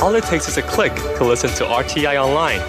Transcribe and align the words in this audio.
All 0.00 0.14
it 0.14 0.22
takes 0.24 0.48
is 0.48 0.56
a 0.56 0.62
click 0.62 0.94
to 0.94 1.24
listen 1.24 1.50
to 1.50 1.64
RTI 1.64 2.22
online. 2.22 2.60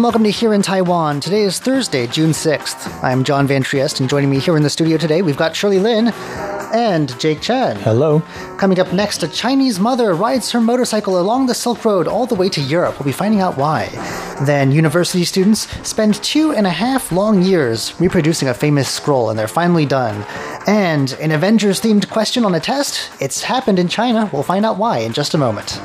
And 0.02 0.06
welcome 0.06 0.24
to 0.24 0.30
Here 0.30 0.52
in 0.52 0.62
Taiwan. 0.62 1.20
Today 1.20 1.42
is 1.42 1.60
Thursday, 1.60 2.08
June 2.08 2.30
6th. 2.30 3.04
I'm 3.04 3.22
John 3.22 3.46
Van 3.46 3.62
Trieste, 3.62 4.00
and 4.00 4.10
joining 4.10 4.30
me 4.30 4.40
here 4.40 4.56
in 4.56 4.64
the 4.64 4.68
studio 4.68 4.98
today, 4.98 5.22
we've 5.22 5.36
got 5.36 5.54
Shirley 5.54 5.78
Lin 5.78 6.08
and 6.74 7.16
Jake 7.20 7.40
Chen. 7.40 7.76
Hello. 7.76 8.18
Coming 8.58 8.80
up 8.80 8.92
next, 8.92 9.22
a 9.22 9.28
Chinese 9.28 9.78
mother 9.78 10.16
rides 10.16 10.50
her 10.50 10.60
motorcycle 10.60 11.20
along 11.20 11.46
the 11.46 11.54
Silk 11.54 11.84
Road 11.84 12.08
all 12.08 12.26
the 12.26 12.34
way 12.34 12.48
to 12.48 12.60
Europe. 12.60 12.98
We'll 12.98 13.06
be 13.06 13.12
finding 13.12 13.40
out 13.40 13.56
why. 13.56 13.90
Then, 14.44 14.72
university 14.72 15.24
students 15.24 15.68
spend 15.86 16.16
two 16.16 16.50
and 16.50 16.66
a 16.66 16.70
half 16.70 17.12
long 17.12 17.40
years 17.40 17.94
reproducing 18.00 18.48
a 18.48 18.54
famous 18.54 18.88
scroll, 18.88 19.30
and 19.30 19.38
they're 19.38 19.46
finally 19.46 19.86
done. 19.86 20.26
And 20.66 21.12
an 21.20 21.30
Avengers 21.30 21.80
themed 21.80 22.10
question 22.10 22.44
on 22.44 22.56
a 22.56 22.60
test. 22.60 23.08
It's 23.20 23.42
happened 23.42 23.78
in 23.78 23.86
China. 23.86 24.28
We'll 24.32 24.42
find 24.42 24.66
out 24.66 24.78
why 24.78 24.98
in 24.98 25.12
just 25.12 25.34
a 25.34 25.38
moment. 25.38 25.78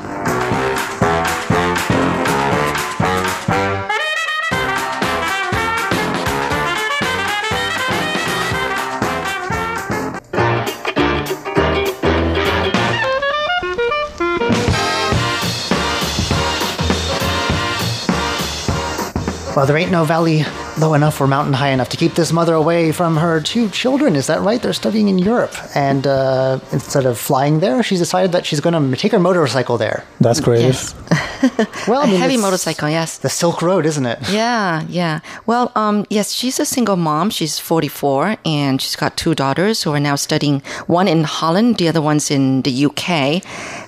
Well, 19.58 19.66
there 19.66 19.76
ain't 19.76 19.90
no 19.90 20.04
valley 20.04 20.44
low 20.78 20.94
enough 20.94 21.20
or 21.20 21.26
mountain 21.26 21.52
high 21.52 21.70
enough 21.70 21.88
to 21.88 21.96
keep 21.96 22.14
this 22.14 22.32
mother 22.32 22.54
away 22.54 22.92
from 22.92 23.16
her 23.16 23.40
two 23.40 23.68
children. 23.70 24.14
Is 24.14 24.28
that 24.28 24.40
right? 24.40 24.62
They're 24.62 24.72
studying 24.72 25.08
in 25.08 25.18
Europe. 25.18 25.52
And 25.74 26.06
uh, 26.06 26.60
instead 26.70 27.06
of 27.06 27.18
flying 27.18 27.58
there, 27.58 27.82
she's 27.82 27.98
decided 27.98 28.30
that 28.30 28.46
she's 28.46 28.60
going 28.60 28.90
to 28.90 28.96
take 28.96 29.10
her 29.10 29.18
motorcycle 29.18 29.76
there. 29.76 30.04
That's 30.20 30.38
creative. 30.38 30.74
Yes. 30.74 30.94
Well, 31.88 32.00
I 32.00 32.04
a 32.04 32.06
mean, 32.08 32.20
heavy 32.20 32.36
motorcycle, 32.36 32.88
yes. 32.88 33.18
The 33.18 33.28
Silk 33.28 33.62
Road, 33.62 33.86
isn't 33.86 34.04
it? 34.04 34.18
Yeah, 34.28 34.84
yeah. 34.88 35.20
Well, 35.46 35.70
um, 35.76 36.04
yes, 36.10 36.32
she's 36.32 36.58
a 36.58 36.66
single 36.66 36.96
mom. 36.96 37.30
She's 37.30 37.58
44 37.60 38.36
and 38.44 38.82
she's 38.82 38.96
got 38.96 39.16
two 39.16 39.34
daughters 39.36 39.84
who 39.84 39.92
are 39.92 40.00
now 40.00 40.16
studying, 40.16 40.60
one 40.88 41.06
in 41.06 41.22
Holland, 41.24 41.78
the 41.78 41.88
other 41.88 42.02
one's 42.02 42.30
in 42.30 42.62
the 42.62 42.86
UK. 42.86 43.42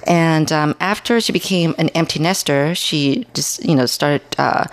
And 0.07 0.51
um, 0.53 0.75
after 0.81 1.21
she 1.21 1.33
became 1.33 1.75
an 1.79 1.89
empty 1.91 2.19
nester, 2.21 2.75
she 2.75 3.27
just, 3.35 3.65
you 3.65 3.75
know, 3.75 3.87
started 3.87 4.23
uh, 4.39 4.65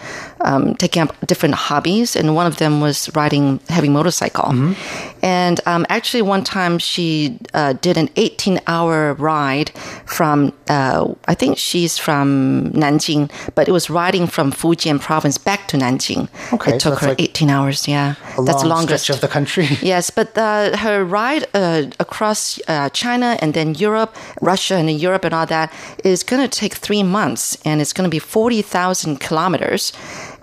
um, 0.42 0.76
taking 0.76 1.02
up 1.02 1.16
different 1.28 1.56
hobbies. 1.56 2.16
And 2.16 2.36
one 2.36 2.48
of 2.48 2.58
them 2.58 2.82
was 2.82 3.10
riding 3.16 3.60
heavy 3.70 3.90
motorcycle. 3.90 4.76
And 5.22 5.60
um, 5.66 5.86
actually, 5.90 6.22
one 6.22 6.44
time 6.44 6.78
she 6.80 7.40
uh, 7.54 7.74
did 7.74 7.98
an 7.98 8.10
18 8.16 8.60
hour 8.68 9.14
ride 9.16 9.72
from, 10.06 10.54
uh, 10.70 11.14
I 11.28 11.34
think 11.34 11.58
she's 11.58 11.98
from 11.98 12.72
Nanjing, 12.74 13.30
but 13.56 13.68
it 13.68 13.72
was 13.72 13.90
riding 13.90 14.28
from 14.28 14.52
Fujian 14.52 15.00
province 15.02 15.38
back 15.38 15.68
to 15.70 15.78
Nanjing. 15.78 16.30
Okay, 16.54 16.76
It 16.76 16.80
took 16.80 16.94
that's 16.94 17.02
her 17.04 17.10
like 17.10 17.22
18 17.22 17.50
hours, 17.50 17.88
yeah. 17.88 18.16
A 18.38 18.44
That's 18.44 18.64
long 18.64 18.70
longest. 18.78 19.04
stretch 19.04 19.18
of 19.18 19.22
the 19.22 19.28
country. 19.28 19.68
Yes, 19.82 20.10
but 20.12 20.38
uh, 20.38 20.78
her 20.78 21.04
ride 21.06 21.46
uh, 21.54 21.84
across 22.00 22.60
uh, 22.68 22.90
China 22.90 23.38
and 23.42 23.54
then 23.54 23.74
Europe, 23.76 24.16
Russia 24.42 24.76
and 24.76 24.88
then 24.90 24.98
Europe 25.18 25.26
and 25.26 25.34
all 25.34 25.46
that 25.48 25.72
is 26.04 26.24
going 26.24 26.42
to 26.42 26.60
take 26.60 26.76
three 26.76 27.04
months 27.04 27.58
and 27.66 27.82
it's 27.82 27.94
going 27.94 28.10
to 28.10 28.12
be 28.12 28.20
40,000 28.20 29.20
kilometers 29.20 29.94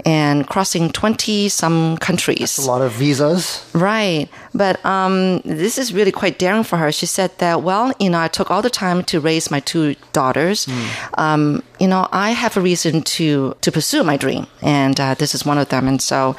and 0.05 0.47
crossing 0.47 0.91
20 0.91 1.49
some 1.49 1.97
countries. 1.99 2.59
A 2.59 2.67
lot 2.67 2.83
of 2.83 2.93
visas. 2.93 3.65
Right. 3.73 4.29
But 4.53 4.85
um, 4.85 5.41
this 5.45 5.79
is 5.79 5.95
really 5.95 6.13
quite 6.13 6.39
daring 6.39 6.65
for 6.65 6.77
her. 6.77 6.93
She 6.93 7.07
said 7.07 7.31
that, 7.39 7.63
well, 7.63 7.93
you 7.99 8.11
know, 8.11 8.21
I 8.21 8.29
took 8.29 8.51
all 8.51 8.61
the 8.61 8.71
time 8.71 9.03
to 9.05 9.21
raise 9.21 9.51
my 9.51 9.61
two 9.61 9.95
daughters. 10.13 10.69
Um, 11.17 11.63
you 11.81 11.89
know, 11.89 12.07
I 12.13 12.33
have 12.33 12.57
a 12.57 12.61
reason 12.61 13.03
to, 13.17 13.55
to 13.61 13.73
pursue 13.73 14.05
my 14.05 14.17
dream. 14.19 14.47
And 14.61 15.01
uh, 15.01 15.15
this 15.15 15.35
is 15.35 15.47
one 15.47 15.59
of 15.59 15.69
them. 15.69 15.89
And 15.89 16.03
so 16.03 16.37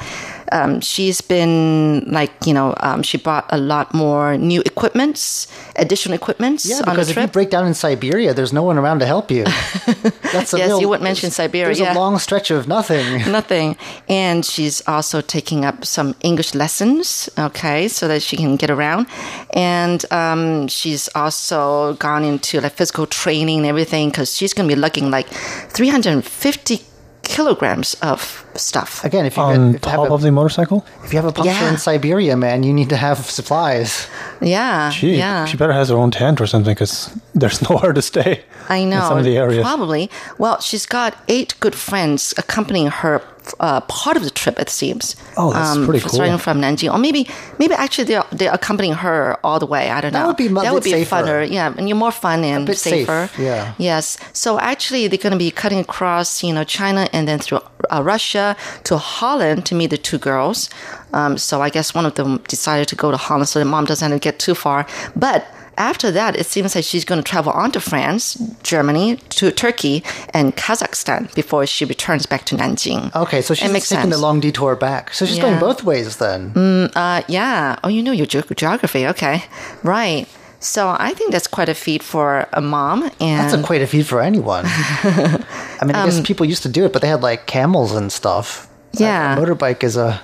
um, 0.52 0.80
she's 0.80 1.20
been 1.20 2.04
like, 2.10 2.32
you 2.44 2.52
know, 2.54 2.74
um, 2.80 3.02
she 3.02 3.18
bought 3.18 3.46
a 3.50 3.58
lot 3.58 3.92
more 3.94 4.36
new 4.36 4.60
equipments, 4.62 5.46
additional 5.76 6.14
equipments 6.14 6.66
Yeah, 6.68 6.76
on 6.76 6.82
the 6.84 6.90
because 6.92 7.10
if 7.10 7.16
you 7.16 7.26
break 7.26 7.50
down 7.50 7.66
in 7.66 7.74
Siberia, 7.74 8.34
there's 8.34 8.52
no 8.52 8.62
one 8.62 8.78
around 8.78 9.00
to 9.00 9.06
help 9.06 9.30
you. 9.30 9.44
That's 10.32 10.52
a 10.54 10.58
Yes, 10.58 10.68
real, 10.68 10.80
you 10.80 10.88
wouldn't 10.88 11.04
mention 11.04 11.30
Siberia, 11.30 11.66
There's 11.66 11.80
yeah. 11.80 11.94
a 11.94 11.98
long 11.98 12.18
stretch 12.18 12.50
of 12.50 12.66
nothing. 12.68 13.30
Nothing. 13.30 13.76
And 14.08 14.44
she's 14.44 14.82
also 14.86 15.20
taking 15.20 15.64
up 15.64 15.84
some 15.84 16.14
English 16.22 16.54
lessons, 16.54 17.28
okay, 17.38 17.88
so 17.88 18.08
that 18.08 18.22
she 18.22 18.36
can 18.36 18.56
get 18.56 18.70
around. 18.70 19.06
And 19.54 20.04
um, 20.12 20.68
she's 20.68 21.08
also 21.14 21.94
gone 21.94 22.24
into 22.24 22.60
like 22.60 22.72
physical 22.72 23.06
training 23.06 23.58
and 23.58 23.66
everything 23.66 24.08
because 24.10 24.34
she's 24.36 24.52
going 24.54 24.68
to 24.68 24.74
be 24.74 24.80
lugging 24.80 25.10
like 25.10 25.26
350 25.28 26.80
kilograms 27.26 27.94
of 28.02 28.44
stuff. 28.54 29.04
Again, 29.04 29.26
if 29.26 29.36
you, 29.36 29.42
On 29.42 29.72
get, 29.72 29.76
if, 29.76 29.84
you 29.84 29.90
have 29.90 30.00
top 30.00 30.10
a, 30.10 30.14
of 30.14 30.22
the 30.22 30.30
motorcycle? 30.32 30.86
if 31.04 31.12
you 31.12 31.18
have 31.18 31.26
a 31.26 31.32
puncture 31.32 31.52
Yeah. 31.52 31.70
in 31.70 31.76
Siberia, 31.78 32.36
man, 32.36 32.62
you 32.62 32.72
need 32.72 32.88
to 32.90 32.96
have 32.96 33.18
supplies. 33.28 34.06
Yeah. 34.40 34.90
Gee, 34.94 35.16
yeah. 35.16 35.44
she 35.44 35.56
better 35.56 35.72
has 35.72 35.88
her 35.88 35.96
own 35.96 36.10
tent 36.10 36.40
or 36.40 36.46
something 36.46 36.74
because 36.74 37.14
there's 37.34 37.60
nowhere 37.70 37.92
to 37.92 38.02
stay. 38.02 38.44
I 38.68 38.84
know. 38.84 38.96
In 38.96 39.02
some 39.02 39.18
of 39.18 39.24
the 39.24 39.36
areas. 39.36 39.62
Probably. 39.62 40.10
Well, 40.38 40.60
she's 40.60 40.86
got 40.86 41.16
eight 41.28 41.54
good 41.60 41.74
friends 41.74 42.32
accompanying 42.38 42.88
her 42.88 43.20
uh, 43.60 43.80
part 43.82 44.16
of 44.16 44.24
the 44.24 44.30
trip, 44.30 44.58
it 44.58 44.68
seems. 44.70 45.16
Oh, 45.36 45.52
that's 45.52 45.76
pretty 45.84 46.00
cool. 46.00 46.10
Starting 46.10 46.38
from 46.38 46.60
Nanjing. 46.60 46.92
Or 46.92 46.98
maybe 46.98 47.28
maybe 47.58 47.74
actually 47.74 48.04
they're, 48.04 48.24
they're 48.32 48.52
accompanying 48.52 48.94
her 48.94 49.36
all 49.44 49.58
the 49.58 49.66
way. 49.66 49.90
I 49.90 50.00
don't 50.00 50.12
That 50.12 50.20
know. 50.22 50.26
would 50.28 50.36
be 50.36 50.48
That 50.48 50.72
would 50.74 50.84
be 50.84 50.90
safer. 50.90 51.16
funner. 51.16 51.50
Yeah, 51.50 51.74
and 51.76 51.88
you're 51.88 51.96
more 51.96 52.12
fun 52.12 52.44
and 52.44 52.66
bit 52.66 52.78
safe, 52.78 53.06
safer. 53.06 53.30
yeah. 53.40 53.74
Yes. 53.78 54.18
So 54.32 54.58
actually, 54.58 55.08
they're 55.08 55.18
going 55.18 55.32
to 55.32 55.38
be 55.38 55.50
cutting 55.50 55.78
across, 55.80 56.42
you 56.42 56.52
know, 56.52 56.64
China 56.64 57.08
and 57.12 57.26
then 57.28 57.38
through 57.38 57.60
uh, 57.90 58.02
Russia 58.02 58.56
to 58.84 58.96
Holland 58.98 59.66
to 59.66 59.74
meet 59.74 59.90
the 59.90 59.98
two 59.98 60.18
girls. 60.18 60.70
Um, 61.12 61.38
so 61.38 61.62
I 61.62 61.70
guess 61.70 61.94
one 61.94 62.06
of 62.06 62.14
them 62.14 62.38
decided 62.48 62.88
to 62.88 62.96
go 62.96 63.10
to 63.10 63.16
Holland 63.16 63.48
so 63.48 63.58
the 63.58 63.64
mom 63.64 63.84
doesn't 63.84 64.10
have 64.10 64.20
to 64.20 64.22
get 64.22 64.38
too 64.38 64.54
far. 64.54 64.86
But 65.14 65.46
after 65.78 66.10
that, 66.10 66.36
it 66.36 66.46
seems 66.46 66.74
like 66.74 66.84
she's 66.84 67.04
going 67.04 67.22
to 67.22 67.28
travel 67.30 67.52
on 67.52 67.70
to 67.72 67.80
France, 67.80 68.34
Germany, 68.62 69.16
to 69.30 69.50
Turkey, 69.50 70.02
and 70.30 70.56
Kazakhstan 70.56 71.32
before 71.34 71.66
she 71.66 71.84
returns 71.84 72.26
back 72.26 72.44
to 72.46 72.56
Nanjing. 72.56 73.14
Okay, 73.14 73.42
so 73.42 73.54
she's 73.54 73.70
makes 73.72 73.88
taking 73.88 74.10
the 74.10 74.18
long 74.18 74.40
detour 74.40 74.76
back. 74.76 75.12
So 75.14 75.26
she's 75.26 75.38
going 75.38 75.58
both 75.60 75.84
ways 75.84 76.16
then. 76.16 76.52
Uh, 76.94 77.22
yeah. 77.28 77.76
Oh, 77.84 77.88
you 77.88 78.02
know 78.02 78.12
your 78.12 78.26
ge- 78.26 78.46
geography. 78.56 79.06
Okay. 79.06 79.44
Right. 79.82 80.26
So 80.58 80.88
I 80.98 81.12
think 81.12 81.32
that's 81.32 81.46
quite 81.46 81.68
a 81.68 81.74
feat 81.74 82.02
for 82.02 82.48
a 82.52 82.60
mom. 82.62 83.04
And 83.20 83.38
That's 83.40 83.54
a 83.54 83.62
quite 83.62 83.82
a 83.82 83.86
feat 83.86 84.06
for 84.06 84.20
anyone. 84.22 84.64
I 84.66 85.80
mean, 85.84 85.94
I 85.94 86.02
Um, 86.02 86.08
guess 86.10 86.20
people 86.22 86.46
used 86.46 86.62
to 86.62 86.68
do 86.68 86.84
it, 86.86 86.92
but 86.92 87.02
they 87.02 87.08
had 87.08 87.22
like 87.22 87.46
camels 87.46 87.92
and 87.92 88.10
stuff. 88.10 88.66
Yeah. 88.94 89.36
A, 89.36 89.38
motorbike 89.38 89.84
is 89.84 89.96
a. 89.96 90.20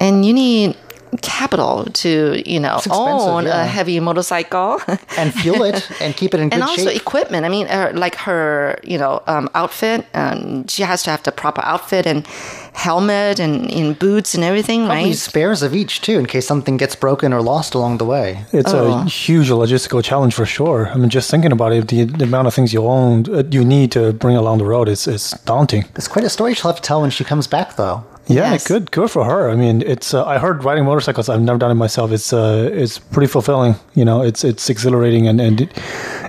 and 0.00 0.24
you 0.24 0.32
need 0.32 0.76
capital 1.20 1.84
to 1.92 2.42
you 2.50 2.58
know 2.58 2.80
own 2.90 3.44
yeah. 3.44 3.62
a 3.62 3.66
heavy 3.66 4.00
motorcycle 4.00 4.80
And 5.18 5.34
fuel 5.34 5.62
it 5.62 5.86
and 6.00 6.16
keep 6.16 6.32
it 6.34 6.40
in 6.40 6.48
good 6.50 6.54
and 6.54 6.62
also 6.62 6.86
shape. 6.88 7.00
equipment 7.00 7.44
i 7.44 7.48
mean 7.50 7.66
uh, 7.66 7.92
like 7.94 8.14
her 8.14 8.78
you 8.82 8.96
know 8.96 9.22
um, 9.26 9.48
outfit 9.54 10.06
um, 10.14 10.66
she 10.68 10.82
has 10.82 11.02
to 11.02 11.10
have 11.10 11.22
the 11.22 11.32
proper 11.32 11.60
outfit 11.64 12.06
and 12.06 12.26
helmet 12.74 13.38
and 13.38 13.70
in 13.70 13.92
boots 13.94 14.34
and 14.34 14.42
everything 14.42 14.86
Probably 14.86 15.04
right 15.10 15.14
spares 15.16 15.62
of 15.62 15.74
each 15.74 16.00
too, 16.00 16.18
in 16.18 16.26
case 16.26 16.46
something 16.46 16.76
gets 16.78 16.94
broken 16.96 17.32
or 17.32 17.42
lost 17.42 17.74
along 17.74 17.98
the 17.98 18.04
way. 18.04 18.44
It's 18.52 18.72
Oh. 18.72 19.02
a 19.02 19.04
huge 19.04 19.50
logistical 19.50 20.02
challenge 20.02 20.34
for 20.34 20.46
sure. 20.46 20.88
I 20.88 20.96
mean, 20.96 21.10
just 21.10 21.30
thinking 21.30 21.52
about 21.52 21.72
it, 21.72 21.88
the, 21.88 22.04
the 22.04 22.24
amount 22.24 22.46
of 22.48 22.54
things 22.54 22.72
you 22.72 22.86
own, 22.86 23.24
uh, 23.32 23.42
you 23.50 23.64
need 23.64 23.92
to 23.92 24.12
bring 24.14 24.36
along 24.36 24.58
the 24.58 24.64
road 24.64 24.88
is, 24.88 25.06
is 25.06 25.32
daunting. 25.44 25.84
It's 25.96 26.08
quite 26.08 26.24
a 26.24 26.30
story 26.30 26.54
she'll 26.54 26.70
have 26.72 26.80
to 26.80 26.82
tell 26.82 27.02
when 27.02 27.10
she 27.10 27.24
comes 27.24 27.46
back, 27.46 27.76
though. 27.76 28.04
Yeah, 28.28 28.52
Yes. 28.52 28.66
good, 28.66 28.90
good 28.92 29.10
for 29.10 29.24
her. 29.24 29.50
I 29.50 29.56
mean, 29.56 29.82
it's. 29.82 30.14
Uh, 30.14 30.24
I 30.24 30.38
heard 30.38 30.64
riding 30.64 30.84
motorcycles. 30.84 31.28
I've 31.28 31.40
never 31.42 31.58
done 31.58 31.70
it 31.70 31.74
myself. 31.74 32.12
It's. 32.12 32.32
Uh, 32.32 32.70
it's 32.72 32.98
pretty 32.98 33.26
fulfilling. 33.26 33.74
You 33.94 34.04
know, 34.04 34.22
it's 34.22 34.44
it's 34.44 34.70
exhilarating 34.70 35.26
and 35.28 35.40
and 35.40 35.60
it, 35.62 35.70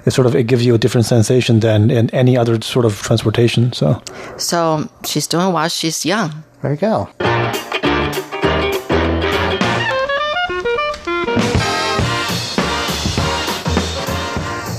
it 0.05 0.11
sort 0.11 0.25
of 0.27 0.35
it 0.35 0.47
gives 0.47 0.65
you 0.65 0.73
a 0.73 0.77
different 0.77 1.05
sensation 1.05 1.59
than 1.59 1.91
in 1.91 2.09
any 2.09 2.35
other 2.37 2.59
sort 2.61 2.85
of 2.85 2.99
transportation. 3.01 3.71
So 3.73 4.01
so 4.37 4.87
she's 5.05 5.27
doing 5.27 5.53
while 5.53 5.69
she's 5.69 6.03
young 6.05 6.31
There 6.61 6.71
you 6.71 6.77
go. 6.77 7.07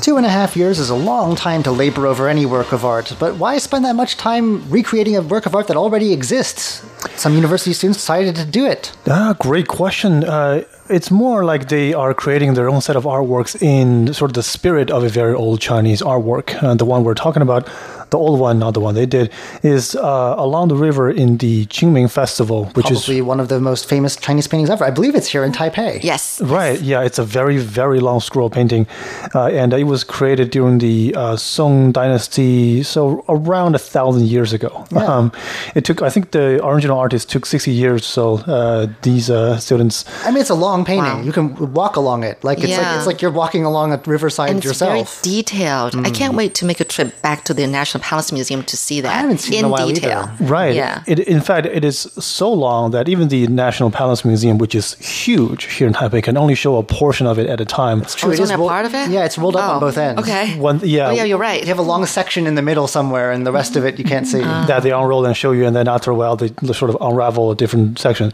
Two 0.04 0.18
and 0.18 0.26
a 0.26 0.28
half 0.28 0.54
years 0.54 0.78
is 0.78 0.90
a 0.90 0.94
long 0.94 1.34
time 1.34 1.62
to 1.62 1.72
labor 1.72 2.06
over 2.06 2.28
any 2.28 2.44
work 2.44 2.72
of 2.72 2.84
art, 2.84 3.16
but 3.18 3.36
why 3.36 3.56
spend 3.56 3.86
that 3.86 3.96
much 3.96 4.18
time 4.18 4.68
recreating 4.68 5.16
a 5.16 5.22
work 5.22 5.46
of 5.46 5.54
art 5.54 5.66
that 5.68 5.78
already 5.78 6.12
exists? 6.12 6.84
Some 7.16 7.34
university 7.34 7.72
students 7.72 8.00
decided 8.00 8.36
to 8.36 8.44
do 8.44 8.66
it. 8.66 8.92
Ah, 9.06 9.34
great 9.38 9.66
question. 9.66 10.22
Uh, 10.22 10.64
it's 10.90 11.10
more 11.10 11.42
like 11.42 11.68
they 11.68 11.94
are 11.94 12.12
creating 12.12 12.52
their 12.52 12.68
own 12.68 12.82
set 12.82 12.96
of 12.96 13.04
artworks 13.04 13.56
in 13.62 14.12
sort 14.12 14.30
of 14.30 14.34
the 14.34 14.42
spirit 14.42 14.90
of 14.90 15.04
a 15.04 15.08
very 15.08 15.32
old 15.32 15.62
Chinese 15.62 16.02
artwork. 16.02 16.62
Uh, 16.62 16.74
the 16.74 16.84
one 16.84 17.02
we're 17.02 17.14
talking 17.14 17.40
about, 17.40 17.66
the 18.14 18.19
old 18.19 18.38
one, 18.38 18.56
not 18.61 18.72
the 18.75 18.81
one 18.88 18.94
they 18.94 19.06
did, 19.06 19.26
is 19.64 19.96
uh, 19.96 20.34
along 20.46 20.69
the 20.69 20.76
river 20.88 21.11
in 21.11 21.38
the 21.38 21.66
Qingming 21.66 22.08
Festival, 22.20 22.66
which 22.76 22.90
is 22.90 22.99
Probably 23.00 23.19
is 23.19 23.25
one 23.32 23.40
of 23.40 23.49
the 23.49 23.61
most 23.61 23.88
famous 23.88 24.14
Chinese 24.26 24.46
paintings 24.46 24.70
ever. 24.70 24.84
I 24.84 24.93
believe 24.99 25.14
it's 25.16 25.26
here 25.34 25.43
in 25.43 25.50
Taipei. 25.50 25.93
Yes. 26.05 26.40
Right, 26.40 26.81
yeah, 26.81 27.02
it's 27.08 27.19
a 27.19 27.25
very, 27.25 27.58
very 27.58 27.99
long 27.99 28.20
scroll 28.20 28.50
painting. 28.50 28.87
Uh, 29.34 29.46
and 29.61 29.72
it 29.72 29.84
was 29.94 30.05
created 30.05 30.50
during 30.50 30.78
the 30.78 31.12
uh, 31.16 31.37
Song 31.37 31.90
Dynasty, 31.90 32.84
so 32.84 33.25
around 33.28 33.75
a 33.75 33.78
thousand 33.94 34.26
years 34.34 34.52
ago. 34.52 34.87
Um, 34.94 35.32
it 35.75 35.84
took, 35.84 36.00
I 36.00 36.11
think 36.11 36.31
the 36.31 36.64
original 36.64 36.99
artist 36.99 37.28
took 37.31 37.44
60 37.46 37.72
years, 37.72 38.06
so 38.06 38.38
uh, 38.46 38.87
these 39.02 39.28
uh, 39.28 39.58
students. 39.58 40.05
I 40.25 40.31
mean, 40.31 40.40
it's 40.40 40.50
a 40.50 40.55
long 40.69 40.84
painting. 40.84 41.19
Wow. 41.19 41.22
You 41.28 41.32
can 41.32 41.72
walk 41.72 41.96
along 41.96 42.22
it. 42.22 42.44
Like 42.44 42.58
it's 42.62 42.76
like 42.78 42.96
it's 42.96 43.06
like 43.11 43.20
you're 43.22 43.37
walking 43.43 43.64
along 43.64 43.93
a 43.93 44.00
riverside 44.06 44.50
And 44.50 44.58
it's 44.58 44.66
yourself. 44.66 45.22
very 45.22 45.34
detailed. 45.34 45.96
I 46.06 46.11
can't 46.11 46.34
wait 46.34 46.55
to 46.61 46.64
make 46.64 46.78
a 46.78 46.84
trip 46.94 47.11
back 47.22 47.43
to 47.49 47.55
the 47.55 47.66
National 47.66 48.03
Palace 48.08 48.30
Museum 48.32 48.62
to 48.72 48.76
see 48.76 49.00
that 49.02 49.10
I 49.16 49.18
haven't 49.24 49.38
seen 49.38 49.54
it 49.54 49.58
in 49.60 49.64
in 49.64 49.70
a 49.70 49.72
while 49.74 49.88
detail. 49.88 50.20
either. 50.28 50.44
Right. 50.56 50.74
Yeah. 50.74 51.02
It, 51.06 51.18
in 51.20 51.40
fact, 51.40 51.66
it 51.66 51.84
is 51.84 51.96
so 52.38 52.52
long 52.52 52.90
that 52.90 53.08
even 53.08 53.28
the 53.28 53.46
National 53.64 53.90
Palace 53.90 54.22
Museum, 54.24 54.58
which 54.58 54.74
is 54.74 54.94
huge 55.24 55.62
here 55.76 55.86
in 55.86 55.94
Taipei, 55.94 56.22
can 56.22 56.36
only 56.36 56.54
show 56.54 56.76
a 56.76 56.82
portion 56.82 57.26
of 57.26 57.38
it 57.38 57.46
at 57.54 57.60
a 57.60 57.64
time. 57.64 57.98
True, 58.02 58.28
Oh, 58.28 58.32
it's 58.32 58.40
it 58.40 58.52
only 58.52 58.66
a 58.66 58.68
part 58.68 58.84
of 58.86 58.92
it? 58.94 59.06
Yeah, 59.10 59.24
it's 59.24 59.38
rolled 59.38 59.56
up 59.56 59.64
on 59.70 59.76
Oh, 59.76 59.80
both 59.86 59.96
ends. 59.96 60.20
Okay. 60.22 60.44
One, 60.58 60.80
yeah, 60.84 61.08
Oh, 61.08 61.12
yeah, 61.18 61.24
you're 61.30 61.38
right. 61.50 61.60
You 61.62 61.68
have 61.74 61.78
a 61.86 61.88
long 61.92 62.04
section 62.06 62.46
in 62.46 62.54
the 62.56 62.62
middle 62.70 62.86
somewhere, 62.86 63.32
and 63.32 63.46
the 63.46 63.52
rest 63.52 63.76
of 63.76 63.82
it 63.88 63.98
you 63.98 64.04
can't 64.04 64.26
see. 64.26 64.40
that 64.70 64.80
they 64.82 64.90
unroll 64.92 65.24
and 65.24 65.34
show 65.36 65.52
you, 65.52 65.64
and 65.66 65.74
then 65.74 65.88
after 65.88 66.10
a 66.10 66.14
while 66.14 66.36
they 66.36 66.48
sort 66.80 66.90
of 66.92 66.96
unravel 67.00 67.50
a 67.50 67.56
different 67.56 67.98
section. 67.98 68.32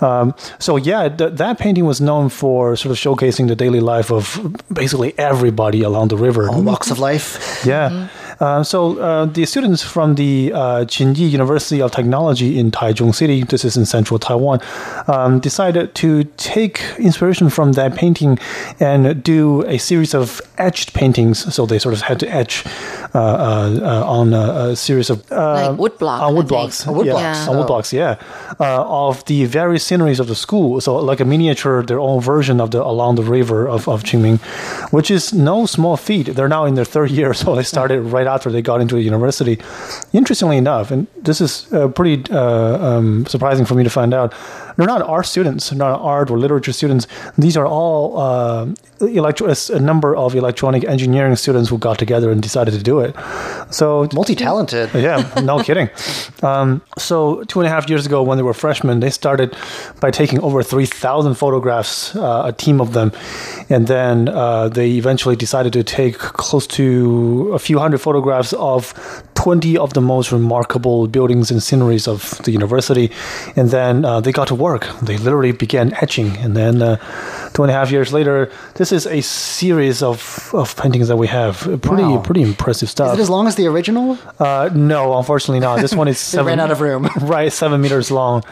Um, 0.00 0.34
so 0.58 0.76
yeah, 0.76 1.08
th- 1.08 1.34
that 1.34 1.58
painting 1.58 1.84
was 1.92 2.00
known 2.00 2.28
for 2.28 2.76
sort 2.76 2.90
of 2.90 2.98
showcasing 2.98 3.46
the 3.48 3.56
daily 3.64 3.80
life 3.80 4.10
of 4.10 4.22
basically 4.72 5.14
everybody 5.18 5.82
along 5.82 6.08
the 6.08 6.16
river. 6.16 6.48
All 6.50 6.62
walks 6.62 6.90
of 6.90 6.98
life. 6.98 7.62
Yeah. 7.64 8.08
Uh, 8.42 8.60
so 8.60 8.98
uh, 8.98 9.24
the 9.24 9.46
students 9.46 9.84
from 9.84 10.16
the 10.16 10.50
uh, 10.52 10.84
Chin-Yi 10.86 11.26
University 11.26 11.80
of 11.80 11.92
Technology 11.92 12.58
in 12.58 12.72
Taichung 12.72 13.14
City, 13.14 13.44
this 13.44 13.64
is 13.64 13.76
in 13.76 13.86
central 13.86 14.18
Taiwan, 14.18 14.58
um, 15.06 15.38
decided 15.38 15.94
to 15.94 16.24
take 16.38 16.82
inspiration 16.98 17.48
from 17.48 17.72
that 17.74 17.94
painting 17.94 18.40
and 18.80 19.22
do 19.22 19.62
a 19.66 19.78
series 19.78 20.12
of 20.12 20.40
etched 20.58 20.92
paintings. 20.92 21.54
So 21.54 21.66
they 21.66 21.78
sort 21.78 21.94
of 21.94 22.00
had 22.00 22.18
to 22.18 22.28
etch 22.28 22.64
on 23.18 24.32
a, 24.34 24.70
a 24.72 24.76
series 24.76 25.10
of 25.10 25.30
uh, 25.32 25.68
Like 25.70 25.78
wood 25.78 25.98
block, 25.98 26.22
on 26.22 26.28
I 26.30 26.32
wood 26.32 26.42
think. 26.42 26.48
blocks, 26.48 26.86
wood 26.86 27.06
yeah, 27.06 27.12
blocks. 27.12 27.48
on 27.48 27.58
wood 27.58 27.66
blocks, 27.66 27.92
yeah, 27.92 28.16
uh, 28.60 28.84
of 29.08 29.24
the 29.26 29.44
various 29.44 29.84
sceneries 29.84 30.20
of 30.20 30.26
the 30.28 30.34
school. 30.34 30.80
So 30.80 30.96
like 30.96 31.20
a 31.20 31.24
miniature, 31.24 31.82
their 31.82 32.00
own 32.00 32.20
version 32.20 32.60
of 32.60 32.70
the 32.70 32.82
along 32.82 33.16
the 33.16 33.22
river 33.22 33.68
of, 33.68 33.88
of 33.88 34.02
Qingming, 34.02 34.40
which 34.92 35.10
is 35.10 35.32
no 35.32 35.66
small 35.66 35.96
feat. 35.96 36.26
They're 36.34 36.48
now 36.48 36.64
in 36.64 36.74
their 36.74 36.84
third 36.84 37.10
year, 37.10 37.34
so 37.40 37.54
they 37.54 37.62
started 37.62 38.00
right 38.02 38.26
after 38.26 38.50
they 38.50 38.62
got 38.62 38.80
into 38.80 38.94
the 38.94 39.02
university. 39.02 39.58
Interestingly 40.12 40.56
enough, 40.56 40.90
and 40.90 41.06
this 41.20 41.40
is 41.40 41.72
uh, 41.72 41.88
pretty 41.88 42.24
uh, 42.32 42.78
um, 42.96 43.26
surprising 43.26 43.64
for 43.66 43.74
me 43.74 43.84
to 43.84 43.90
find 43.90 44.14
out, 44.14 44.32
they're 44.76 44.86
not 44.86 45.02
art 45.02 45.26
students, 45.26 45.70
they're 45.70 45.78
not 45.78 46.00
art 46.00 46.30
or 46.30 46.38
literature 46.38 46.72
students. 46.72 47.06
These 47.38 47.56
are 47.56 47.66
all 47.66 48.18
uh, 48.18 48.66
electro- 49.00 49.52
a 49.70 49.80
number 49.80 50.16
of 50.16 50.34
electronic 50.34 50.84
engineering 50.84 51.36
students 51.36 51.68
who 51.70 51.78
got 51.78 51.98
together 51.98 52.30
and 52.30 52.42
decided 52.42 52.74
to 52.74 52.82
do 52.82 53.00
it. 53.00 53.14
So 53.70 54.08
Multi-talented. 54.12 54.90
yeah, 54.94 55.28
no 55.42 55.62
kidding. 55.66 55.88
Um, 56.42 56.82
so 56.98 57.42
two 57.44 57.60
and 57.60 57.66
a 57.66 57.70
half 57.70 57.88
years 57.88 58.06
ago, 58.06 58.22
when 58.22 58.36
they 58.38 58.42
were 58.44 58.54
freshmen, 58.54 59.00
they 59.00 59.10
started 59.10 59.56
by 60.00 60.10
taking 60.10 60.40
over 60.40 60.62
three 60.62 60.86
thousand 60.86 61.34
photographs, 61.34 62.14
uh, 62.16 62.42
a 62.46 62.52
team 62.52 62.80
of 62.80 62.92
them, 62.92 63.12
and 63.68 63.86
then 63.86 64.28
uh, 64.28 64.68
they 64.68 64.90
eventually 64.92 65.36
decided 65.36 65.72
to 65.72 65.82
take 65.82 66.18
close 66.18 66.66
to 66.66 67.50
a 67.54 67.58
few 67.58 67.78
hundred 67.78 67.98
photographs 67.98 68.52
of 68.54 68.92
twenty 69.34 69.76
of 69.76 69.92
the 69.94 70.00
most 70.00 70.32
remarkable 70.32 71.06
buildings 71.08 71.50
and 71.50 71.62
sceneries 71.62 72.06
of 72.08 72.40
the 72.44 72.50
university, 72.52 73.10
and 73.56 73.70
then 73.70 74.04
uh, 74.04 74.20
they 74.20 74.32
got 74.32 74.48
to 74.48 74.54
work. 74.62 74.86
They 75.02 75.16
literally 75.18 75.52
began 75.52 75.92
etching, 76.04 76.36
and 76.38 76.56
then 76.56 76.80
uh, 76.80 76.96
two 77.52 77.62
and 77.64 77.70
a 77.70 77.74
half 77.74 77.90
years 77.90 78.12
later, 78.12 78.48
this 78.76 78.92
is 78.92 79.06
a 79.06 79.20
series 79.22 80.02
of, 80.02 80.50
of 80.54 80.76
paintings 80.76 81.08
that 81.08 81.16
we 81.18 81.26
have. 81.28 81.58
Pretty 81.82 82.02
Wow. 82.04 82.22
pretty 82.28 82.42
impressive 82.42 82.88
stuff. 82.88 83.12
Is 83.12 83.18
it 83.18 83.22
as 83.22 83.30
long 83.30 83.46
as 83.46 83.54
the 83.56 83.66
original? 83.66 84.16
Uh, 84.38 84.70
no, 84.74 85.18
unfortunately 85.18 85.60
not. 85.60 85.80
This 85.80 85.94
one 85.94 86.08
is 86.08 86.16
They 86.32 86.36
seven. 86.38 86.46
ran 86.46 86.60
out 86.60 86.70
of 86.70 86.80
room. 86.80 87.08
right, 87.20 87.52
seven 87.52 87.80
meters 87.80 88.10
long, 88.10 88.42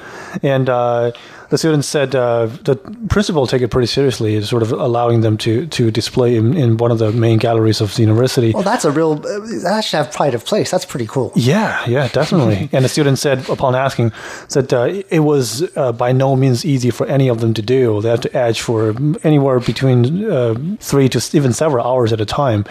and 0.42 0.68
uh, 0.68 1.12
the 1.50 1.58
students 1.58 1.88
said 1.88 2.14
uh, 2.14 2.46
the 2.64 2.76
principal 3.08 3.46
take 3.46 3.62
it 3.62 3.68
pretty 3.68 3.86
seriously, 3.86 4.40
sort 4.42 4.62
of 4.62 4.72
allowing 4.72 5.20
them 5.20 5.36
to 5.38 5.66
to 5.66 5.90
display 5.90 6.36
in, 6.36 6.56
in 6.56 6.76
one 6.76 6.90
of 6.90 6.98
the 6.98 7.12
main 7.12 7.38
galleries 7.38 7.80
of 7.80 7.94
the 7.96 8.02
university. 8.02 8.52
Well, 8.52 8.62
that's 8.62 8.84
a 8.84 8.90
real. 8.90 9.12
Uh, 9.12 9.40
that 9.64 9.84
should 9.84 9.96
have 9.96 10.12
pride 10.12 10.34
of 10.34 10.44
place. 10.44 10.70
That's 10.70 10.84
pretty 10.84 11.06
cool. 11.06 11.32
Yeah, 11.34 11.84
yeah, 11.86 12.08
definitely. 12.08 12.68
and 12.72 12.84
the 12.84 12.88
student 12.88 13.18
said, 13.18 13.48
upon 13.48 13.74
asking, 13.74 14.12
that 14.50 14.72
uh, 14.72 15.02
it 15.10 15.20
was 15.20 15.76
uh, 15.76 15.92
by 15.92 16.12
no 16.12 16.36
means 16.36 16.64
easy 16.64 16.90
for 16.90 17.06
any 17.06 17.28
of 17.28 17.40
them 17.40 17.52
to 17.54 17.62
do. 17.62 18.00
They 18.00 18.10
had 18.10 18.22
to 18.22 18.36
etch 18.36 18.62
for 18.62 18.94
anywhere 19.24 19.60
between 19.60 20.30
uh, 20.30 20.54
three 20.78 21.08
to 21.08 21.20
even 21.36 21.52
several 21.52 21.84
hours 21.86 22.12
at 22.12 22.20
a 22.20 22.26
time 22.26 22.64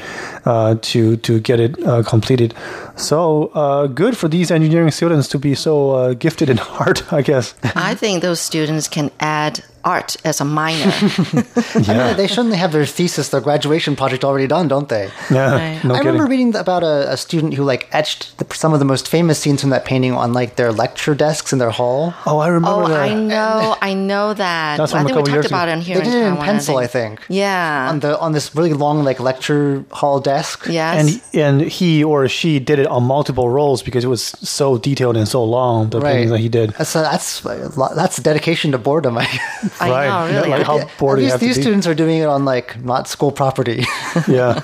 uh, 0.46 0.76
to 0.82 1.18
to 1.18 1.40
get 1.40 1.60
it 1.60 1.82
uh, 1.86 2.04
completed. 2.04 2.54
So 2.96 3.48
uh, 3.54 3.88
good 3.88 4.18
for 4.18 4.28
these 4.28 4.52
engineering 4.52 4.92
students 4.92 5.28
to 5.30 5.40
be 5.40 5.56
so 5.56 5.92
uh, 5.92 6.14
gifted 6.14 6.50
in 6.50 6.60
art, 6.80 7.12
I 7.12 7.22
guess. 7.22 7.56
I 7.76 7.96
think 7.96 8.22
those 8.22 8.40
students 8.40 8.69
can 8.88 9.12
add 9.20 9.64
art 9.84 10.16
as 10.26 10.42
a 10.42 10.46
minor. 10.46 10.92
I 10.94 12.08
mean, 12.08 12.18
they 12.18 12.28
shouldn't 12.28 12.56
have 12.56 12.72
their 12.72 12.86
thesis, 12.86 13.30
their 13.30 13.42
graduation 13.42 13.96
project 13.96 14.24
already 14.24 14.48
done, 14.48 14.68
don't 14.68 14.90
they? 14.90 15.10
Yeah, 15.32 15.52
Right. 15.54 15.84
no 15.84 15.94
I 15.94 15.98
kidding. 16.00 16.14
remember 16.14 16.30
reading 16.30 16.56
about 16.56 16.84
a, 16.84 17.12
a 17.14 17.18
student 17.18 17.54
who 17.54 17.64
like 17.64 17.88
etched 17.92 18.38
the, 18.38 18.46
some 18.56 18.74
of 18.74 18.80
the 18.80 18.86
most 18.86 19.08
famous 19.08 19.40
scenes 19.40 19.62
from 19.62 19.70
that 19.72 19.86
painting 19.86 20.14
on 20.14 20.34
like 20.34 20.56
their 20.56 20.72
lecture 20.72 21.16
desks 21.16 21.54
in 21.54 21.60
their 21.60 21.70
hall. 21.72 22.14
oh, 22.26 22.40
I 22.40 22.48
remember 22.48 22.84
oh, 22.84 22.88
that. 22.88 23.00
I 23.10 23.14
know, 23.14 23.76
I 23.82 23.94
know 23.94 24.34
that. 24.34 24.78
That's 24.78 24.94
I 24.94 25.04
think 25.04 25.10
we 25.16 25.24
talked 25.24 25.30
years 25.32 25.46
about 25.46 25.68
ago. 25.68 25.74
it 25.74 25.76
on 25.78 25.82
here. 25.82 25.98
They 25.98 26.04
did 26.04 26.14
it 26.14 26.18
in 26.18 26.32
Taiwan, 26.34 26.46
pencil, 26.46 26.78
I 26.78 26.88
think. 26.88 27.22
Yeah. 27.30 27.90
On 27.90 28.00
the 28.00 28.20
on 28.20 28.32
this 28.34 28.56
really 28.56 28.74
long 28.74 29.04
like 29.04 29.20
lecture 29.20 29.84
hall 29.92 30.20
desk. 30.20 30.66
yes. 30.70 31.22
and 31.34 31.62
and 31.62 31.62
he 31.62 32.04
or 32.04 32.28
she 32.28 32.60
did 32.60 32.80
it 32.80 32.88
on 32.88 33.04
multiple 33.04 33.50
rolls 33.50 33.82
because 33.84 34.04
it 34.04 34.08
was 34.08 34.24
so 34.24 34.78
detailed 34.78 35.16
and 35.18 35.28
so 35.28 35.44
long. 35.44 35.90
The 35.90 36.00
Right. 36.00 36.12
paintings 36.14 36.32
that 36.32 36.40
he 36.40 36.50
did. 36.50 36.72
That's 36.72 36.96
a, 36.96 37.00
that's 37.00 37.44
a 37.44 37.70
lot- 37.80 37.96
that's 37.96 38.18
dedication 38.18 38.72
to 38.72 38.78
boredom. 38.78 39.18
I 39.18 39.28
I 39.80 39.90
right. 39.90 40.08
know, 40.08 40.34
really. 40.34 40.50
Like 40.50 40.66
how 40.66 40.86
bored 40.98 41.20
At 41.20 41.24
least 41.24 41.40
these 41.40 41.56
be. 41.58 41.62
students 41.62 41.88
are 41.88 41.96
doing 41.96 42.18
it 42.18 42.26
on 42.26 42.46
like 42.46 42.82
not 42.84 43.08
school 43.08 43.32
property. 43.32 43.86
Yeah. 44.28 44.64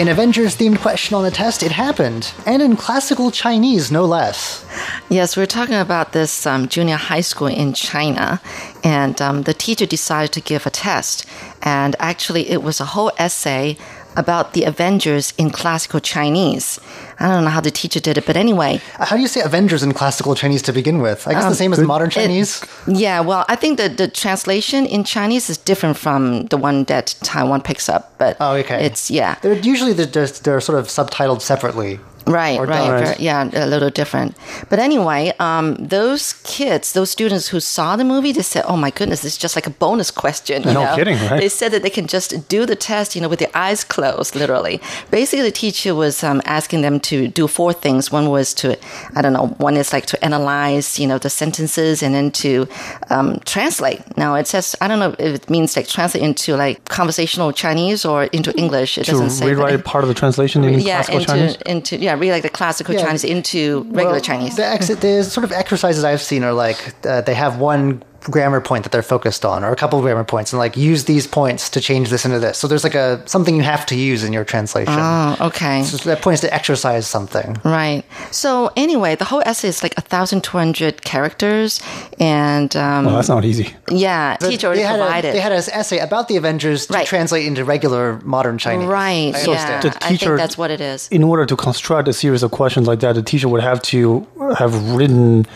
An 0.00 0.08
Avengers 0.08 0.56
themed 0.56 0.80
question 0.80 1.14
on 1.14 1.22
the 1.22 1.30
test, 1.30 1.62
it 1.62 1.70
happened. 1.70 2.32
And 2.44 2.60
in 2.60 2.76
classical 2.76 3.30
Chinese, 3.30 3.92
no 3.92 4.04
less. 4.04 4.66
Yes, 5.08 5.36
we're 5.36 5.46
talking 5.46 5.76
about 5.76 6.12
this 6.12 6.46
um, 6.46 6.68
junior 6.68 6.96
high 6.96 7.20
school 7.20 7.46
in 7.46 7.72
China, 7.74 8.40
and 8.82 9.22
um, 9.22 9.42
the 9.44 9.54
teacher 9.54 9.86
decided 9.86 10.32
to 10.32 10.40
give 10.40 10.66
a 10.66 10.70
test. 10.70 11.24
And 11.62 11.94
actually, 12.00 12.50
it 12.50 12.62
was 12.62 12.80
a 12.80 12.86
whole 12.86 13.12
essay 13.18 13.78
about 14.16 14.52
the 14.52 14.64
Avengers 14.64 15.32
in 15.38 15.50
classical 15.50 16.00
Chinese. 16.00 16.80
I 17.20 17.28
don't 17.28 17.44
know 17.44 17.50
how 17.50 17.60
the 17.60 17.70
teacher 17.70 18.00
did 18.00 18.18
it, 18.18 18.26
but 18.26 18.36
anyway, 18.36 18.80
Uh, 18.98 19.04
How 19.06 19.16
do 19.16 19.22
you 19.22 19.28
say 19.28 19.40
Avengers 19.40 19.82
in 19.82 19.92
classical 19.92 20.34
Chinese 20.34 20.62
to 20.62 20.72
begin 20.72 21.00
with? 21.00 21.26
I 21.28 21.32
guess 21.34 21.44
the 21.48 21.54
same 21.54 21.72
as 21.72 21.78
modern 21.80 22.10
Chinese. 22.10 22.62
yeah, 22.86 23.20
well, 23.20 23.44
I 23.48 23.56
think 23.56 23.78
that 23.78 23.96
the 23.96 24.08
translation 24.08 24.86
in 24.86 25.04
Chinese 25.04 25.48
is 25.50 25.56
different 25.58 25.96
from 25.96 26.46
the 26.46 26.56
one 26.56 26.84
that 26.84 27.14
Taiwan 27.22 27.60
picks 27.62 27.88
up. 27.88 28.02
But 28.18 28.36
Oh, 28.40 28.52
okay. 28.62 28.84
it's 28.84 29.10
yeah, 29.10 29.36
They're 29.42 29.54
usually 29.54 29.92
they're, 29.92 30.06
they're, 30.06 30.26
they're 30.44 30.60
sort 30.60 30.78
of 30.78 30.86
subtitled 30.88 31.40
separately. 31.42 31.98
Right, 32.26 32.58
Or 32.58 32.64
right, 32.64 33.20
yeah, 33.20 33.50
a 33.52 33.66
little 33.66 33.90
different. 33.90 34.34
But 34.70 34.78
anyway, 34.78 35.34
um, 35.40 35.74
those 35.76 36.32
kids, 36.42 36.92
those 36.94 37.10
students 37.10 37.48
who 37.48 37.60
saw 37.60 37.96
the 37.96 38.04
movie, 38.04 38.32
they 38.32 38.40
said, 38.42 38.64
"Oh 38.66 38.78
my 38.78 38.88
goodness, 38.88 39.26
it's 39.26 39.36
just 39.36 39.54
like 39.58 39.66
a 39.66 39.70
bonus 39.84 40.10
question." 40.10 40.62
You 40.62 40.72
No 40.72 40.84
know? 40.84 40.96
kidding, 40.96 41.18
right? 41.28 41.38
They 41.38 41.50
said 41.50 41.70
that 41.72 41.82
they 41.82 41.90
can 41.90 42.06
just 42.06 42.48
do 42.48 42.64
the 42.64 42.76
test, 42.76 43.14
you 43.14 43.20
know, 43.20 43.28
with 43.28 43.40
their 43.40 43.52
eyes 43.54 43.84
closed, 43.84 44.34
literally. 44.36 44.80
Basically, 45.10 45.44
the 45.44 45.50
teacher 45.64 45.94
was 45.94 46.24
um, 46.24 46.40
asking 46.46 46.80
them 46.80 46.98
to 47.10 47.28
do 47.28 47.46
four 47.48 47.72
things. 47.72 48.10
One 48.12 48.28
was 48.30 48.52
to, 48.54 48.76
I 49.16 49.22
don't 49.22 49.32
know, 49.32 49.46
one 49.58 49.76
is 49.76 49.92
like 49.92 50.06
to 50.06 50.24
analyze, 50.24 50.98
you 50.98 51.06
know, 51.06 51.18
the 51.18 51.30
sentences, 51.30 52.02
and 52.02 52.14
then 52.14 52.30
to 52.42 52.66
um, 53.10 53.38
translate. 53.44 54.00
Now 54.16 54.34
it 54.34 54.46
says, 54.46 54.74
I 54.80 54.88
don't 54.88 54.98
know 54.98 55.14
if 55.18 55.34
it 55.34 55.50
means 55.50 55.76
like 55.76 55.86
translate 55.88 56.22
into 56.24 56.56
like 56.56 56.84
conversational 56.86 57.52
Chinese 57.52 58.04
or 58.04 58.24
into 58.24 58.52
English. 58.58 58.98
It 58.98 59.04
To 59.04 59.12
doesn't 59.12 59.30
say. 59.30 59.46
but- 59.54 59.56
rewrite 59.56 59.84
part 59.84 60.04
of 60.04 60.08
the 60.08 60.14
translation 60.14 60.64
in 60.64 60.80
yeah, 60.80 61.02
classical 61.04 61.20
into 61.20 61.26
Chinese. 61.32 61.56
into 61.66 61.96
yeah, 61.96 62.14
yeah, 62.14 62.18
read 62.20 62.32
like 62.32 62.42
the 62.42 62.48
classical 62.50 62.94
Yeah. 62.94 63.04
Chinese 63.04 63.24
into 63.24 63.82
regular 63.90 64.12
Well, 64.12 64.20
Chinese. 64.20 64.56
The, 64.56 64.66
ex- 64.66 64.88
the 64.88 65.22
sort 65.24 65.44
of 65.44 65.52
exercises 65.52 66.04
I've 66.04 66.22
seen 66.22 66.42
are 66.44 66.52
like 66.52 66.94
uh, 67.06 67.20
they 67.22 67.34
have 67.34 67.58
one 67.58 68.02
grammar 68.24 68.60
point 68.60 68.84
that 68.84 68.90
they're 68.92 69.02
focused 69.02 69.44
on, 69.44 69.62
or 69.64 69.70
a 69.72 69.76
couple 69.76 69.98
of 69.98 70.02
grammar 70.04 70.24
points, 70.24 70.52
and 70.52 70.58
like 70.58 70.76
use 70.76 71.04
these 71.04 71.26
points 71.26 71.68
to 71.70 71.80
change 71.80 72.10
this 72.10 72.24
into 72.24 72.38
this. 72.38 72.58
So 72.58 72.66
there's 72.66 72.84
like 72.84 72.94
a 72.94 73.22
something 73.26 73.54
you 73.56 73.62
have 73.62 73.86
to 73.86 73.96
use 73.96 74.24
in 74.24 74.32
your 74.32 74.44
translation. 74.44 74.94
oh, 74.96 75.36
okay. 75.40 75.82
So 75.84 75.96
that 76.08 76.22
point 76.22 76.34
is 76.34 76.40
to 76.42 76.52
exercise 76.52 77.06
something. 77.06 77.56
Right. 77.64 78.02
So 78.30 78.70
anyway, 78.76 79.14
the 79.14 79.24
whole 79.24 79.42
essay 79.44 79.68
is 79.68 79.82
like 79.82 79.94
1,200 79.96 81.02
characters. 81.02 81.80
And 82.18 82.74
um, 82.76 83.04
Well, 83.06 83.16
that's 83.16 83.28
not 83.28 83.44
easy. 83.44 83.74
yeah, 83.90 84.36
The- 84.38 84.50
teacher 84.50 84.66
already 84.68 84.82
they 84.82 84.86
had 84.88 84.98
provided. 85.00 85.28
A, 85.28 85.32
they 85.32 85.40
had 85.40 85.52
an 85.52 85.58
essay 85.72 85.98
about 85.98 86.28
the 86.28 86.36
Avengers 86.36 86.86
to 86.86 86.94
Right. 86.94 87.06
translate 87.06 87.46
into 87.46 87.64
regular 87.64 88.20
modern 88.24 88.58
Chinese. 88.58 88.86
right. 88.88 89.34
I 89.34 89.38
yeah. 89.40 89.44
understand. 89.44 89.82
The 89.82 89.88
I 89.88 90.08
think 90.08 90.20
teacher- 90.20 90.36
that's 90.36 90.56
what 90.58 90.70
it 90.70 90.80
is. 90.80 91.08
In 91.08 91.22
order 91.22 91.44
to 91.46 91.56
construct 91.56 92.08
a 92.08 92.12
series 92.12 92.42
of 92.42 92.50
questions 92.50 92.86
like 92.86 93.00
that, 93.00 93.14
the 93.14 93.22
teacher 93.22 93.48
would 93.48 93.62
have 93.62 93.82
to 93.82 94.26
have 94.58 94.92
written 94.92 95.46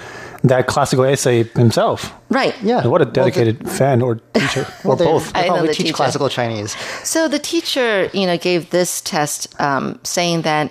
that 0.44 0.66
classical 0.66 1.04
essay 1.04 1.42
himself. 1.44 2.12
Right. 2.30 2.54
Yeah. 2.62 2.76
What 2.76 2.84
a 2.86 2.88
Well, 2.90 2.98
the- 3.04 3.04
dedicated 3.06 3.68
fan 3.70 4.02
or 4.02 4.16
teacher 4.34 4.60
or 4.84 4.88
well, 4.88 4.96
both. 4.96 5.32
They 5.32 5.40
I 5.40 5.42
know 5.42 5.48
probably 5.48 5.68
the 5.68 5.74
teach 5.74 5.86
teacher. 5.86 5.96
classical 5.96 6.28
Chinese. 6.28 6.76
So 7.04 7.28
the 7.28 7.38
teacher, 7.38 8.08
you 8.12 8.26
know, 8.26 8.38
gave 8.38 8.70
this 8.70 9.00
test 9.00 9.48
um, 9.60 9.98
saying 10.04 10.42
that 10.42 10.70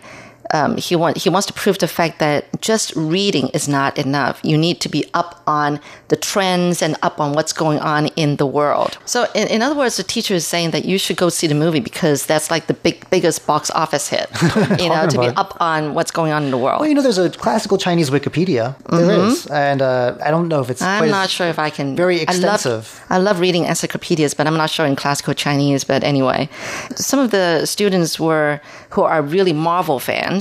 um, 0.53 0.77
he 0.77 0.95
want 0.95 1.17
he 1.17 1.29
wants 1.29 1.47
to 1.47 1.53
prove 1.53 1.77
the 1.79 1.87
fact 1.87 2.19
that 2.19 2.45
just 2.61 2.95
reading 2.95 3.49
is 3.49 3.67
not 3.67 3.97
enough. 3.97 4.39
You 4.43 4.57
need 4.57 4.79
to 4.81 4.89
be 4.89 5.05
up 5.13 5.41
on 5.45 5.79
the 6.07 6.15
trends 6.15 6.81
and 6.81 6.95
up 7.01 7.19
on 7.19 7.33
what's 7.33 7.53
going 7.53 7.79
on 7.79 8.07
in 8.15 8.37
the 8.37 8.45
world. 8.45 8.97
So, 9.05 9.27
in, 9.35 9.47
in 9.47 9.61
other 9.61 9.75
words, 9.75 9.97
the 9.97 10.03
teacher 10.03 10.33
is 10.33 10.47
saying 10.47 10.71
that 10.71 10.85
you 10.85 10.97
should 10.97 11.17
go 11.17 11.29
see 11.29 11.47
the 11.47 11.55
movie 11.55 11.79
because 11.79 12.25
that's 12.25 12.49
like 12.49 12.67
the 12.67 12.73
big 12.73 13.09
biggest 13.09 13.45
box 13.45 13.69
office 13.71 14.07
hit. 14.09 14.29
you 14.79 14.89
know, 14.89 15.07
to 15.07 15.19
be 15.19 15.27
it. 15.27 15.37
up 15.37 15.57
on 15.59 15.93
what's 15.93 16.11
going 16.11 16.31
on 16.31 16.43
in 16.43 16.51
the 16.51 16.57
world. 16.57 16.79
Well, 16.79 16.89
you 16.89 16.95
know, 16.95 17.01
there's 17.01 17.17
a 17.17 17.29
classical 17.29 17.77
Chinese 17.77 18.09
Wikipedia. 18.09 18.75
There 18.89 19.11
is, 19.27 19.47
and 19.47 19.81
uh, 19.81 20.17
I 20.23 20.31
don't 20.31 20.47
know 20.47 20.61
if 20.61 20.69
it's. 20.69 20.81
Mm-hmm. 20.81 21.03
I'm 21.03 21.09
not 21.11 21.29
sure 21.29 21.47
if 21.47 21.59
I 21.59 21.69
can. 21.69 21.95
very 21.95 22.21
I 22.27 22.33
love- 22.33 22.55
extensive. 22.55 23.03
I 23.09 23.17
love, 23.17 23.39
reading 23.39 23.65
encyclopedias, 23.65 24.33
but 24.33 24.47
I'm 24.47 24.57
not 24.57 24.69
sure 24.69 24.85
in 24.85 24.95
classical 24.95 25.33
Chinese. 25.33 25.83
But 25.83 26.03
anyway, 26.03 26.49
some 26.95 27.19
of 27.19 27.31
the 27.31 27.65
students 27.65 28.19
were 28.19 28.61
who 28.91 29.03
are 29.03 29.21
really 29.21 29.53
Marvel 29.53 29.99
fans. 29.99 30.36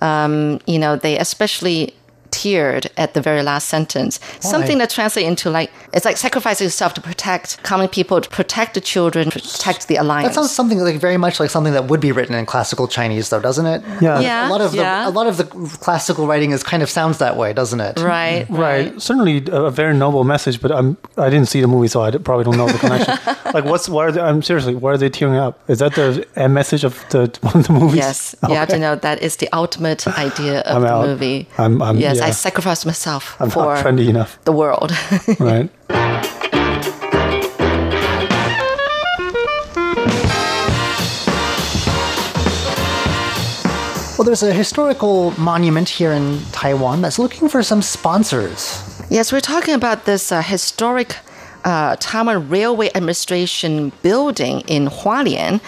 Um, 0.00 0.60
you 0.66 0.78
know, 0.78 0.96
they 0.96 1.18
especially 1.18 1.94
teared 2.30 2.88
at 2.96 3.14
the 3.14 3.20
very 3.20 3.42
last 3.42 3.68
sentence. 3.68 4.20
Something 4.40 4.78
that 4.78 4.90
translates 4.90 5.26
into 5.28 5.50
like 5.50 5.70
it's 5.92 6.04
like 6.04 6.16
sacrificing 6.16 6.66
yourself 6.66 6.94
to 6.94 7.00
protect 7.00 7.62
common 7.62 7.88
people, 7.88 8.20
to 8.20 8.28
protect 8.28 8.74
the 8.74 8.80
children, 8.80 9.30
to 9.30 9.40
protect 9.40 9.88
the 9.88 9.96
alliance. 9.96 10.28
That 10.28 10.34
sounds 10.34 10.50
something 10.50 10.78
like 10.78 10.96
very 10.96 11.16
much 11.16 11.40
like 11.40 11.50
something 11.50 11.72
that 11.72 11.86
would 11.86 12.00
be 12.00 12.12
written 12.12 12.34
in 12.34 12.46
classical 12.46 12.86
Chinese, 12.88 13.30
though, 13.30 13.40
doesn't 13.40 13.66
it? 13.66 13.82
Yeah. 14.00 14.20
Yeah. 14.20 14.48
A 14.48 14.50
lot 14.50 14.60
of 14.60 14.72
the 14.72 14.78
yeah. 14.78 15.08
a 15.08 15.10
lot 15.10 15.26
of 15.26 15.36
the 15.36 15.44
classical 15.80 16.26
writing 16.26 16.50
is 16.52 16.62
kind 16.62 16.82
of 16.82 16.90
sounds 16.90 17.18
that 17.18 17.36
way, 17.36 17.52
doesn't 17.52 17.80
it? 17.80 17.98
right, 18.00 18.46
mm. 18.48 18.58
Right. 18.58 19.00
Certainly 19.00 19.46
a 19.50 19.70
a 19.70 19.72
very 19.72 19.94
noble 19.94 20.24
message, 20.24 20.60
but 20.60 20.72
I'm 20.72 20.96
I 21.16 21.30
didn't 21.30 21.48
see 21.48 21.60
the 21.60 21.68
movie, 21.68 21.88
so 21.88 22.02
I 22.02 22.10
probably 22.10 22.44
don't 22.44 22.56
know 22.56 22.66
the 22.66 22.78
connection. 22.78 23.14
like, 23.54 23.64
what's 23.64 23.88
why 23.88 24.06
are 24.06 24.12
they? 24.12 24.20
I'm 24.20 24.42
seriously, 24.42 24.74
why 24.74 24.92
are 24.92 24.96
they 24.96 25.08
tearing 25.08 25.36
up? 25.36 25.60
Is 25.68 25.78
that 25.78 25.94
the 25.94 26.26
end 26.36 26.54
message 26.54 26.82
of 26.84 26.94
the 27.10 27.20
one 27.42 27.56
of 27.58 27.66
the 27.66 27.72
movies? 27.72 27.96
Yes, 27.96 28.34
you 28.48 28.54
have 28.54 28.68
to 28.68 28.78
know 28.78 28.96
that 28.96 29.22
is 29.22 29.36
the 29.36 29.48
ultimate 29.52 30.06
idea 30.08 30.60
of 30.60 30.76
I'm 30.76 30.82
the 30.82 30.88
out. 30.88 31.06
movie. 31.06 31.46
I'm- 31.58 31.80
I'm- 31.82 31.98
yes, 31.98 32.19
I 32.19 32.19
yeah. 32.26 32.32
sacrificed 32.32 32.86
myself 32.86 33.36
I'm 33.40 33.50
for 33.50 33.74
not 33.74 33.84
trendy 33.84 34.08
enough, 34.08 34.38
the 34.44 34.52
world. 34.52 34.92
right? 35.40 35.70
Well, 44.20 44.26
there's 44.26 44.42
a 44.42 44.52
historical 44.52 45.30
monument 45.38 45.88
here 45.88 46.12
in 46.12 46.40
Taiwan 46.52 47.00
that's 47.00 47.18
looking 47.18 47.48
for 47.48 47.62
some 47.62 47.80
sponsors. 47.80 48.78
yes, 49.08 49.32
we're 49.32 49.40
talking 49.40 49.72
about 49.72 50.04
this 50.04 50.30
uh, 50.30 50.42
historic 50.42 51.16
uh, 51.64 51.96
Taiwan 52.00 52.48
Railway 52.48 52.90
Administration 52.94 53.92
building 54.02 54.60
in 54.66 54.88
Hualien, 54.88 55.60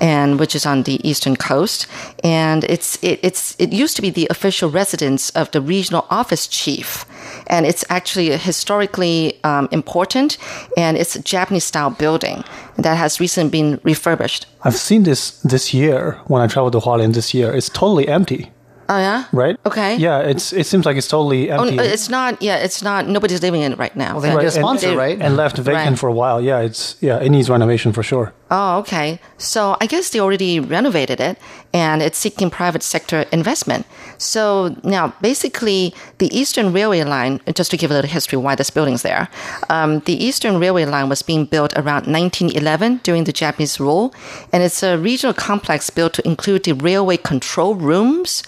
and 0.00 0.38
which 0.40 0.54
is 0.54 0.66
on 0.66 0.84
the 0.84 1.06
eastern 1.08 1.36
coast. 1.36 1.86
And 2.24 2.64
it's 2.64 2.98
it, 3.02 3.20
it's 3.22 3.56
it 3.58 3.72
used 3.72 3.96
to 3.96 4.02
be 4.02 4.10
the 4.10 4.26
official 4.30 4.70
residence 4.70 5.30
of 5.30 5.50
the 5.50 5.60
regional 5.60 6.06
office 6.10 6.46
chief, 6.46 7.04
and 7.46 7.66
it's 7.66 7.84
actually 7.88 8.36
historically 8.36 9.38
um, 9.44 9.68
important, 9.70 10.38
and 10.76 10.96
it's 10.96 11.16
a 11.16 11.22
Japanese 11.22 11.64
style 11.64 11.90
building 11.90 12.44
that 12.76 12.96
has 12.96 13.20
recently 13.20 13.50
been 13.50 13.80
refurbished. 13.82 14.46
I've 14.62 14.76
seen 14.76 15.02
this 15.04 15.40
this 15.42 15.74
year 15.74 16.20
when 16.26 16.42
I 16.42 16.46
traveled 16.46 16.72
to 16.72 16.80
Hualien 16.80 17.12
this 17.14 17.34
year. 17.34 17.52
It's 17.52 17.68
totally 17.68 18.08
empty, 18.08 18.50
Oh 18.92 18.98
yeah. 18.98 19.24
right? 19.32 19.56
Okay. 19.64 19.96
Yeah, 19.96 20.18
it's 20.32 20.52
it 20.52 20.66
seems 20.66 20.84
like 20.84 20.96
it's 20.96 21.06
totally 21.06 21.50
Oh, 21.52 21.62
empty. 21.62 21.76
no, 21.76 21.82
it's 21.84 22.08
not. 22.08 22.42
Yeah, 22.42 22.56
it's 22.56 22.82
not. 22.82 23.06
Nobody's 23.06 23.40
living 23.40 23.62
in 23.62 23.72
it 23.72 23.78
right 23.78 23.94
now. 23.94 24.14
Well, 24.14 24.20
they 24.22 24.34
need 24.34 24.44
a 24.44 24.50
sponsor, 24.50 24.88
they- 24.90 24.96
right? 24.96 25.18
and 25.20 25.36
left 25.36 25.56
vacant 25.58 25.90
Right. 25.90 25.98
for 25.98 26.08
a 26.08 26.12
while. 26.12 26.40
Yeah, 26.40 26.58
it's 26.58 26.96
yeah, 27.00 27.18
it 27.22 27.30
needs 27.30 27.48
renovation 27.48 27.92
for 27.92 28.02
sure. 28.02 28.32
Oh, 28.50 28.78
okay. 28.78 29.20
So 29.38 29.76
I 29.80 29.86
guess 29.86 30.10
they 30.10 30.20
already 30.20 30.58
renovated 30.58 31.20
it 31.20 31.38
and 31.72 32.02
it's 32.02 32.18
seeking 32.18 32.50
private 32.50 32.82
sector 32.82 33.24
investment. 33.30 33.86
So 34.18 34.74
now, 34.82 35.14
basically, 35.20 35.94
the 36.18 36.36
Eastern 36.36 36.72
Railway 36.72 37.04
Line, 37.04 37.40
just 37.54 37.70
to 37.70 37.76
give 37.76 37.92
a 37.92 37.94
little 37.94 38.10
history 38.10 38.38
why 38.38 38.56
this 38.56 38.70
building's 38.70 39.02
there, 39.02 39.28
um, 39.68 40.00
the 40.00 40.12
Eastern 40.12 40.58
Railway 40.58 40.84
Line 40.84 41.08
was 41.08 41.22
being 41.22 41.44
built 41.44 41.72
around 41.74 42.06
1911 42.06 43.00
during 43.04 43.22
the 43.22 43.32
Japanese 43.32 43.78
rule. 43.78 44.12
And 44.52 44.64
it's 44.64 44.82
a 44.82 44.98
regional 44.98 45.32
complex 45.32 45.88
built 45.88 46.14
to 46.14 46.26
include 46.26 46.64
the 46.64 46.72
railway 46.72 47.18
control 47.18 47.76
rooms, 47.76 48.42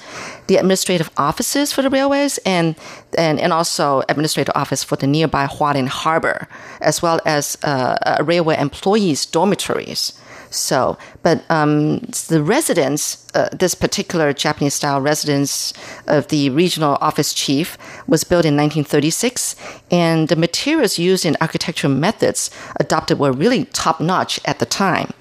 the 0.46 0.56
administrative 0.56 1.10
offices 1.16 1.72
for 1.72 1.82
the 1.82 1.90
railways, 1.90 2.38
and, 2.38 2.76
and, 3.16 3.40
and 3.40 3.52
also 3.52 4.02
administrative 4.08 4.52
office 4.54 4.82
for 4.84 4.96
the 4.96 5.06
nearby 5.06 5.46
Hualien 5.46 5.88
Harbor, 5.88 6.48
as 6.80 7.02
well 7.02 7.20
as 7.24 7.56
uh, 7.62 8.22
railway 8.24 8.56
employees' 8.58 9.26
dormitories. 9.26 10.12
So, 10.54 10.98
but 11.22 11.50
um, 11.50 11.98
the 12.28 12.42
residence, 12.42 13.26
uh, 13.34 13.48
this 13.52 13.74
particular 13.74 14.32
Japanese 14.32 14.74
style 14.74 15.00
residence 15.00 15.72
of 16.06 16.28
the 16.28 16.50
regional 16.50 16.98
office 17.00 17.32
chief 17.32 17.78
was 18.06 18.24
built 18.24 18.44
in 18.44 18.54
1936, 18.56 19.56
and 19.90 20.28
the 20.28 20.36
materials 20.36 20.98
used 20.98 21.24
in 21.24 21.36
architectural 21.40 21.92
methods 21.92 22.50
adopted 22.78 23.18
were 23.18 23.32
really 23.32 23.64
top 23.66 24.00
notch 24.00 24.40
at 24.44 24.58
the 24.58 24.66
time. 24.66 25.12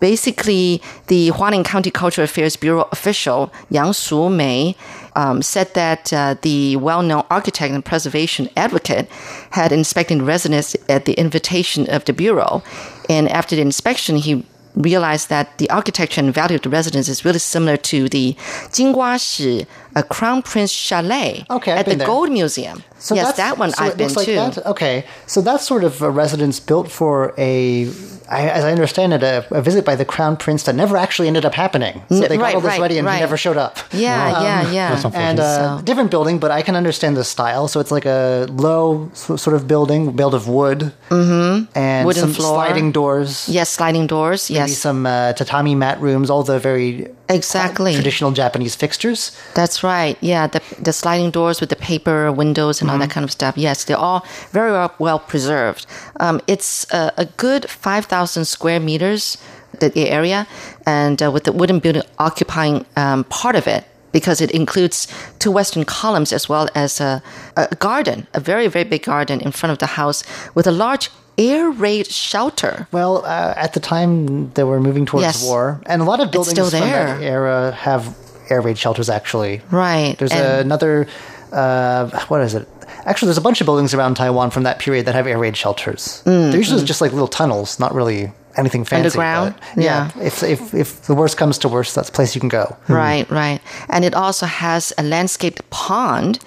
Basically, 0.00 0.82
the 1.06 1.30
Hualien 1.30 1.64
County 1.64 1.90
Cultural 1.90 2.24
Affairs 2.24 2.56
Bureau 2.56 2.88
official 2.92 3.52
Yang 3.70 3.92
Su 3.94 4.28
Mei 4.28 4.76
um, 5.16 5.42
said 5.42 5.72
that 5.74 6.12
uh, 6.12 6.34
the 6.42 6.76
well-known 6.76 7.24
architect 7.30 7.72
and 7.72 7.84
preservation 7.84 8.48
advocate 8.56 9.08
had 9.50 9.72
inspected 9.72 10.20
the 10.20 10.24
residence 10.24 10.76
at 10.88 11.04
the 11.04 11.14
invitation 11.14 11.88
of 11.88 12.04
the 12.04 12.12
bureau, 12.12 12.62
and 13.08 13.28
after 13.28 13.54
the 13.56 13.62
inspection, 13.62 14.16
he 14.16 14.44
realized 14.74 15.28
that 15.28 15.56
the 15.58 15.70
architecture 15.70 16.20
and 16.20 16.34
value 16.34 16.56
of 16.56 16.62
the 16.62 16.68
residence 16.68 17.08
is 17.08 17.24
really 17.24 17.38
similar 17.38 17.76
to 17.76 18.08
the 18.08 18.34
Jinguashi 18.72 19.66
uh, 19.96 20.02
Crown 20.02 20.42
Prince 20.42 20.70
Chalet 20.72 21.44
Okay, 21.50 21.72
I've 21.72 21.78
at 21.80 21.86
the 21.86 21.96
there. 21.96 22.06
Gold 22.06 22.30
Museum. 22.30 22.82
So 22.98 23.14
yes, 23.14 23.36
that 23.36 23.58
one 23.58 23.70
so 23.70 23.84
I've 23.84 23.92
it 23.92 23.98
been 23.98 24.06
looks 24.06 24.16
like 24.16 24.26
too. 24.26 24.34
That? 24.36 24.66
Okay, 24.66 25.04
so 25.26 25.42
that's 25.42 25.66
sort 25.66 25.84
of 25.84 26.00
a 26.00 26.10
residence 26.10 26.58
built 26.58 26.90
for 26.90 27.34
a, 27.36 27.86
I, 28.30 28.48
as 28.48 28.64
I 28.64 28.72
understand 28.72 29.12
it, 29.12 29.22
a, 29.22 29.46
a 29.50 29.60
visit 29.60 29.84
by 29.84 29.94
the 29.94 30.06
crown 30.06 30.38
prince 30.38 30.62
that 30.62 30.74
never 30.74 30.96
actually 30.96 31.28
ended 31.28 31.44
up 31.44 31.52
happening. 31.54 32.02
So 32.08 32.20
they 32.20 32.36
got 32.38 32.42
right, 32.44 32.54
all 32.54 32.62
this 32.62 32.68
right, 32.70 32.80
ready 32.80 32.96
and 32.98 33.06
he 33.08 33.18
never 33.20 33.36
showed 33.36 33.58
up. 33.58 33.76
Yeah, 33.92 34.42
yeah, 34.42 34.70
yeah. 34.72 34.94
That's. 34.94 35.14
And 35.14 35.38
uh, 35.38 35.78
So- 35.78 35.84
different 35.84 36.10
building, 36.10 36.38
but 36.38 36.50
I 36.50 36.62
can 36.62 36.76
understand 36.76 37.16
the 37.18 37.24
style. 37.24 37.68
So 37.68 37.78
it's 37.78 37.90
like 37.90 38.06
a 38.06 38.46
low 38.50 39.10
sort 39.12 39.54
of 39.54 39.68
building, 39.68 40.12
built 40.16 40.32
of 40.32 40.48
wood, 40.48 40.92
mm-hmm. 41.10 41.64
and 41.78 42.06
Wooden 42.06 42.22
some 42.22 42.32
floor. 42.32 42.54
sliding 42.54 42.90
doors. 42.92 43.46
Yes, 43.48 43.68
sliding 43.68 44.06
doors. 44.06 44.48
Maybe 44.48 44.70
Yes, 44.70 44.78
some 44.78 45.04
uh, 45.04 45.34
tatami 45.34 45.74
mat 45.74 46.00
rooms, 46.00 46.30
all 46.30 46.42
the 46.42 46.58
very 46.58 47.08
exactly. 47.28 47.94
traditional 47.94 48.32
Japanese 48.32 48.74
fixtures. 48.74 49.36
That's 49.54 49.82
right. 49.82 50.16
Yeah, 50.20 50.46
the 50.46 50.60
the 50.80 50.92
sliding 50.92 51.30
doors 51.30 51.60
with 51.60 51.70
the 51.70 51.76
paper 51.76 52.30
windows 52.32 52.80
and 52.80 52.90
all 52.90 52.98
that 52.98 53.10
kind 53.10 53.24
of 53.24 53.30
stuff. 53.30 53.56
Yes, 53.56 53.84
they're 53.84 53.96
all 53.96 54.26
very 54.50 54.70
well, 54.70 54.94
well 54.98 55.18
preserved. 55.18 55.86
Um, 56.20 56.40
it's 56.46 56.86
a, 56.92 57.12
a 57.16 57.26
good 57.36 57.68
five 57.68 58.06
thousand 58.06 58.44
square 58.46 58.80
meters, 58.80 59.38
the, 59.80 59.88
the 59.88 60.10
area, 60.10 60.46
and 60.86 61.22
uh, 61.22 61.30
with 61.30 61.44
the 61.44 61.52
wooden 61.52 61.78
building 61.78 62.02
occupying 62.18 62.84
um, 62.96 63.24
part 63.24 63.56
of 63.56 63.66
it 63.66 63.84
because 64.12 64.40
it 64.40 64.50
includes 64.52 65.08
two 65.40 65.50
western 65.50 65.84
columns 65.84 66.32
as 66.32 66.48
well 66.48 66.68
as 66.74 67.00
a, 67.00 67.20
a 67.56 67.74
garden, 67.76 68.26
a 68.32 68.40
very 68.40 68.68
very 68.68 68.84
big 68.84 69.02
garden 69.02 69.40
in 69.40 69.50
front 69.50 69.72
of 69.72 69.78
the 69.78 69.86
house 69.86 70.22
with 70.54 70.66
a 70.66 70.72
large 70.72 71.10
air 71.38 71.70
raid 71.70 72.06
shelter. 72.06 72.86
Well, 72.92 73.24
uh, 73.24 73.54
at 73.56 73.72
the 73.74 73.80
time 73.80 74.50
they 74.52 74.64
were 74.64 74.80
moving 74.80 75.06
towards 75.06 75.22
Yes. 75.24 75.42
war, 75.44 75.80
and 75.86 76.00
a 76.02 76.04
lot 76.04 76.20
of 76.20 76.30
buildings 76.30 76.52
still 76.54 76.70
from 76.70 76.80
that 76.80 77.22
era 77.22 77.72
have 77.72 78.14
air 78.50 78.60
raid 78.60 78.78
shelters. 78.78 79.08
Actually, 79.08 79.62
Right. 79.70 80.16
There's 80.18 80.32
another. 80.32 81.06
Uh, 81.52 82.08
what 82.28 82.40
is 82.40 82.54
it? 82.54 82.68
Actually, 83.06 83.26
there's 83.28 83.38
a 83.38 83.46
bunch 83.48 83.60
of 83.60 83.66
buildings 83.66 83.94
around 83.94 84.14
Taiwan 84.16 84.50
from 84.50 84.62
that 84.64 84.78
period 84.78 85.06
that 85.06 85.14
have 85.14 85.26
air 85.26 85.38
raid 85.38 85.56
shelters. 85.56 86.22
Mm, 86.24 86.50
They're 86.50 86.56
usually 86.60 86.84
just 86.84 87.00
like 87.00 87.12
little 87.12 87.28
tunnels, 87.28 87.78
not 87.78 87.94
really 87.94 88.32
anything 88.56 88.84
fancy. 88.84 89.04
Underground? 89.18 89.54
but 89.74 89.84
Yeah. 89.84 90.10
If, 90.20 90.42
if 90.42 90.74
if 90.74 91.02
the 91.02 91.14
worst 91.14 91.36
comes 91.36 91.58
to 91.58 91.68
worst, 91.68 91.94
that's 91.94 92.08
a 92.08 92.12
place 92.12 92.34
you 92.34 92.40
can 92.40 92.48
go. 92.48 92.76
Right, 92.88 93.28
right. 93.30 93.60
And 93.88 94.04
it 94.04 94.14
also 94.14 94.46
has 94.46 94.92
a 94.98 95.02
landscaped 95.02 95.68
pond, 95.70 96.38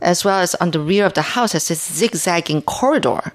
as 0.00 0.24
well 0.24 0.38
as 0.40 0.54
on 0.56 0.70
the 0.70 0.80
rear 0.80 1.04
of 1.06 1.12
the 1.14 1.22
house 1.22 1.52
has 1.52 1.68
this 1.68 1.80
zigzagging 1.82 2.62
corridor. 2.62 3.32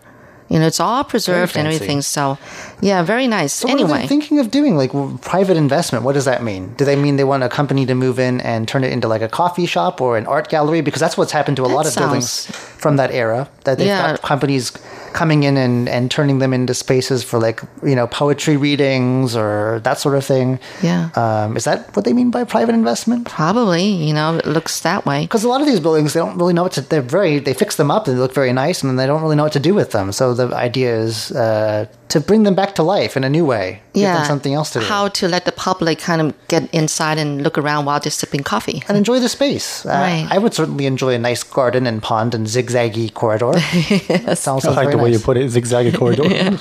You 0.50 0.58
know, 0.60 0.66
it's 0.66 0.80
all 0.80 1.04
preserved 1.04 1.56
and 1.56 1.68
everything. 1.68 2.02
So, 2.02 2.38
yeah, 2.82 3.04
very 3.04 3.28
nice. 3.28 3.54
So 3.54 3.68
what 3.68 3.76
are 3.76 3.84
anyway, 3.84 4.02
they 4.02 4.08
thinking 4.08 4.40
of 4.40 4.50
doing? 4.50 4.76
Like 4.76 4.92
private 5.22 5.58
investment? 5.58 6.04
What 6.04 6.14
does 6.14 6.26
that 6.26 6.42
mean? 6.44 6.74
Do 6.74 6.86
they 6.86 6.96
mean 6.96 7.18
they 7.18 7.24
want 7.24 7.44
a 7.44 7.50
company 7.50 7.86
to 7.86 7.94
move 7.94 8.18
in 8.18 8.42
and 8.42 8.68
turn 8.68 8.84
it 8.84 8.92
into 8.92 9.08
like 9.08 9.22
a 9.22 9.30
coffee 9.30 9.68
shop 9.68 10.02
or 10.02 10.18
an 10.18 10.26
art 10.26 10.50
gallery? 10.50 10.82
Because 10.82 11.00
that's 11.00 11.18
what's 11.18 11.32
happened 11.32 11.58
to 11.58 11.64
a 11.66 11.68
That 11.68 11.74
lot 11.76 11.86
of 11.86 11.96
buildings 11.96 12.48
from 12.48 12.96
that 12.98 13.12
era. 13.12 13.48
That 13.66 13.78
they've 13.78 13.88
Yeah. 13.88 14.12
got 14.14 14.22
companies 14.24 14.72
coming 15.14 15.44
in 15.44 15.58
and, 15.58 15.90
and 15.90 16.12
turning 16.12 16.40
them 16.40 16.54
into 16.54 16.74
spaces 16.74 17.24
for 17.24 17.40
like 17.40 17.62
you 17.84 17.96
know 17.96 18.08
poetry 18.08 18.58
readings 18.58 19.36
or 19.36 19.80
that 19.84 20.00
sort 20.00 20.16
of 20.16 20.26
thing. 20.26 20.60
Yeah. 20.82 21.10
Um, 21.16 21.58
is 21.58 21.64
that 21.64 21.96
what 21.96 22.06
they 22.06 22.14
mean 22.14 22.32
by 22.32 22.44
private 22.44 22.76
investment? 22.76 23.28
probably, 23.40 23.84
you 23.84 24.14
know, 24.14 24.36
it 24.36 24.46
looks 24.46 24.82
that 24.82 25.06
way. 25.06 25.22
Because 25.22 25.44
a 25.44 25.48
lot 25.48 25.62
of 25.62 25.68
these 25.68 25.80
buildings, 25.80 26.14
they 26.14 26.20
don't 26.20 26.38
really 26.38 26.54
know 26.54 26.64
what 26.64 26.74
to. 26.74 26.82
They're 26.82 27.02
very. 27.02 27.40
They 27.40 27.54
fix 27.54 27.78
them 27.78 27.90
up 27.90 28.08
and 28.08 28.18
they 28.18 28.20
look 28.20 28.34
very 28.34 28.52
nice, 28.52 28.84
and 28.84 29.00
they 29.00 29.08
don't 29.08 29.22
really 29.22 29.36
know 29.36 29.44
what 29.44 29.54
to 29.54 29.60
do 29.60 29.74
with 29.74 29.92
them. 29.92 30.12
So 30.12 30.34
the 30.34 30.54
idea 30.56 30.98
is 30.98 31.32
uh, 31.32 31.86
to 32.10 32.20
bring 32.20 32.44
them 32.44 32.56
back 32.56 32.74
to 32.76 32.84
life 32.84 33.16
in 33.16 33.24
a 33.24 33.30
new 33.30 33.46
way. 33.46 33.82
Give 33.94 34.04
Yeah. 34.04 34.18
them 34.18 34.26
something 34.26 34.54
else 34.54 34.72
to 34.72 34.80
do. 34.80 34.86
How 34.86 35.08
to 35.10 35.28
let 35.28 35.46
the 35.46 35.52
public 35.52 36.00
kind 36.00 36.22
of 36.22 36.34
get 36.48 36.64
inside 36.74 37.18
and 37.20 37.42
look 37.44 37.58
around 37.58 37.86
while 37.86 38.00
they're 38.00 38.12
sipping 38.12 38.44
coffee. 38.44 38.82
and 38.88 38.98
enjoy 38.98 39.20
the 39.20 39.30
space. 39.30 39.86
Uh, 39.86 40.28
I 40.36 40.38
would 40.38 40.54
certainly 40.54 40.86
enjoy 40.86 41.14
a 41.14 41.20
nice 41.20 41.44
garden 41.44 41.86
and 41.88 42.02
pond 42.02 42.34
and 42.36 42.48
zigzaggy 42.48 43.14
corridor. 43.14 43.54
That 44.26 44.38
sounds, 44.38 44.66
I 44.66 44.70
like 44.70 44.76
very 44.78 44.92
the 44.92 44.98
way 45.04 45.12
you 45.12 45.20
put 45.20 45.38
it, 45.38 45.46
zigzaggy 45.52 45.94
corridor. 46.02 46.58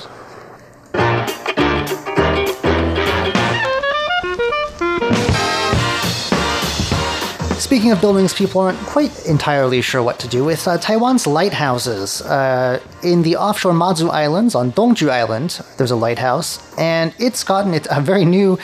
Speaking 7.69 7.91
of 7.91 8.01
buildings, 8.01 8.33
people 8.33 8.61
aren't 8.61 8.79
quite 8.79 9.27
entirely 9.27 9.83
sure 9.83 10.01
what 10.01 10.17
to 10.21 10.27
do 10.27 10.43
with 10.43 10.67
uh, 10.67 10.79
Taiwan's 10.79 11.27
lighthouses. 11.27 12.19
Uh, 12.19 12.79
in 13.03 13.21
the 13.21 13.35
offshore 13.35 13.75
Matsu 13.75 14.07
Islands 14.07 14.55
on 14.55 14.71
Dongju 14.71 15.07
Island, 15.07 15.61
there's 15.77 15.91
a 15.91 15.95
lighthouse, 15.95 16.57
and 16.79 17.13
it's 17.19 17.43
gotten 17.43 17.75
it, 17.75 17.85
a 17.91 18.01
very 18.01 18.25
new 18.25 18.57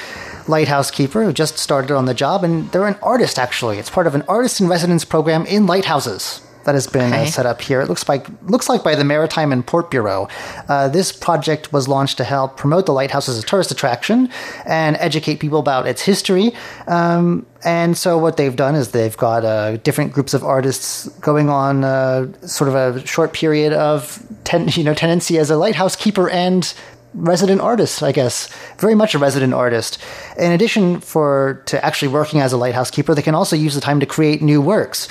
lighthouse 0.48 0.90
keeper 0.90 1.24
who 1.24 1.32
just 1.34 1.60
started 1.60 1.92
on 1.92 2.06
the 2.06 2.16
job, 2.16 2.44
and 2.44 2.72
they're 2.72 2.88
an 2.88 2.98
artist 3.04 3.38
actually. 3.38 3.78
It's 3.78 3.92
part 3.92 4.08
of 4.08 4.16
an 4.16 4.24
artist 4.28 4.60
in 4.60 4.68
residence 4.68 5.06
program 5.06 5.46
in 5.46 5.68
lighthouses 5.68 6.42
that 6.66 6.76
has 6.76 6.88
been 6.88 7.14
uh, 7.14 7.26
set 7.26 7.46
up 7.46 7.62
here. 7.62 7.80
It 7.80 7.88
looks 7.88 8.10
like 8.10 8.28
looks 8.44 8.68
like 8.68 8.84
by 8.84 8.96
the 8.96 9.04
Maritime 9.04 9.52
and 9.52 9.66
Port 9.66 9.90
Bureau. 9.90 10.28
Uh, 10.68 10.88
this 10.88 11.12
project 11.12 11.72
was 11.72 11.88
launched 11.88 12.18
to 12.18 12.24
help 12.24 12.58
promote 12.58 12.86
the 12.86 12.92
lighthouse 12.92 13.30
as 13.30 13.40
a 13.40 13.44
tourist 13.44 13.72
attraction 13.72 14.30
and 14.66 14.98
educate 14.98 15.40
people 15.40 15.60
about 15.60 15.88
its 15.88 16.02
history. 16.02 16.54
Um, 16.88 17.46
and 17.64 17.98
so 17.98 18.18
what 18.18 18.38
they've 18.38 18.56
done 18.56 18.76
is 18.76 18.92
they've 18.92 19.18
got 19.18 19.46
uh, 19.46 19.78
different 19.78 20.14
groups 20.14 20.34
of 20.34 20.44
artists 20.44 21.08
going 21.20 21.50
on 21.50 21.84
uh, 21.84 22.32
sort 22.42 22.68
of 22.68 22.76
a 22.76 23.06
short 23.08 23.34
period 23.34 23.74
of 23.74 24.22
ten, 24.44 24.68
you 24.74 24.84
know 24.84 24.94
tenancy 24.94 25.38
as 25.38 25.50
a 25.50 25.58
lighthouse 25.58 25.96
keeper 25.96 26.30
and 26.30 26.74
resident 27.16 27.62
artist, 27.62 28.04
I 28.04 28.12
guess, 28.12 28.50
very 28.78 28.96
much 28.96 29.16
a 29.16 29.20
resident 29.20 29.54
artist. 29.54 29.98
In 30.38 30.52
addition, 30.52 31.00
for 31.00 31.64
to 31.68 31.84
actually 31.84 32.10
working 32.10 32.42
as 32.42 32.54
a 32.54 32.58
lighthouse 32.58 32.92
keeper, 32.92 33.16
they 33.16 33.22
can 33.22 33.36
also 33.36 33.56
use 33.56 33.74
the 33.74 33.82
time 33.82 34.00
to 34.00 34.06
create 34.06 34.42
new 34.42 34.62
works. 34.62 35.08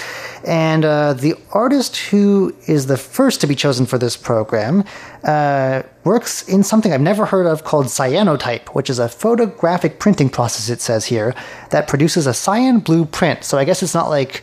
And 0.46 0.84
uh, 0.84 1.14
the 1.14 1.34
artist 1.52 1.96
who 1.96 2.54
is 2.66 2.86
the 2.86 2.98
first 2.98 3.40
to 3.40 3.46
be 3.46 3.54
chosen 3.54 3.86
for 3.86 3.96
this 3.98 4.16
program 4.16 4.84
uh, 5.22 5.82
works 6.04 6.46
in 6.46 6.62
something 6.62 6.92
I've 6.92 7.00
never 7.00 7.24
heard 7.26 7.46
of 7.46 7.64
called 7.64 7.86
cyanotype, 7.86 8.68
which 8.74 8.90
is 8.90 8.98
a 8.98 9.08
photographic 9.08 9.98
printing 9.98 10.28
process. 10.28 10.68
It 10.68 10.82
says 10.82 11.06
here 11.06 11.34
that 11.70 11.88
produces 11.88 12.26
a 12.26 12.34
cyan 12.34 12.80
blue 12.80 13.06
print. 13.06 13.42
So 13.44 13.56
I 13.56 13.64
guess 13.64 13.82
it's 13.82 13.94
not 13.94 14.10
like 14.10 14.42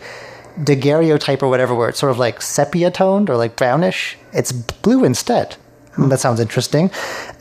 daguerreotype 0.64 1.44
or 1.44 1.50
whatever, 1.50 1.76
where 1.76 1.90
it's 1.90 2.00
sort 2.00 2.12
of 2.12 2.18
like 2.18 2.42
sepia 2.42 2.90
toned 2.90 3.30
or 3.30 3.38
like 3.38 3.56
brownish. 3.56 4.18
It's 4.34 4.52
blue 4.52 5.04
instead. 5.04 5.56
Hmm, 5.94 6.10
That 6.10 6.20
sounds 6.20 6.40
interesting. 6.40 6.90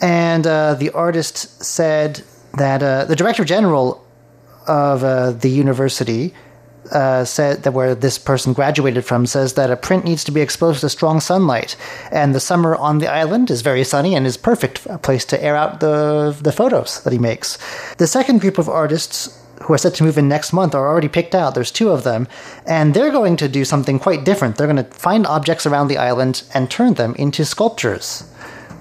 And 0.03 0.47
uh, 0.47 0.75
the 0.75 0.91
artist 0.91 1.65
said 1.65 2.23
that 2.59 2.83
uh, 2.83 3.05
the 3.07 3.17
director 3.17 3.45
general 3.45 4.05
of 4.67 5.03
uh, 5.03 5.33
the 5.33 5.49
university 5.49 6.35
uh, 6.93 7.25
said 7.25 7.63
that 7.63 7.73
where 7.73 7.95
this 7.95 8.19
person 8.19 8.53
graduated 8.53 9.05
from 9.05 9.27
says 9.27 9.55
that 9.55 9.71
a 9.71 9.77
print 9.77 10.05
needs 10.05 10.25
to 10.25 10.33
be 10.33 10.41
exposed 10.41 10.81
to 10.81 10.89
strong 10.89 11.21
sunlight, 11.21 11.77
and 12.11 12.35
the 12.35 12.41
summer 12.41 12.75
on 12.75 12.99
the 12.99 13.11
island 13.11 13.51
is 13.51 13.63
very 13.63 13.85
sunny 13.85 14.15
and 14.15 14.27
is 14.27 14.37
perfect 14.37 14.87
a 14.87 14.99
place 14.99 15.25
to 15.27 15.43
air 15.43 15.57
out 15.57 15.81
the 15.81 16.37
the 16.41 16.53
photos 16.53 17.03
that 17.03 17.13
he 17.13 17.19
makes. 17.19 17.59
The 17.97 18.07
second 18.07 18.41
group 18.41 18.59
of 18.59 18.69
artists 18.69 19.37
who 19.63 19.75
are 19.75 19.79
set 19.79 19.95
to 19.95 20.05
move 20.05 20.19
in 20.19 20.29
next 20.29 20.53
month 20.53 20.75
are 20.75 20.89
already 20.89 21.09
picked 21.09 21.35
out. 21.35 21.55
There's 21.55 21.71
two 21.71 21.91
of 21.91 22.03
them, 22.03 22.27
and 22.67 22.95
they're 22.95 23.11
going 23.11 23.37
to 23.37 23.49
do 23.49 23.65
something 23.65 23.99
quite 23.99 24.25
different. 24.25 24.57
They're 24.57 24.67
going 24.67 24.85
to 24.85 24.91
find 24.91 25.27
objects 25.27 25.67
around 25.67 25.89
the 25.89 25.99
island 25.99 26.43
and 26.55 26.71
turn 26.71 26.95
them 26.95 27.15
into 27.17 27.45
sculptures. 27.45 28.25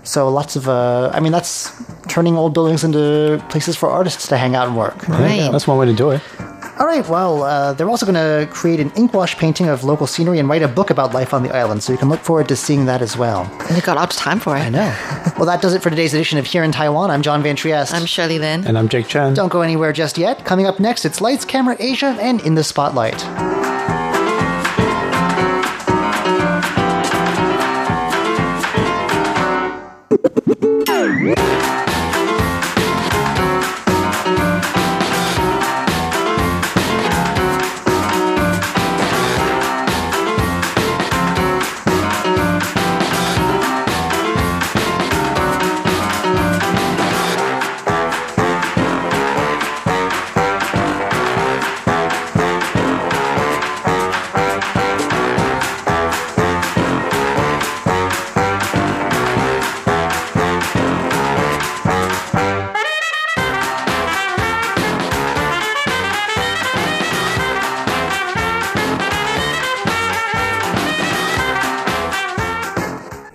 So 0.04 0.30
lots 0.30 0.56
of, 0.56 0.69
uh, 0.69 1.12
I 1.13 1.19
mean, 1.19 1.34
that's 1.34 1.72
turning 2.08 2.38
old 2.38 2.54
buildings 2.54 2.84
into 2.84 3.43
places 3.50 3.76
for 3.76 3.89
artists 3.89 4.28
to 4.30 4.38
hang 4.38 4.56
out 4.56 4.67
and 4.67 4.78
work. 4.78 5.08
Right. 5.08 5.50
That's 5.52 5.67
one 5.67 5.78
way 5.78 5.86
to 5.86 5.93
do 5.93 6.12
it. 6.12 6.22
All 6.80 6.86
right, 6.88 7.06
well, 7.10 7.44
uh, 7.44 7.74
they're 7.74 7.89
also 7.89 8.06
going 8.06 8.15
to 8.15 8.50
create 8.54 8.80
an 8.80 8.89
ink 8.96 9.13
wash 9.13 9.36
painting 9.38 9.68
of 9.68 9.84
local 9.84 10.08
scenery 10.08 10.39
and 10.39 10.48
write 10.48 10.62
a 10.62 10.68
book 10.68 10.89
about 10.89 11.13
life 11.13 11.34
on 11.34 11.44
the 11.44 11.54
island, 11.54 11.84
so 11.84 11.92
you 11.92 12.00
can 12.00 12.08
look 12.08 12.22
forward 12.22 12.48
to 12.48 12.56
seeing 12.56 12.86
that 12.86 13.02
as 13.02 13.18
well. 13.18 13.44
And 13.68 13.76
they 13.76 13.82
got 13.82 13.98
lots 13.98 14.15
of 14.15 14.22
time 14.22 14.39
for 14.39 14.56
it. 14.56 14.62
I 14.62 14.70
know. 14.70 14.96
well, 15.36 15.46
that 15.46 15.62
does 15.62 15.74
it 15.74 15.84
for 15.84 15.89
today's 15.89 16.13
edition 16.13 16.39
of 16.39 16.46
Here 16.46 16.63
in 16.63 16.72
Taiwan. 16.72 17.12
I'm 17.12 17.22
John 17.22 17.44
Van 17.44 17.58
Trieste. 17.58 17.94
I'm 17.94 18.06
Shirley 18.06 18.39
Lin. 18.39 18.65
And 18.65 18.78
I'm 18.78 18.88
Jake 18.88 19.08
Chen. 19.08 19.34
Don't 19.34 19.50
go 19.52 19.60
anywhere 19.60 19.92
just 19.92 20.18
yet. 20.18 20.46
Coming 20.46 20.68
up 20.68 20.80
next, 20.80 21.04
it's 21.04 21.20
Lights, 21.20 21.44
Camera, 21.44 21.76
Asia, 21.80 22.18
and 22.22 22.39
In 22.46 22.56
the 22.56 22.63
Spotlight. 22.63 23.59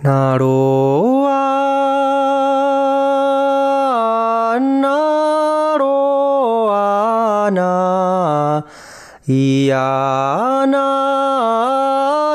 Naroa, 0.04 1.40
naroa, 4.60 6.28
na, 7.48 7.70
ia, 9.24 10.68
na, 10.68 10.84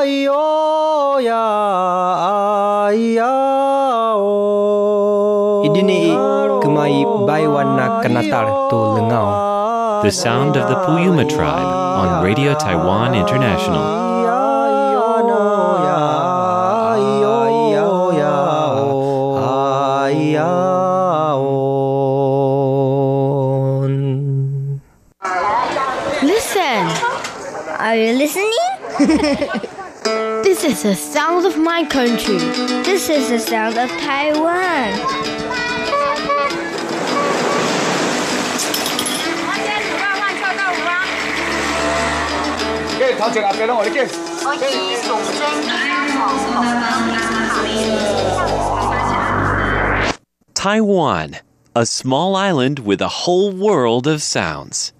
io, 0.02 1.22
ya, 1.22 1.46
ia, 2.90 3.30
o. 4.18 5.62
Idini 5.70 6.10
kumai 6.58 7.06
baiwan 7.22 7.78
na 7.78 8.02
kanatar 8.02 8.50
tu 8.66 8.98
lengau. 8.98 9.30
The 10.02 10.10
sound 10.10 10.56
of 10.56 10.66
the 10.66 10.74
Puyuma 10.82 11.22
tribe 11.22 11.70
on 12.02 12.24
Radio 12.24 12.58
Taiwan 12.58 13.14
International. 13.14 14.09
This 30.82 31.02
is 31.02 31.12
the 31.12 31.12
sound 31.12 31.44
of 31.44 31.58
my 31.58 31.84
country. 31.84 32.38
This 32.84 33.10
is 33.10 33.28
the 33.28 33.38
sound 33.38 33.76
of 33.76 33.90
Taiwan. 34.00 34.94
Taiwan, 50.54 51.36
a 51.76 51.84
small 51.84 52.36
island 52.36 52.78
with 52.78 53.02
a 53.02 53.08
whole 53.08 53.52
world 53.52 54.06
of 54.06 54.22
sounds. 54.22 54.94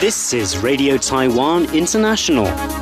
This 0.00 0.34
is 0.34 0.58
Radio 0.58 0.96
Taiwan 0.96 1.72
International. 1.72 2.73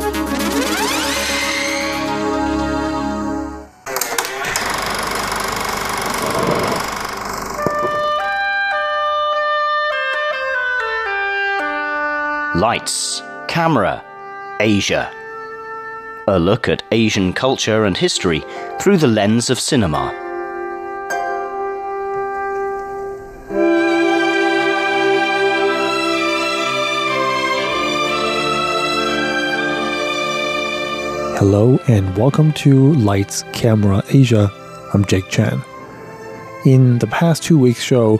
Lights, 12.72 13.22
camera, 13.48 14.02
Asia. 14.58 15.12
A 16.26 16.38
look 16.38 16.70
at 16.70 16.82
Asian 16.90 17.34
culture 17.34 17.84
and 17.84 17.94
history 17.94 18.42
through 18.80 18.96
the 18.96 19.08
lens 19.08 19.50
of 19.50 19.60
cinema. 19.60 20.08
Hello 31.36 31.78
and 31.88 32.16
welcome 32.16 32.54
to 32.54 32.94
Lights 32.94 33.44
Camera 33.52 34.02
Asia. 34.08 34.50
I'm 34.94 35.04
Jake 35.04 35.28
Chan. 35.28 35.60
In 36.64 37.00
the 37.00 37.06
past 37.08 37.42
two 37.42 37.58
weeks' 37.58 37.82
show, 37.82 38.18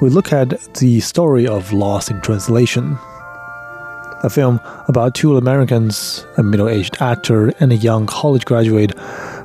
we 0.00 0.08
look 0.08 0.32
at 0.32 0.74
the 0.74 0.98
story 0.98 1.46
of 1.46 1.72
Lost 1.72 2.10
in 2.10 2.20
Translation, 2.20 2.98
a 4.22 4.30
film 4.30 4.60
about 4.88 5.14
two 5.14 5.36
Americans, 5.36 6.26
a 6.36 6.42
middle 6.42 6.68
aged 6.68 6.96
actor 7.00 7.48
and 7.60 7.72
a 7.72 7.76
young 7.76 8.06
college 8.06 8.44
graduate, 8.44 8.92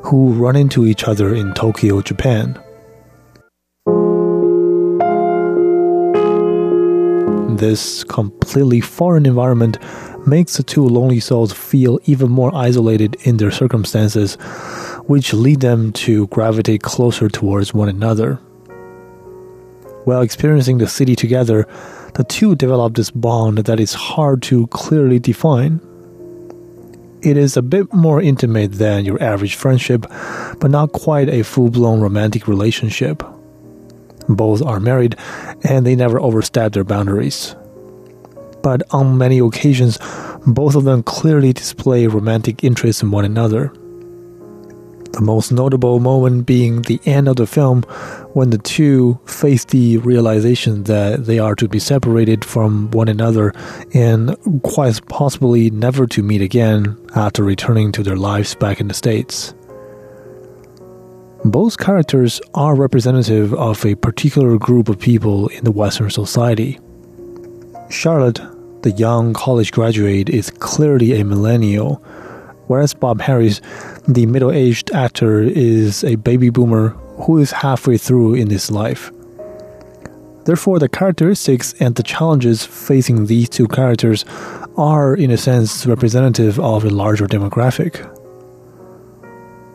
who 0.04 0.32
run 0.34 0.56
into 0.56 0.86
each 0.86 1.04
other 1.06 1.34
in 1.34 1.54
Tokyo, 1.54 2.02
Japan. 2.02 2.60
This 7.58 8.04
completely 8.04 8.82
foreign 8.82 9.26
environment 9.26 9.80
makes 10.28 10.58
the 10.58 10.64
two 10.64 10.86
lonely 10.86 11.20
souls 11.20 11.52
feel 11.52 12.00
even 12.06 12.30
more 12.30 12.54
isolated 12.54 13.16
in 13.22 13.38
their 13.38 13.50
circumstances, 13.50 14.36
which 15.06 15.34
lead 15.34 15.62
them 15.62 15.92
to 15.94 16.28
gravitate 16.28 16.84
closer 16.84 17.30
towards 17.30 17.74
one 17.74 17.90
another. 17.90 18.40
While 20.08 20.22
experiencing 20.22 20.78
the 20.78 20.88
city 20.88 21.18
together, 21.18 21.68
the 22.14 22.24
two 22.24 22.56
develop 22.56 22.96
this 22.96 23.12
bond 23.12 23.58
that 23.58 23.78
is 23.78 23.94
hard 23.94 24.42
to 24.44 24.68
clearly 24.68 25.20
define. 25.20 25.82
It 27.22 27.36
is 27.36 27.58
a 27.58 27.62
bit 27.62 27.94
more 27.94 28.22
intimate 28.22 28.72
than 28.72 29.04
your 29.04 29.22
average 29.22 29.56
friendship, 29.56 30.06
but 30.62 30.72
not 30.72 30.94
quite 30.94 31.28
a 31.28 31.44
full 31.44 31.70
blown 31.70 32.00
romantic 32.00 32.48
relationship. 32.48 33.22
Both 34.30 34.62
are 34.62 34.80
married, 34.80 35.18
and 35.66 35.86
they 35.86 35.98
never 35.98 36.22
overstep 36.22 36.72
their 36.72 36.86
boundaries 36.86 37.54
but 38.64 38.84
on 38.92 39.18
many 39.18 39.40
occasions, 39.40 39.98
both 40.46 40.76
of 40.76 40.84
them 40.84 41.02
clearly 41.02 41.54
display 41.54 42.06
romantic 42.06 42.66
interest 42.66 43.02
in 43.02 43.12
one 43.12 43.24
another. 43.24 43.72
The 45.14 45.22
most 45.22 45.52
notable 45.52 46.00
moment 46.00 46.46
being 46.46 46.84
the 46.84 47.00
end 47.06 47.28
of 47.28 47.38
the 47.38 47.48
film 47.48 47.84
when 48.34 48.50
the 48.52 48.58
two 48.58 49.20
face 49.26 49.66
the 49.66 49.98
realization 49.98 50.84
that 50.84 51.26
they 51.26 51.40
are 51.40 51.56
to 51.56 51.68
be 51.68 51.80
separated 51.80 52.46
from 52.46 52.92
one 52.92 53.08
another 53.08 53.54
and 53.94 54.36
quite 54.64 55.06
possibly 55.08 55.70
never 55.72 56.06
to 56.08 56.22
meet 56.22 56.42
again 56.42 56.98
after 57.16 57.44
returning 57.44 57.92
to 57.94 58.04
their 58.04 58.16
lives 58.16 58.54
back 58.56 58.80
in 58.80 58.88
the 58.88 58.94
States. 58.94 59.54
Both 61.46 61.78
characters 61.78 62.42
are 62.54 62.76
representative 62.76 63.54
of 63.54 63.86
a 63.86 63.96
particular 63.96 64.58
group 64.58 64.90
of 64.90 65.00
people 65.00 65.48
in 65.50 65.64
the 65.64 65.72
Western 65.72 66.10
society. 66.10 66.80
Charlotte 67.90 68.42
the 68.84 68.92
young 68.92 69.34
college 69.34 69.72
graduate 69.72 70.30
is 70.30 70.50
clearly 70.50 71.20
a 71.20 71.26
millennial, 71.26 72.02
whereas 72.68 72.94
Bob 72.94 73.22
Harris, 73.22 73.62
the 74.08 74.26
middle 74.26 74.52
aged 74.52 74.92
actor, 74.92 75.42
is 75.42 76.04
a 76.04 76.16
baby 76.16 76.50
boomer 76.50 76.90
who 77.26 77.40
is 77.40 77.52
halfway 77.52 77.98
through 77.98 78.36
in 78.36 78.50
his 78.50 78.70
life. 78.70 79.12
Therefore, 80.46 80.80
the 80.80 80.88
characteristics 80.88 81.74
and 81.82 81.96
the 81.96 82.04
challenges 82.04 82.66
facing 82.66 83.26
these 83.26 83.50
two 83.50 83.68
characters 83.68 84.24
are, 84.78 85.14
in 85.14 85.32
a 85.32 85.38
sense, 85.38 85.86
representative 85.86 86.58
of 86.60 86.86
a 86.86 86.90
larger 86.90 87.28
demographic. 87.28 88.14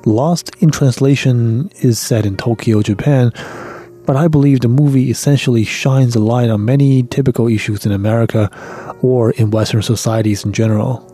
Lost 0.06 0.50
in 0.60 0.70
Translation 0.70 1.70
is 1.80 1.98
set 1.98 2.24
in 2.24 2.36
Tokyo, 2.36 2.80
Japan, 2.80 3.32
but 4.06 4.16
I 4.16 4.28
believe 4.28 4.60
the 4.60 4.68
movie 4.68 5.10
essentially 5.10 5.64
shines 5.64 6.16
a 6.16 6.20
light 6.20 6.50
on 6.50 6.64
many 6.64 7.02
typical 7.02 7.48
issues 7.48 7.84
in 7.84 7.92
America 7.92 8.50
or 9.02 9.32
in 9.32 9.50
Western 9.50 9.82
societies 9.82 10.44
in 10.44 10.52
general. 10.52 11.11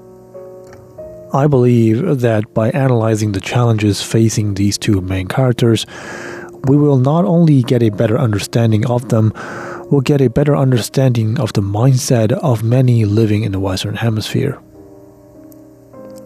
I 1.32 1.46
believe 1.46 2.20
that 2.20 2.54
by 2.54 2.70
analyzing 2.70 3.32
the 3.32 3.40
challenges 3.40 4.02
facing 4.02 4.54
these 4.54 4.78
two 4.78 5.02
main 5.02 5.28
characters, 5.28 5.84
we 6.64 6.76
will 6.76 6.96
not 6.96 7.26
only 7.26 7.62
get 7.62 7.82
a 7.82 7.90
better 7.90 8.18
understanding 8.18 8.86
of 8.86 9.10
them, 9.10 9.34
we'll 9.90 10.00
get 10.00 10.22
a 10.22 10.30
better 10.30 10.56
understanding 10.56 11.38
of 11.38 11.52
the 11.52 11.60
mindset 11.60 12.32
of 12.32 12.62
many 12.62 13.04
living 13.04 13.42
in 13.42 13.52
the 13.52 13.60
Western 13.60 13.96
Hemisphere. 13.96 14.58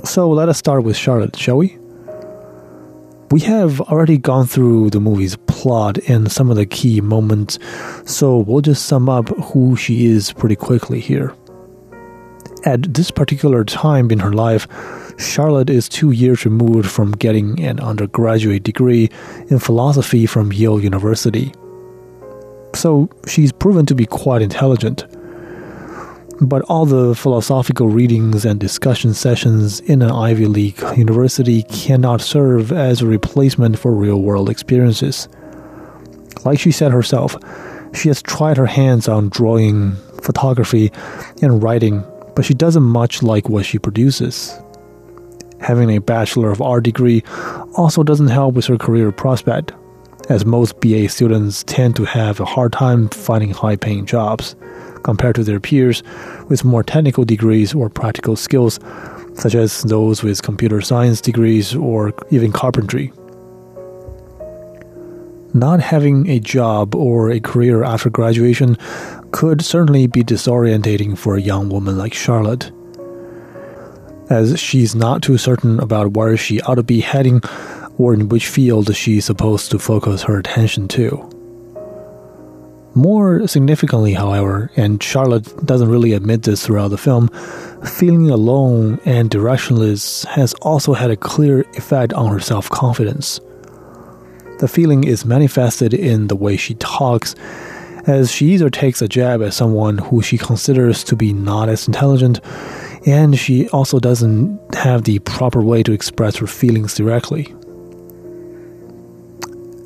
So 0.05 0.31
let 0.31 0.49
us 0.49 0.59
start 0.59 0.85
with 0.85 0.97
Charlotte, 0.97 1.37
shall 1.37 1.57
we? 1.57 1.77
We 3.33 3.41
have 3.41 3.81
already 3.81 4.19
gone 4.19 4.47
through 4.47 4.91
the 4.91 5.01
movie's 5.01 5.37
plot 5.47 5.99
and 6.09 6.31
some 6.31 6.51
of 6.51 6.57
the 6.57 6.67
key 6.67 7.01
moments, 7.01 7.59
so 8.05 8.39
we'll 8.39 8.61
just 8.61 8.87
sum 8.87 9.09
up 9.09 9.29
who 9.29 9.75
she 9.75 10.07
is 10.07 10.33
pretty 10.33 10.57
quickly 10.57 11.01
here. 11.01 11.35
At 12.65 12.95
this 12.95 13.11
particular 13.11 13.65
time 13.65 14.11
in 14.11 14.21
her 14.21 14.33
life, 14.33 14.69
Charlotte 15.19 15.69
is 15.69 15.89
two 15.89 16.13
years 16.13 16.45
removed 16.45 16.89
from 16.89 17.13
getting 17.13 17.61
an 17.61 17.81
undergraduate 17.81 18.63
degree 18.63 19.11
in 19.49 19.59
philosophy 19.59 20.27
from 20.27 20.53
Yale 20.53 20.81
University. 20.81 21.53
So 22.75 23.11
she's 23.27 23.53
proven 23.53 23.87
to 23.87 23.95
be 23.95 24.07
quite 24.07 24.43
intelligent 24.43 25.05
but 26.43 26.63
all 26.63 26.87
the 26.87 27.15
philosophical 27.15 27.89
readings 27.89 28.45
and 28.45 28.59
discussion 28.59 29.15
sessions 29.15 29.81
in 29.81 30.03
an 30.03 30.11
Ivy 30.11 30.47
League 30.47 30.81
university 30.97 31.63
cannot 31.65 32.21
serve 32.21 32.73
as 32.73 33.01
a 33.01 33.07
replacement 33.07 33.79
for 33.79 33.93
real 33.93 34.21
world 34.21 34.51
experiences. 34.51 35.29
Like 36.45 36.59
she 36.59 36.73
said 36.73 36.91
herself, 36.91 37.37
she 37.95 38.09
has 38.09 38.23
tried 38.23 38.57
her 38.57 38.67
hands 38.67 39.07
on 39.09 39.29
drawing, 39.29 39.93
photography, 40.21 40.91
and 41.41 41.63
writing, 41.63 42.05
but 42.35 42.45
she 42.45 42.55
doesn't 42.55 42.83
much 42.83 43.23
like 43.23 43.49
what 43.49 43.67
she 43.67 43.79
produces. 43.79 44.59
Having 45.61 45.91
a 45.91 46.01
Bachelor 46.01 46.51
of 46.51 46.61
Art 46.61 46.85
degree 46.85 47.23
also 47.77 48.03
doesn't 48.03 48.29
help 48.29 48.55
with 48.55 48.67
her 48.67 48.79
career 48.79 49.13
prospect, 49.13 49.73
as 50.29 50.45
most 50.45 50.81
BA 50.81 51.09
students 51.09 51.63
tend 51.65 51.97
to 51.97 52.05
have 52.05 52.41
a 52.41 52.45
hard 52.45 52.73
time 52.73 53.09
finding 53.11 53.51
high 53.51 53.77
paying 53.77 54.07
jobs 54.07 54.57
compared 55.05 55.35
to 55.35 55.45
their 55.45 55.61
peers 55.61 56.03
with 56.49 56.65
more 56.65 56.83
technical 56.83 57.25
degrees 57.25 57.75
or 57.75 57.89
practical 57.89 58.37
skills, 58.37 58.79
such 59.35 59.55
as 59.55 59.83
those 59.83 60.23
with 60.23 60.43
computer 60.43 60.81
science 60.81 61.21
degrees 61.21 61.75
or 61.75 62.13
even 62.31 62.53
carpentry. 62.53 63.13
Not 65.55 65.81
having 65.81 66.31
a 66.31 66.41
job 66.41 66.95
or 66.95 67.31
a 67.31 67.41
career 67.41 67.85
after 67.85 68.09
graduation 68.09 68.77
could 69.33 69.63
certainly 69.63 70.07
be 70.07 70.23
disorientating 70.23 71.19
for 71.19 71.37
a 71.37 71.43
young 71.43 71.69
woman 71.69 71.99
like 71.99 72.15
Charlotte, 72.15 72.71
as 74.31 74.59
she's 74.59 74.95
not 74.95 75.23
too 75.23 75.37
certain 75.37 75.79
about 75.81 76.17
where 76.17 76.39
she 76.39 76.61
ought 76.63 76.77
to 76.77 76.83
be 76.83 77.01
heading 77.01 77.43
or 77.99 78.15
in 78.15 78.31
which 78.31 78.49
field 78.49 78.95
she's 78.97 79.27
supposed 79.27 79.71
to 79.71 79.79
focus 79.79 80.23
her 80.23 80.39
attention 80.39 80.89
to. 80.89 81.29
More 82.95 83.47
significantly, 83.47 84.15
however, 84.15 84.71
and 84.77 85.03
Charlotte 85.03 85.67
doesn't 85.67 85.89
really 85.89 86.13
admit 86.13 86.43
this 86.43 86.65
throughout 86.65 86.89
the 86.89 86.99
film, 86.99 87.29
feeling 87.85 88.31
alone 88.31 89.01
and 89.05 89.31
directionless 89.31 90.27
has 90.27 90.55
also 90.63 90.93
had 90.93 91.11
a 91.11 91.17
clear 91.17 91.63
effect 91.75 92.13
on 92.15 92.31
her 92.31 92.41
self 92.41 92.69
confidence. 92.71 93.41
The 94.63 94.69
feeling 94.69 95.03
is 95.03 95.25
manifested 95.25 95.93
in 95.93 96.29
the 96.29 96.37
way 96.37 96.57
she 96.57 96.75
talks, 96.75 97.35
as 98.07 98.31
she 98.31 98.53
either 98.53 98.71
takes 98.71 99.03
a 99.03 99.09
jab 99.09 99.43
at 99.43 99.55
someone 99.55 99.99
who 99.99 100.23
she 100.23 100.39
considers 100.39 101.03
to 101.03 101.17
be 101.17 101.33
not 101.33 101.69
as 101.69 101.89
intelligent, 101.89 102.39
and 103.05 103.37
she 103.37 103.69
also 103.71 103.99
doesn't 103.99 104.61
have 104.77 105.03
the 105.03 105.19
proper 105.19 105.61
way 105.61 105.83
to 105.83 105.91
express 105.91 106.37
her 106.37 106.47
feelings 106.47 106.95
directly. 106.95 107.53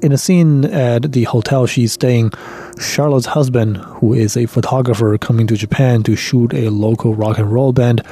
In 0.03 0.13
a 0.13 0.19
scene 0.19 0.67
at 0.67 1.11
the 1.13 1.25
hotel 1.25 1.65
she's 1.65 1.95
staying, 1.95 2.33
Charlotte's 2.79 3.25
husband, 3.25 3.79
who 3.79 4.13
is 4.13 4.37
a 4.37 4.45
photographer 4.45 5.17
coming 5.17 5.47
to 5.47 5.57
Japan 5.57 6.03
to 6.03 6.17
shoot 6.17 6.53
a 6.53 6.69
local 6.69 7.15
rock 7.15 7.39
and 7.39 7.51
roll 7.51 7.73
band, 7.73 8.03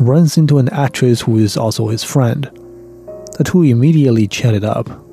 runs 0.00 0.36
into 0.36 0.58
an 0.58 0.70
actress 0.70 1.20
who 1.20 1.38
is 1.38 1.56
also 1.56 1.86
his 1.86 2.02
friend. 2.02 2.50
The 3.38 3.44
two 3.44 3.62
immediately 3.62 4.26
chat 4.26 4.54
it 4.54 4.64
up. 4.64 5.06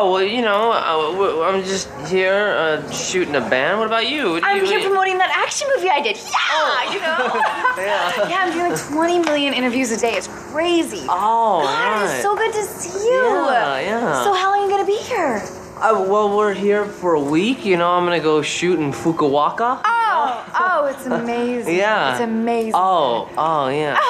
Oh, 0.00 0.12
well, 0.12 0.22
you 0.24 0.40
know, 0.40 0.72
uh, 0.72 1.42
I'm 1.44 1.62
just 1.62 1.90
here 2.08 2.54
uh, 2.56 2.90
shooting 2.90 3.34
a 3.34 3.40
band. 3.42 3.78
What 3.78 3.86
about 3.86 4.08
you? 4.08 4.30
What 4.30 4.44
I'm 4.44 4.56
you- 4.56 4.64
here 4.64 4.80
promoting 4.80 5.18
that 5.18 5.28
action 5.28 5.68
movie 5.76 5.90
I 5.90 6.00
did. 6.00 6.16
Yeah, 6.16 6.90
you 6.90 7.00
know. 7.00 7.42
Yeah. 7.76 8.28
yeah, 8.30 8.38
I'm 8.40 8.50
doing 8.52 8.74
20 8.94 9.18
million 9.18 9.52
interviews 9.52 9.90
a 9.90 9.98
day. 10.00 10.14
It's 10.14 10.26
crazy. 10.26 11.04
Oh, 11.06 11.64
God, 11.64 12.02
right. 12.02 12.14
it's 12.14 12.22
so 12.22 12.34
good 12.34 12.50
to 12.54 12.62
see 12.62 13.08
you. 13.08 13.24
Yeah, 13.24 13.78
yeah. 13.80 14.24
So 14.24 14.32
how 14.32 14.52
long 14.52 14.60
are 14.60 14.64
you 14.64 14.70
gonna 14.70 14.86
be 14.86 14.96
here? 14.96 15.42
Uh, 15.76 16.02
well, 16.08 16.30
we're 16.34 16.54
here 16.54 16.86
for 16.86 17.12
a 17.14 17.20
week. 17.20 17.66
You 17.66 17.76
know, 17.76 17.90
I'm 17.90 18.04
gonna 18.04 18.20
go 18.20 18.40
shoot 18.40 18.78
in 18.80 18.92
Fukuoka. 18.92 19.82
Oh, 19.84 20.44
oh, 20.58 20.86
it's 20.86 21.04
amazing. 21.04 21.76
Yeah. 21.84 22.12
It's 22.12 22.20
amazing. 22.20 22.72
Oh, 22.74 23.28
oh, 23.36 23.68
yeah. 23.68 23.98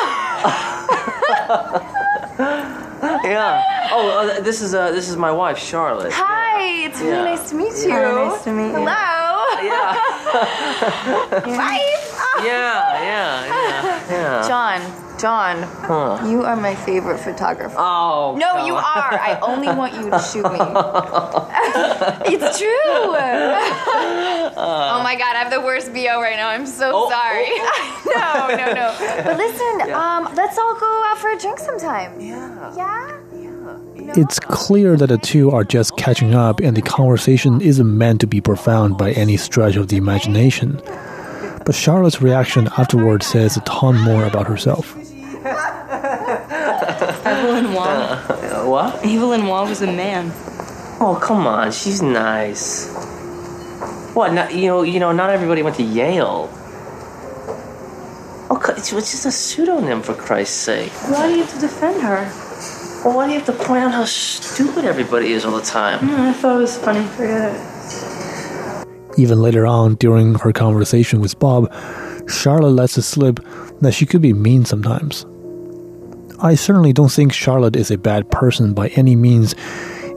yeah. 3.25 3.63
Oh, 3.93 4.09
uh, 4.37 4.41
this 4.41 4.61
is 4.63 4.75
uh, 4.75 4.91
this 4.93 5.09
is 5.09 5.17
my 5.17 5.33
wife, 5.33 5.59
Charlotte. 5.59 6.13
Hi, 6.13 6.87
it's 6.87 7.01
really 7.01 7.13
Yeah. 7.17 7.25
nice 7.25 7.49
to 7.51 7.55
meet 7.57 7.75
you. 7.85 7.91
Hi, 7.91 8.29
nice 8.29 8.45
to 8.45 8.53
meet 8.53 8.69
you. 8.73 8.87
Hello. 8.87 9.37
Yeah. 9.63 9.97
Wife. 11.59 12.07
Yeah, 12.41 13.03
yeah, 13.05 13.45
yeah, 13.45 14.11
yeah. 14.11 14.49
John, 14.49 14.81
John, 15.19 15.63
Huh. 15.85 16.25
you 16.27 16.43
are 16.43 16.57
my 16.57 16.75
favorite 16.75 17.19
photographer. 17.19 17.75
Oh. 17.77 18.35
No, 18.39 18.47
come 18.57 18.67
you 18.67 18.75
are. 18.77 19.13
I 19.13 19.39
only 19.43 19.69
want 19.69 19.93
you 19.93 20.09
to 20.09 20.19
shoot 20.19 20.49
me. 20.49 20.57
it's 22.33 22.57
true. 22.59 23.13
oh 24.57 25.01
my 25.05 25.17
god, 25.21 25.37
I 25.37 25.41
have 25.45 25.51
the 25.53 25.61
worst 25.61 25.93
BO 25.93 26.17
right 26.23 26.37
now. 26.37 26.49
I'm 26.49 26.65
so 26.65 26.93
Oh, 26.95 27.11
sorry. 27.11 27.53
no, 28.09 28.57
no, 28.57 28.73
no. 28.73 28.95
But 29.25 29.37
listen, 29.37 29.89
Yeah. 29.89 30.01
um, 30.01 30.33
let's 30.35 30.57
all 30.57 30.75
go 30.81 30.89
out 31.09 31.19
for 31.19 31.29
a 31.33 31.37
drink 31.39 31.59
sometime. 31.59 32.19
Yeah. 32.19 32.73
Yeah? 32.75 33.20
It's 34.17 34.39
clear 34.41 34.97
that 34.97 35.09
the 35.09 35.19
two 35.19 35.51
are 35.51 35.63
just 35.65 35.97
catching 35.97 36.35
up, 36.35 36.61
and 36.61 36.77
the 36.77 36.83
conversation 36.83 37.61
isn't 37.61 37.99
meant 37.99 38.21
to 38.23 38.27
be 38.27 38.41
profound 38.41 38.97
by 38.99 39.13
any 39.13 39.37
stretch 39.37 39.77
of 39.77 39.89
the 39.89 39.97
imagination. 39.97 40.81
But 41.65 41.75
Charlotte's 41.75 42.21
reaction 42.23 42.69
afterward 42.79 43.23
says 43.23 43.57
a 43.57 43.61
ton 43.61 43.99
more 44.01 44.25
about 44.25 44.47
herself. 44.47 44.97
Evelyn 47.27 47.73
Waugh. 47.75 47.87
Uh, 48.29 48.65
what? 48.67 49.05
Evelyn 49.05 49.47
Waugh 49.47 49.69
was 49.69 49.83
a 49.83 49.87
man. 49.87 50.33
Oh, 51.01 51.19
come 51.23 51.47
on. 51.47 51.71
She's 51.73 52.03
nice. 52.03 52.89
What? 54.15 54.33
Not, 54.33 54.55
you 54.55 54.67
know, 54.67 54.83
you 54.83 54.99
know, 55.01 55.13
not 55.13 55.31
everybody 55.31 55.63
went 55.63 55.77
to 55.77 55.83
Yale. 55.83 56.49
Oh, 58.53 58.59
co- 58.61 58.73
it's 58.73 58.93
it's 58.93 59.13
just 59.13 59.27
a 59.27 59.31
pseudonym 59.31 60.03
for 60.03 60.15
Christ's 60.15 60.57
sake. 60.57 60.91
Why 61.09 61.29
do 61.29 61.35
you 61.35 61.43
have 61.45 61.55
to 61.55 61.61
defend 61.61 62.03
her? 62.03 62.29
Well, 63.05 63.17
why 63.17 63.27
do 63.27 63.33
you 63.33 63.39
have 63.39 63.47
to 63.47 63.65
point 63.65 63.83
out 63.83 63.93
how 63.93 64.05
stupid 64.05 64.85
everybody 64.85 65.33
is 65.33 65.47
all 65.47 65.57
the 65.57 65.63
time? 65.63 66.01
Hmm, 66.01 66.21
I 66.21 66.33
thought 66.35 66.57
it 66.57 66.61
was 66.61 66.77
funny. 66.77 67.03
Forget 67.09 67.55
it. 67.55 68.89
Even 69.19 69.41
later 69.41 69.67
on, 69.67 69.95
during 69.95 70.35
her 70.35 70.53
conversation 70.53 71.21
with 71.21 71.39
Bob, 71.39 71.73
Charlotte 72.29 72.73
lets 72.73 72.99
it 72.99 73.03
slip 73.03 73.41
that 73.81 73.95
she 73.95 74.05
could 74.05 74.21
be 74.21 74.35
mean 74.35 74.67
sometimes. 74.67 75.25
I 76.41 76.55
certainly 76.55 76.93
don't 76.93 77.11
think 77.11 77.33
Charlotte 77.33 77.75
is 77.75 77.91
a 77.91 77.97
bad 77.97 78.31
person 78.31 78.75
by 78.75 78.89
any 78.89 79.17
means, 79.17 79.55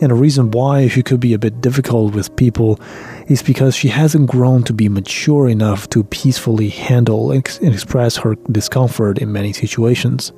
and 0.01 0.11
the 0.11 0.15
reason 0.15 0.51
why 0.51 0.89
she 0.89 1.03
could 1.03 1.21
be 1.21 1.33
a 1.33 1.39
bit 1.39 1.61
difficult 1.61 2.13
with 2.13 2.35
people 2.35 2.81
is 3.27 3.41
because 3.41 3.75
she 3.75 3.87
hasn't 3.87 4.29
grown 4.29 4.63
to 4.63 4.73
be 4.73 4.89
mature 4.89 5.47
enough 5.47 5.87
to 5.89 6.03
peacefully 6.03 6.67
handle 6.67 7.31
and 7.31 7.39
ex- 7.39 7.59
and 7.59 7.73
express 7.73 8.17
her 8.17 8.35
discomfort 8.51 9.19
in 9.19 9.31
many 9.31 9.53
situations. 9.53 10.33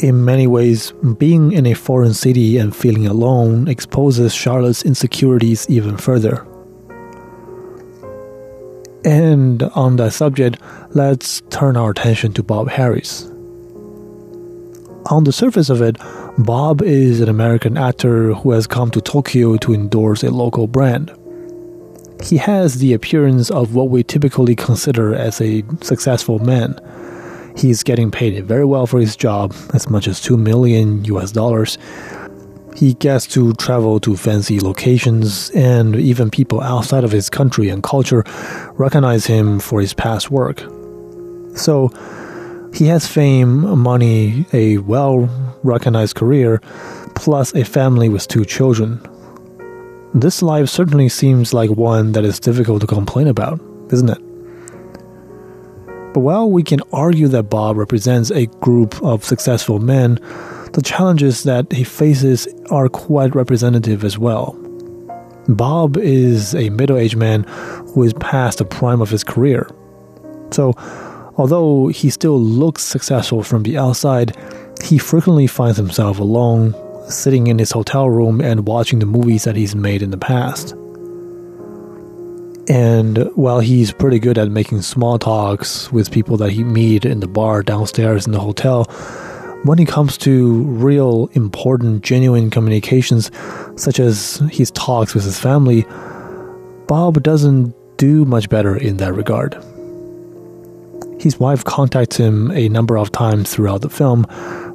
In 0.00 0.24
many 0.26 0.46
ways, 0.46 0.92
being 1.16 1.52
in 1.52 1.64
a 1.66 1.74
foreign 1.74 2.12
city 2.12 2.58
and 2.58 2.76
feeling 2.76 3.06
alone 3.06 3.66
exposes 3.66 4.34
Charlotte's 4.34 4.84
insecurities 4.84 5.68
even 5.70 5.96
further. 5.96 6.46
And 9.06 9.62
on 9.62 9.96
that 9.96 10.12
subject, 10.12 10.58
let's 10.90 11.40
turn 11.48 11.76
our 11.76 11.90
attention 11.90 12.32
to 12.34 12.42
Bob 12.42 12.68
Harris. 12.68 13.30
On 15.10 15.24
the 15.24 15.32
surface 15.32 15.70
of 15.70 15.80
it, 15.80 15.96
Bob 16.38 16.82
is 16.82 17.20
an 17.20 17.28
American 17.28 17.78
actor 17.78 18.34
who 18.34 18.50
has 18.50 18.66
come 18.66 18.90
to 18.90 19.00
Tokyo 19.00 19.56
to 19.58 19.72
endorse 19.72 20.22
a 20.24 20.30
local 20.30 20.66
brand. 20.66 21.10
He 22.22 22.36
has 22.36 22.78
the 22.78 22.92
appearance 22.92 23.50
of 23.50 23.74
what 23.74 23.88
we 23.88 24.02
typically 24.02 24.56
consider 24.56 25.14
as 25.14 25.40
a 25.40 25.62
successful 25.80 26.38
man. 26.40 26.78
He's 27.56 27.82
getting 27.82 28.10
paid 28.10 28.44
very 28.44 28.66
well 28.66 28.86
for 28.86 29.00
his 29.00 29.16
job, 29.16 29.54
as 29.72 29.88
much 29.88 30.06
as 30.06 30.20
2 30.20 30.36
million 30.36 31.04
US 31.06 31.32
dollars. 31.32 31.78
He 32.76 32.92
gets 32.94 33.26
to 33.28 33.54
travel 33.54 33.98
to 34.00 34.16
fancy 34.16 34.60
locations, 34.60 35.50
and 35.50 35.96
even 35.96 36.30
people 36.30 36.60
outside 36.60 37.04
of 37.04 37.12
his 37.12 37.30
country 37.30 37.70
and 37.70 37.82
culture 37.82 38.24
recognize 38.74 39.24
him 39.24 39.58
for 39.58 39.80
his 39.80 39.94
past 39.94 40.30
work. 40.30 40.60
So, 41.54 41.90
he 42.74 42.86
has 42.88 43.06
fame, 43.06 43.78
money, 43.78 44.44
a 44.52 44.76
well 44.78 45.30
recognized 45.62 46.16
career, 46.16 46.60
plus 47.14 47.54
a 47.54 47.64
family 47.64 48.10
with 48.10 48.28
two 48.28 48.44
children. 48.44 49.00
This 50.12 50.42
life 50.42 50.68
certainly 50.68 51.08
seems 51.08 51.54
like 51.54 51.70
one 51.70 52.12
that 52.12 52.24
is 52.24 52.38
difficult 52.38 52.82
to 52.82 52.86
complain 52.86 53.28
about, 53.28 53.58
isn't 53.90 54.10
it? 54.10 54.25
While 56.16 56.50
we 56.50 56.62
can 56.62 56.80
argue 56.94 57.28
that 57.28 57.50
Bob 57.50 57.76
represents 57.76 58.30
a 58.30 58.46
group 58.46 59.02
of 59.02 59.22
successful 59.22 59.80
men, 59.80 60.14
the 60.72 60.80
challenges 60.82 61.42
that 61.42 61.70
he 61.70 61.84
faces 61.84 62.48
are 62.70 62.88
quite 62.88 63.34
representative 63.34 64.02
as 64.02 64.18
well. 64.18 64.56
Bob 65.46 65.98
is 65.98 66.54
a 66.54 66.70
middle 66.70 66.96
aged 66.96 67.18
man 67.18 67.42
who 67.92 68.02
is 68.02 68.14
past 68.14 68.58
the 68.58 68.64
prime 68.64 69.02
of 69.02 69.10
his 69.10 69.22
career. 69.22 69.68
So, 70.52 70.72
although 71.36 71.88
he 71.88 72.08
still 72.08 72.40
looks 72.40 72.82
successful 72.82 73.42
from 73.42 73.64
the 73.64 73.76
outside, 73.76 74.34
he 74.82 74.96
frequently 74.96 75.46
finds 75.46 75.76
himself 75.76 76.18
alone, 76.18 76.74
sitting 77.10 77.48
in 77.48 77.58
his 77.58 77.72
hotel 77.72 78.08
room 78.08 78.40
and 78.40 78.66
watching 78.66 79.00
the 79.00 79.06
movies 79.06 79.44
that 79.44 79.54
he's 79.54 79.76
made 79.76 80.00
in 80.00 80.12
the 80.12 80.16
past. 80.16 80.74
And 82.68 83.30
while 83.34 83.60
he's 83.60 83.92
pretty 83.92 84.18
good 84.18 84.38
at 84.38 84.50
making 84.50 84.82
small 84.82 85.18
talks 85.18 85.92
with 85.92 86.10
people 86.10 86.36
that 86.38 86.50
he 86.50 86.64
meet 86.64 87.04
in 87.04 87.20
the 87.20 87.28
bar 87.28 87.62
downstairs 87.62 88.26
in 88.26 88.32
the 88.32 88.40
hotel, 88.40 88.84
when 89.62 89.78
it 89.78 89.88
comes 89.88 90.18
to 90.18 90.62
real 90.62 91.28
important 91.32 92.02
genuine 92.02 92.50
communications 92.50 93.30
such 93.76 94.00
as 94.00 94.42
his 94.50 94.70
talks 94.72 95.14
with 95.14 95.24
his 95.24 95.38
family, 95.38 95.84
Bob 96.86 97.22
doesn't 97.22 97.74
do 97.96 98.24
much 98.24 98.48
better 98.48 98.76
in 98.76 98.96
that 98.98 99.14
regard. 99.14 99.54
His 101.20 101.40
wife 101.40 101.64
contacts 101.64 102.16
him 102.16 102.50
a 102.50 102.68
number 102.68 102.98
of 102.98 103.10
times 103.10 103.52
throughout 103.52 103.80
the 103.80 103.90
film, 103.90 104.26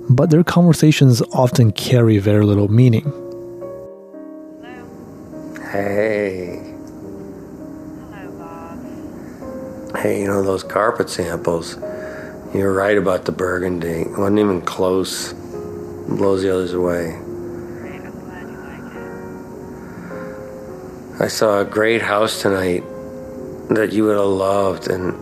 but 0.10 0.30
their 0.30 0.44
conversations 0.44 1.22
often 1.34 1.72
carry 1.72 2.18
very 2.18 2.46
little 2.46 2.68
meaning. 2.68 3.06
Hey. 5.72 6.61
Hey, 9.96 10.22
you 10.22 10.28
know 10.28 10.42
those 10.42 10.64
carpet 10.64 11.10
samples? 11.10 11.78
You're 12.54 12.74
right 12.74 12.98
about 12.98 13.26
the 13.26 13.34
burgundy. 13.34 14.02
It 14.02 14.18
wasn't 14.18 14.40
even 14.40 14.62
close. 14.62 15.34
Blows 15.34 16.42
the 16.44 16.54
others 16.54 16.74
away. 16.74 17.20
I 21.20 21.28
saw 21.28 21.60
a 21.60 21.66
great 21.66 22.02
house 22.02 22.42
tonight 22.42 22.84
that 23.70 23.92
you 23.92 24.06
would 24.06 24.16
have 24.18 24.26
loved, 24.26 24.88
and 24.88 25.14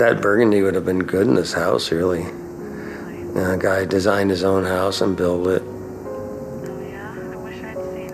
that 0.00 0.22
burgundy 0.22 0.62
would 0.62 0.74
have 0.74 0.86
been 0.86 1.04
good 1.04 1.26
in 1.28 1.34
this 1.34 1.52
house, 1.52 1.92
really. 1.92 2.22
And 2.22 3.38
a 3.38 3.58
guy 3.58 3.84
designed 3.84 4.30
his 4.30 4.42
own 4.42 4.64
house 4.64 5.02
and 5.02 5.16
built 5.16 5.46
it. 5.46 5.62
Oh, 5.62 6.80
yeah? 6.88 7.12
I 7.12 7.36
wish 7.36 7.62
I'd 7.62 7.76
seen 7.76 8.12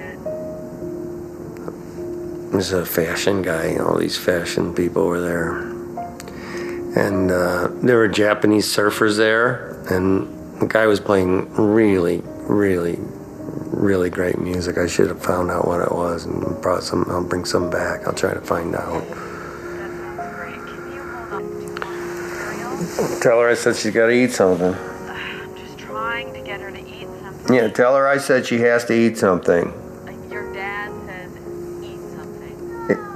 it. 2.50 2.54
He's 2.54 2.72
a 2.72 2.84
fashion 2.84 3.40
guy, 3.42 3.76
all 3.76 3.96
these 3.96 4.18
fashion 4.18 4.74
people 4.74 5.06
were 5.06 5.20
there. 5.20 5.75
And 6.96 7.30
uh, 7.30 7.68
there 7.82 7.98
were 7.98 8.08
Japanese 8.08 8.66
surfers 8.74 9.18
there, 9.18 9.82
and 9.90 10.60
the 10.60 10.66
guy 10.66 10.86
was 10.86 10.98
playing 10.98 11.52
really, 11.52 12.22
really, 12.24 12.96
really 12.98 14.08
great 14.08 14.38
music. 14.38 14.78
I 14.78 14.86
should 14.86 15.08
have 15.08 15.22
found 15.22 15.50
out 15.50 15.68
what 15.68 15.82
it 15.82 15.92
was 15.92 16.24
and 16.24 16.60
brought 16.62 16.82
some. 16.82 17.04
I'll 17.10 17.22
bring 17.22 17.44
some 17.44 17.68
back. 17.68 18.06
I'll 18.06 18.14
try 18.14 18.32
to 18.32 18.40
find 18.40 18.74
out. 18.74 19.06
Tell 23.20 23.40
her 23.40 23.50
I 23.50 23.54
said 23.54 23.76
she's 23.76 23.92
got 23.92 24.06
to 24.06 24.12
eat 24.12 24.32
something. 24.32 24.72
Just 25.54 25.78
trying 25.78 26.32
to 26.32 26.40
get 26.40 26.62
her 26.62 26.70
to 26.70 26.80
eat 26.80 27.08
something. 27.20 27.54
Yeah, 27.54 27.68
tell 27.68 27.94
her 27.94 28.08
I 28.08 28.16
said 28.16 28.46
she 28.46 28.60
has 28.60 28.86
to 28.86 28.94
eat 28.94 29.18
something. 29.18 29.70
Your 30.30 30.50
dad 30.54 30.90
says 31.06 31.30
eat 31.84 32.00
something. 32.16 32.56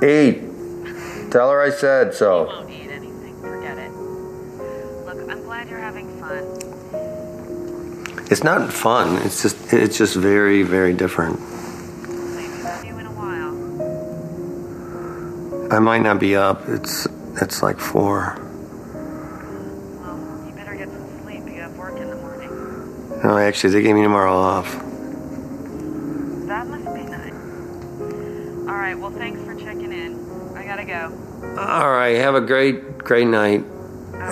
Eat. 0.07 1.31
Tell 1.33 1.51
her 1.51 1.63
I 1.63 1.71
said 1.71 2.13
so 2.13 2.67
glad 5.61 5.71
you're 5.71 5.81
having 5.81 6.09
fun. 6.19 6.43
It's 8.31 8.43
not 8.43 8.73
fun. 8.73 9.17
It's 9.27 9.43
just 9.43 9.73
it's 9.75 9.99
just 9.99 10.17
very 10.17 10.63
very 10.63 10.95
different. 10.95 11.39
I 15.71 15.79
might 15.79 16.03
not 16.03 16.19
be 16.19 16.35
up. 16.35 16.67
It's 16.67 17.07
it's 17.43 17.63
like 17.63 17.79
four. 17.79 18.39
Well, 20.01 20.47
you 20.47 20.53
better 20.55 20.75
get 20.75 20.89
some 20.89 21.23
sleep. 21.23 21.45
You 21.45 21.61
have 21.61 21.77
work 21.77 22.01
in 22.01 22.09
the 22.09 22.17
morning. 22.17 23.21
No, 23.23 23.37
actually, 23.37 23.75
they 23.75 23.83
gave 23.83 23.95
me 23.95 24.03
tomorrow 24.03 24.33
off. 24.33 24.73
That 26.47 26.67
must 26.69 26.87
be 26.87 27.03
nice. 27.03 27.35
All 28.67 28.79
right. 28.79 28.95
Well, 28.99 29.11
thanks 29.11 29.43
for 29.43 29.55
checking 29.55 29.93
in. 29.93 30.57
I 30.57 30.65
gotta 30.65 30.87
go. 30.87 31.13
All 31.59 31.91
right. 31.91 32.17
Have 32.17 32.35
a 32.35 32.41
great 32.41 32.97
great 32.99 33.27
night. 33.27 33.65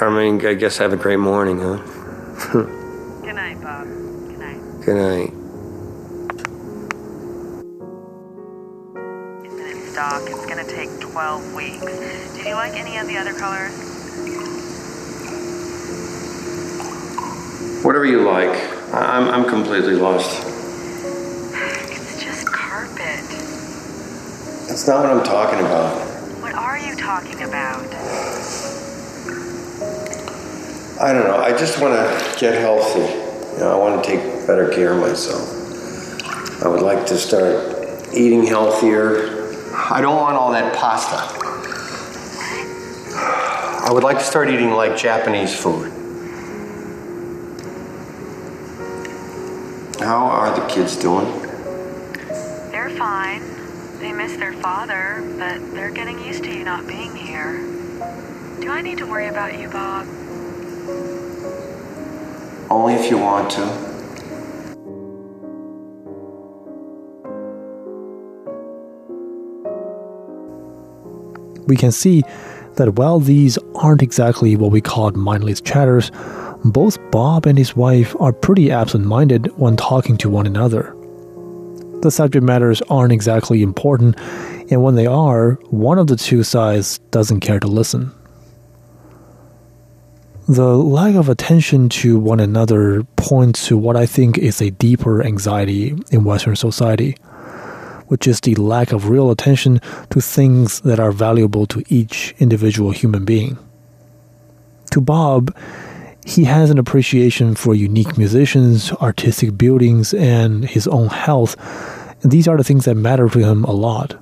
I 0.01 0.11
mean, 0.11 0.45
I 0.47 0.55
guess 0.55 0.79
have 0.79 0.93
a 0.93 0.97
great 0.97 1.19
morning, 1.19 1.59
huh? 1.59 1.79
Good 3.23 3.35
night, 3.35 3.61
Bob. 3.61 3.85
Good 3.87 4.39
night. 4.39 4.61
Good 4.85 4.97
night. 4.97 5.33
It's 9.61 9.93
stock. 9.93 10.23
It's 10.27 10.47
gonna 10.47 10.65
take 10.65 11.01
12 11.01 11.55
weeks. 11.55 11.85
Did 12.37 12.47
you 12.47 12.55
like 12.55 12.75
any 12.75 12.97
of 12.99 13.09
the 13.09 13.17
other 13.17 13.35
colors? 13.35 13.75
Whatever 17.85 18.07
you 18.07 18.23
like. 18.23 18.51
I- 18.95 19.17
I'm 19.19 19.29
I'm 19.29 19.45
completely 19.49 19.95
lost. 19.95 20.45
It's 21.91 22.23
just 22.23 22.47
carpet. 22.47 23.25
That's 24.69 24.87
not 24.87 25.01
what 25.03 25.11
I'm 25.11 25.25
talking 25.25 25.59
about. 25.61 25.97
What 26.41 26.55
are 26.55 26.79
you 26.79 26.95
talking 26.95 27.43
about? 27.43 27.85
I 31.01 31.13
don't 31.13 31.29
know. 31.29 31.37
I 31.37 31.57
just 31.57 31.81
want 31.81 31.95
to 31.95 32.41
get 32.41 32.55
healthy. 32.61 32.99
You 32.99 33.61
know, 33.61 33.71
I 33.73 33.77
want 33.77 34.03
to 34.03 34.11
take 34.11 34.21
better 34.49 34.69
care 34.69 34.95
of 34.95 35.01
myself. 35.01 35.49
I 36.61 36.67
would 36.67 36.83
like 36.83 37.07
to 37.07 37.17
start 37.17 38.09
eating 38.13 38.45
healthier. 38.45 39.55
I 39.77 40.01
don't 40.01 40.17
want 40.17 40.35
all 40.37 40.51
that 40.51 40.75
pasta. 40.75 41.17
I 43.17 43.93
would 43.93 44.03
like 44.03 44.19
to 44.19 44.25
start 44.25 44.49
eating 44.49 44.73
like 44.73 44.97
Japanese 44.97 45.55
food. 45.55 45.93
How 50.01 50.27
are 50.27 50.53
the 50.59 50.67
kids 50.67 50.97
doing? 50.97 51.27
They're 52.73 52.91
fine. 52.99 53.43
They 54.01 54.13
miss 54.13 54.37
their 54.37 54.53
father, 54.55 55.23
but 55.39 55.75
they're 55.75 55.93
getting 55.93 56.19
used 56.25 56.43
to 56.43 56.53
you 56.53 56.65
not 56.65 56.89
being 56.89 57.15
here. 57.15 57.59
Do 58.61 58.71
I 58.71 58.83
need 58.83 58.99
to 58.99 59.07
worry 59.07 59.29
about 59.29 59.57
you, 59.57 59.69
Bob? 59.69 60.09
Only 62.71 62.95
if 62.95 63.11
you 63.11 63.19
want 63.19 63.51
to. 63.53 63.89
we 71.69 71.77
can 71.77 71.93
see 71.93 72.23
that 72.75 72.95
while 72.95 73.21
these 73.21 73.59
aren't 73.77 74.03
exactly 74.03 74.57
what 74.57 74.73
we 74.73 74.81
call 74.81 75.11
mindless 75.13 75.61
chatters, 75.61 76.11
both 76.65 76.99
Bob 77.11 77.47
and 77.47 77.57
his 77.57 77.77
wife 77.77 78.17
are 78.19 78.33
pretty 78.33 78.71
absent 78.73 79.05
minded 79.05 79.47
when 79.59 79.77
talking 79.77 80.17
to 80.17 80.31
one 80.31 80.47
another. 80.47 80.95
The 82.01 82.11
subject 82.11 82.45
matters 82.45 82.81
aren't 82.83 83.13
exactly 83.13 83.63
important, 83.63 84.17
and 84.71 84.83
when 84.83 84.95
they 84.95 85.07
are, 85.07 85.53
one 85.71 85.99
of 85.99 86.07
the 86.07 86.17
two 86.17 86.43
sides 86.43 86.99
doesn't 87.11 87.41
care 87.41 87.61
to 87.61 87.67
listen. 87.67 88.13
The 90.49 90.77
lack 90.77 91.15
of 91.15 91.29
attention 91.29 91.91
to 91.91 92.19
one 92.19 92.41
another 92.41 93.05
points 93.17 93.67
to 93.69 93.77
what 93.77 93.97
I 93.97 94.07
think 94.07 94.39
is 94.39 94.63
a 94.63 94.71
deeper 94.71 95.23
anxiety 95.23 95.95
in 96.11 96.25
Western 96.25 96.57
society 96.57 97.17
which 98.09 98.27
is 98.27 98.41
the 98.41 98.55
lack 98.57 98.93
of 98.93 99.09
real 99.09 99.31
attention 99.31 99.81
to 100.11 100.21
things 100.21 100.81
that 100.81 100.99
are 100.99 101.13
valuable 101.13 101.67
to 101.67 101.85
each 101.89 102.35
individual 102.39 102.91
human 102.91 103.25
being. 103.25 103.57
To 104.93 105.01
Bob, 105.01 105.55
he 106.25 106.45
has 106.45 106.71
an 106.71 106.79
appreciation 106.79 107.55
for 107.55 107.75
unique 107.75 108.19
musicians, 108.19 108.91
artistic 108.93 109.57
buildings, 109.57 110.13
and 110.15 110.65
his 110.65 110.89
own 110.89 111.09
health. 111.09 111.57
And 112.23 112.33
these 112.33 112.49
are 112.49 112.57
the 112.57 112.65
things 112.65 112.87
that 112.87 112.97
matter 112.97 113.29
to 113.29 113.39
him 113.39 113.65
a 113.65 113.73
lot. 113.73 114.17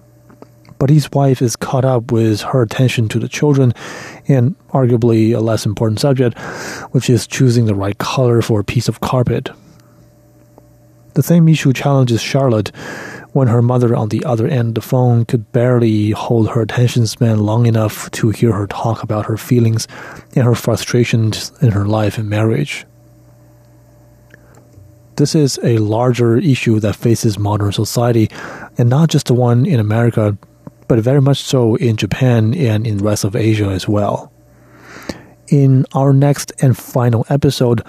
But 0.78 0.90
his 0.90 1.10
wife 1.12 1.40
is 1.40 1.56
caught 1.56 1.84
up 1.84 2.12
with 2.12 2.42
her 2.42 2.62
attention 2.62 3.08
to 3.08 3.18
the 3.18 3.28
children 3.28 3.72
and 4.28 4.56
arguably 4.68 5.34
a 5.34 5.40
less 5.40 5.64
important 5.64 6.00
subject, 6.00 6.38
which 6.92 7.08
is 7.08 7.26
choosing 7.26 7.64
the 7.64 7.74
right 7.74 7.96
color 7.98 8.42
for 8.42 8.60
a 8.60 8.64
piece 8.64 8.88
of 8.88 9.00
carpet. 9.00 9.50
The 11.14 11.22
same 11.22 11.48
issue 11.48 11.72
challenges 11.72 12.20
Charlotte 12.20 12.72
when 13.32 13.48
her 13.48 13.62
mother 13.62 13.94
on 13.96 14.10
the 14.10 14.24
other 14.24 14.46
end 14.46 14.68
of 14.68 14.74
the 14.74 14.80
phone 14.82 15.24
could 15.24 15.50
barely 15.52 16.10
hold 16.10 16.50
her 16.50 16.62
attention 16.62 17.06
span 17.06 17.38
long 17.40 17.66
enough 17.66 18.10
to 18.10 18.30
hear 18.30 18.52
her 18.52 18.66
talk 18.66 19.02
about 19.02 19.26
her 19.26 19.36
feelings 19.36 19.86
and 20.34 20.44
her 20.44 20.54
frustrations 20.54 21.52
in 21.60 21.70
her 21.72 21.86
life 21.86 22.18
and 22.18 22.28
marriage. 22.28 22.86
This 25.16 25.34
is 25.34 25.58
a 25.62 25.78
larger 25.78 26.36
issue 26.36 26.80
that 26.80 26.96
faces 26.96 27.38
modern 27.38 27.72
society, 27.72 28.30
and 28.76 28.90
not 28.90 29.08
just 29.08 29.26
the 29.26 29.34
one 29.34 29.64
in 29.64 29.80
America, 29.80 30.36
but 30.88 30.98
very 31.00 31.20
much 31.20 31.42
so 31.42 31.76
in 31.76 31.96
Japan 31.96 32.54
and 32.54 32.86
in 32.86 32.98
the 32.98 33.04
rest 33.04 33.24
of 33.24 33.36
Asia 33.36 33.68
as 33.68 33.88
well. 33.88 34.32
In 35.48 35.86
our 35.92 36.12
next 36.12 36.52
and 36.60 36.76
final 36.76 37.24
episode, 37.28 37.82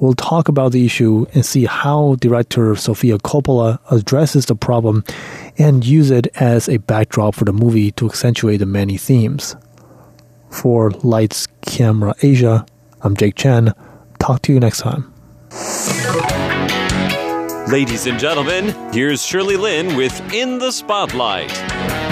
we'll 0.00 0.14
talk 0.14 0.48
about 0.48 0.72
the 0.72 0.84
issue 0.84 1.26
and 1.34 1.44
see 1.44 1.64
how 1.64 2.16
director 2.16 2.74
Sofia 2.74 3.18
Coppola 3.18 3.78
addresses 3.90 4.46
the 4.46 4.56
problem 4.56 5.04
and 5.58 5.84
use 5.84 6.10
it 6.10 6.26
as 6.36 6.68
a 6.68 6.78
backdrop 6.78 7.34
for 7.34 7.44
the 7.44 7.52
movie 7.52 7.92
to 7.92 8.06
accentuate 8.06 8.58
the 8.58 8.66
many 8.66 8.96
themes. 8.96 9.56
For 10.50 10.90
Lights 10.90 11.46
Camera 11.62 12.14
Asia, 12.22 12.64
I'm 13.02 13.16
Jake 13.16 13.36
Chen. 13.36 13.74
Talk 14.18 14.42
to 14.42 14.52
you 14.52 14.60
next 14.60 14.80
time. 14.80 15.12
Ladies 17.70 18.06
and 18.06 18.18
gentlemen, 18.18 18.74
here's 18.92 19.22
Shirley 19.22 19.56
Lin 19.56 19.94
with 19.94 20.18
In 20.32 20.58
the 20.58 20.72
Spotlight. 20.72 22.07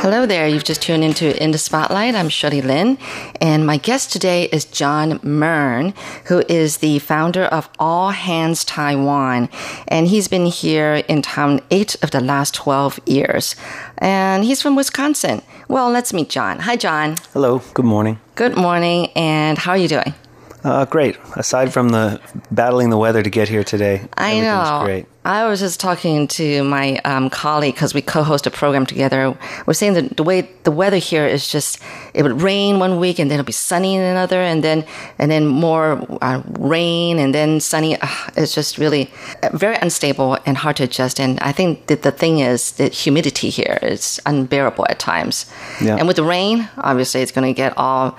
Hello 0.00 0.24
there. 0.24 0.48
You've 0.48 0.64
just 0.64 0.80
tuned 0.80 1.04
into 1.04 1.38
In 1.42 1.50
the 1.50 1.58
Spotlight. 1.58 2.14
I'm 2.14 2.30
Shirley 2.30 2.62
Lin, 2.62 2.96
and 3.38 3.66
my 3.66 3.76
guest 3.76 4.10
today 4.10 4.44
is 4.44 4.64
John 4.64 5.20
Mern, 5.22 5.92
who 6.24 6.42
is 6.48 6.78
the 6.78 7.00
founder 7.00 7.44
of 7.44 7.68
All 7.78 8.08
Hands 8.08 8.64
Taiwan, 8.64 9.50
and 9.88 10.08
he's 10.08 10.26
been 10.26 10.46
here 10.46 11.04
in 11.06 11.20
town 11.20 11.60
eight 11.70 12.02
of 12.02 12.12
the 12.12 12.20
last 12.22 12.54
12 12.54 13.00
years. 13.04 13.54
And 13.98 14.42
he's 14.42 14.62
from 14.62 14.74
Wisconsin. 14.74 15.42
Well, 15.68 15.90
let's 15.90 16.14
meet 16.14 16.30
John. 16.30 16.60
Hi, 16.60 16.76
John. 16.76 17.16
Hello, 17.34 17.60
good 17.74 17.84
morning. 17.84 18.18
Good 18.36 18.56
morning, 18.56 19.08
and 19.14 19.58
how 19.58 19.72
are 19.72 19.76
you 19.76 19.88
doing? 19.88 20.14
Uh, 20.62 20.84
great. 20.84 21.16
Aside 21.36 21.72
from 21.72 21.88
the 21.88 22.20
battling 22.50 22.90
the 22.90 22.98
weather 22.98 23.22
to 23.22 23.30
get 23.30 23.48
here 23.48 23.64
today, 23.64 24.02
I 24.16 24.40
know. 24.40 24.82
great. 24.84 25.06
I 25.24 25.46
was 25.46 25.60
just 25.60 25.80
talking 25.80 26.28
to 26.28 26.64
my 26.64 26.96
um, 27.04 27.28
colleague 27.28 27.74
because 27.74 27.92
we 27.92 28.00
co-host 28.00 28.46
a 28.46 28.50
program 28.50 28.86
together. 28.86 29.36
We're 29.66 29.74
saying 29.74 29.92
that 29.94 30.16
the 30.16 30.22
way 30.22 30.48
the 30.64 30.70
weather 30.70 30.96
here 30.96 31.26
is 31.26 31.46
just 31.46 31.78
it 32.14 32.22
would 32.22 32.40
rain 32.40 32.78
one 32.78 32.98
week 32.98 33.18
and 33.18 33.30
then 33.30 33.38
it'll 33.38 33.46
be 33.46 33.52
sunny 33.52 33.96
in 33.96 34.02
another, 34.02 34.40
and 34.40 34.64
then 34.64 34.84
and 35.18 35.30
then 35.30 35.46
more 35.46 36.06
uh, 36.22 36.42
rain 36.58 37.18
and 37.18 37.34
then 37.34 37.60
sunny. 37.60 38.00
Uh, 38.00 38.08
it's 38.36 38.54
just 38.54 38.78
really 38.78 39.10
uh, 39.42 39.50
very 39.52 39.76
unstable 39.76 40.38
and 40.46 40.56
hard 40.56 40.76
to 40.76 40.84
adjust. 40.84 41.20
And 41.20 41.38
I 41.40 41.52
think 41.52 41.88
that 41.88 42.02
the 42.02 42.12
thing 42.12 42.40
is 42.40 42.72
the 42.72 42.88
humidity 42.88 43.50
here 43.50 43.78
is 43.82 44.20
unbearable 44.24 44.86
at 44.88 44.98
times. 44.98 45.44
Yeah. 45.82 45.96
And 45.96 46.06
with 46.06 46.16
the 46.16 46.24
rain, 46.24 46.68
obviously, 46.78 47.20
it's 47.20 47.32
going 47.32 47.46
to 47.46 47.56
get 47.56 47.76
all 47.76 48.18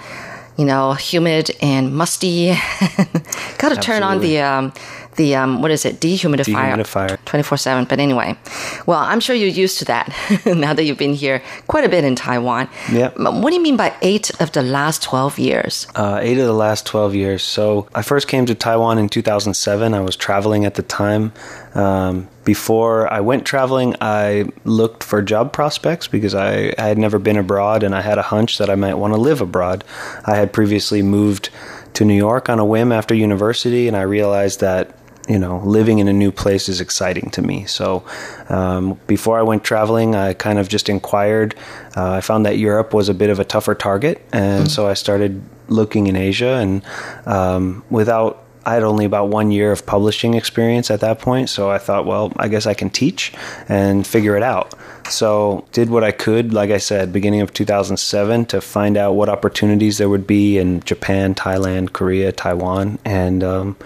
you 0.61 0.67
know, 0.67 0.93
humid 0.93 1.49
and 1.59 1.91
musty. 1.91 2.49
Got 3.57 3.69
to 3.69 3.77
turn 3.81 4.03
on 4.03 4.19
the 4.21 4.39
um, 4.41 4.71
the 5.15 5.35
um, 5.35 5.61
what 5.63 5.71
is 5.71 5.85
it, 5.85 5.99
dehumidifier, 5.99 6.75
Dehumidifier. 6.75 7.17
twenty 7.25 7.41
four 7.41 7.57
seven. 7.57 7.85
But 7.85 7.99
anyway, 7.99 8.37
well, 8.85 8.99
I'm 8.99 9.19
sure 9.19 9.35
you're 9.35 9.49
used 9.63 9.79
to 9.79 9.85
that 9.85 10.05
now 10.45 10.73
that 10.75 10.83
you've 10.83 10.99
been 10.99 11.15
here 11.15 11.41
quite 11.67 11.83
a 11.83 11.89
bit 11.89 12.03
in 12.03 12.15
Taiwan. 12.15 12.69
yeah 12.91 13.09
What 13.17 13.49
do 13.49 13.55
you 13.55 13.63
mean 13.63 13.75
by 13.75 13.91
eight 14.03 14.29
of 14.39 14.51
the 14.51 14.61
last 14.61 15.01
twelve 15.01 15.39
years? 15.39 15.87
Uh, 15.95 16.19
eight 16.21 16.37
of 16.37 16.45
the 16.45 16.53
last 16.67 16.85
12 16.85 17.15
years. 17.15 17.41
So 17.43 17.87
I 17.95 18.03
first 18.03 18.27
came 18.27 18.45
to 18.45 18.53
Taiwan 18.53 18.99
in 18.99 19.09
2007. 19.09 19.93
I 19.95 19.99
was 20.01 20.15
traveling 20.15 20.65
at 20.65 20.75
the 20.75 20.83
time. 20.83 21.33
Um, 21.73 22.27
before 22.43 23.11
I 23.11 23.19
went 23.19 23.45
traveling, 23.45 23.95
I 24.01 24.45
looked 24.65 25.03
for 25.03 25.21
job 25.21 25.53
prospects 25.53 26.07
because 26.07 26.33
I, 26.33 26.73
I 26.77 26.87
had 26.87 26.97
never 26.97 27.19
been 27.19 27.37
abroad 27.37 27.83
and 27.83 27.93
I 27.93 28.01
had 28.01 28.17
a 28.17 28.23
hunch 28.23 28.57
that 28.57 28.69
I 28.69 28.75
might 28.75 28.95
want 28.95 29.13
to 29.13 29.19
live 29.19 29.41
abroad. 29.41 29.83
I 30.25 30.35
had 30.35 30.51
previously 30.51 31.01
moved 31.01 31.49
to 31.93 32.05
New 32.05 32.15
York 32.15 32.49
on 32.49 32.59
a 32.59 32.65
whim 32.65 32.91
after 32.91 33.13
university, 33.13 33.87
and 33.87 33.97
I 33.97 34.03
realized 34.03 34.61
that 34.61 34.97
you 35.29 35.37
know, 35.37 35.59
living 35.59 35.99
in 35.99 36.07
a 36.07 36.13
new 36.13 36.31
place 36.31 36.67
is 36.67 36.81
exciting 36.81 37.29
to 37.31 37.41
me. 37.41 37.65
So, 37.65 38.03
um, 38.49 38.99
before 39.05 39.37
I 39.37 39.43
went 39.43 39.63
traveling, 39.63 40.15
I 40.15 40.33
kind 40.33 40.57
of 40.57 40.67
just 40.67 40.89
inquired. 40.89 41.55
Uh, 41.95 42.13
I 42.13 42.21
found 42.21 42.45
that 42.47 42.57
Europe 42.57 42.93
was 42.93 43.07
a 43.07 43.13
bit 43.13 43.29
of 43.29 43.39
a 43.39 43.45
tougher 43.45 43.75
target, 43.75 44.21
and 44.33 44.69
so 44.69 44.87
I 44.87 44.95
started 44.95 45.41
looking 45.67 46.07
in 46.07 46.15
Asia. 46.15 46.55
And 46.55 46.81
um, 47.25 47.83
without 47.89 48.43
I 48.65 48.75
had 48.75 48.83
only 48.83 49.05
about 49.05 49.29
one 49.29 49.51
year 49.51 49.71
of 49.71 49.85
publishing 49.85 50.35
experience 50.35 50.91
at 50.91 50.99
that 51.01 51.19
point, 51.19 51.49
so 51.49 51.69
I 51.69 51.77
thought, 51.77 52.05
well, 52.05 52.31
I 52.37 52.47
guess 52.47 52.65
I 52.65 52.73
can 52.73 52.89
teach 52.89 53.33
and 53.67 54.05
figure 54.05 54.37
it 54.37 54.43
out. 54.43 54.73
So 55.09 55.65
did 55.71 55.89
what 55.89 56.03
I 56.03 56.11
could, 56.11 56.53
like 56.53 56.69
I 56.69 56.77
said, 56.77 57.11
beginning 57.11 57.41
of 57.41 57.53
2007, 57.53 58.45
to 58.45 58.61
find 58.61 58.97
out 58.97 59.13
what 59.13 59.29
opportunities 59.29 59.97
there 59.97 60.09
would 60.09 60.27
be 60.27 60.57
in 60.57 60.81
Japan, 60.81 61.33
Thailand, 61.33 61.93
Korea, 61.93 62.31
Taiwan, 62.31 62.99
and 63.03 63.43
um, 63.43 63.77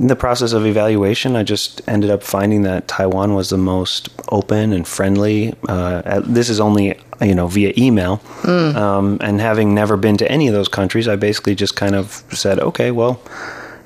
in 0.00 0.06
the 0.06 0.16
process 0.16 0.52
of 0.52 0.64
evaluation, 0.64 1.36
I 1.36 1.42
just 1.42 1.82
ended 1.88 2.10
up 2.10 2.22
finding 2.22 2.62
that 2.62 2.88
Taiwan 2.88 3.34
was 3.34 3.50
the 3.50 3.58
most 3.58 4.08
open 4.30 4.72
and 4.72 4.86
friendly. 4.86 5.54
Uh, 5.68 6.20
this 6.24 6.48
is 6.48 6.60
only 6.60 6.98
you 7.20 7.34
know 7.34 7.48
via 7.48 7.72
email, 7.76 8.22
um, 8.44 9.18
and 9.20 9.40
having 9.40 9.74
never 9.74 9.96
been 9.96 10.16
to 10.18 10.30
any 10.30 10.46
of 10.46 10.54
those 10.54 10.68
countries, 10.68 11.08
I 11.08 11.16
basically 11.16 11.56
just 11.56 11.76
kind 11.76 11.94
of 11.94 12.24
said, 12.30 12.58
okay, 12.60 12.90
well 12.90 13.20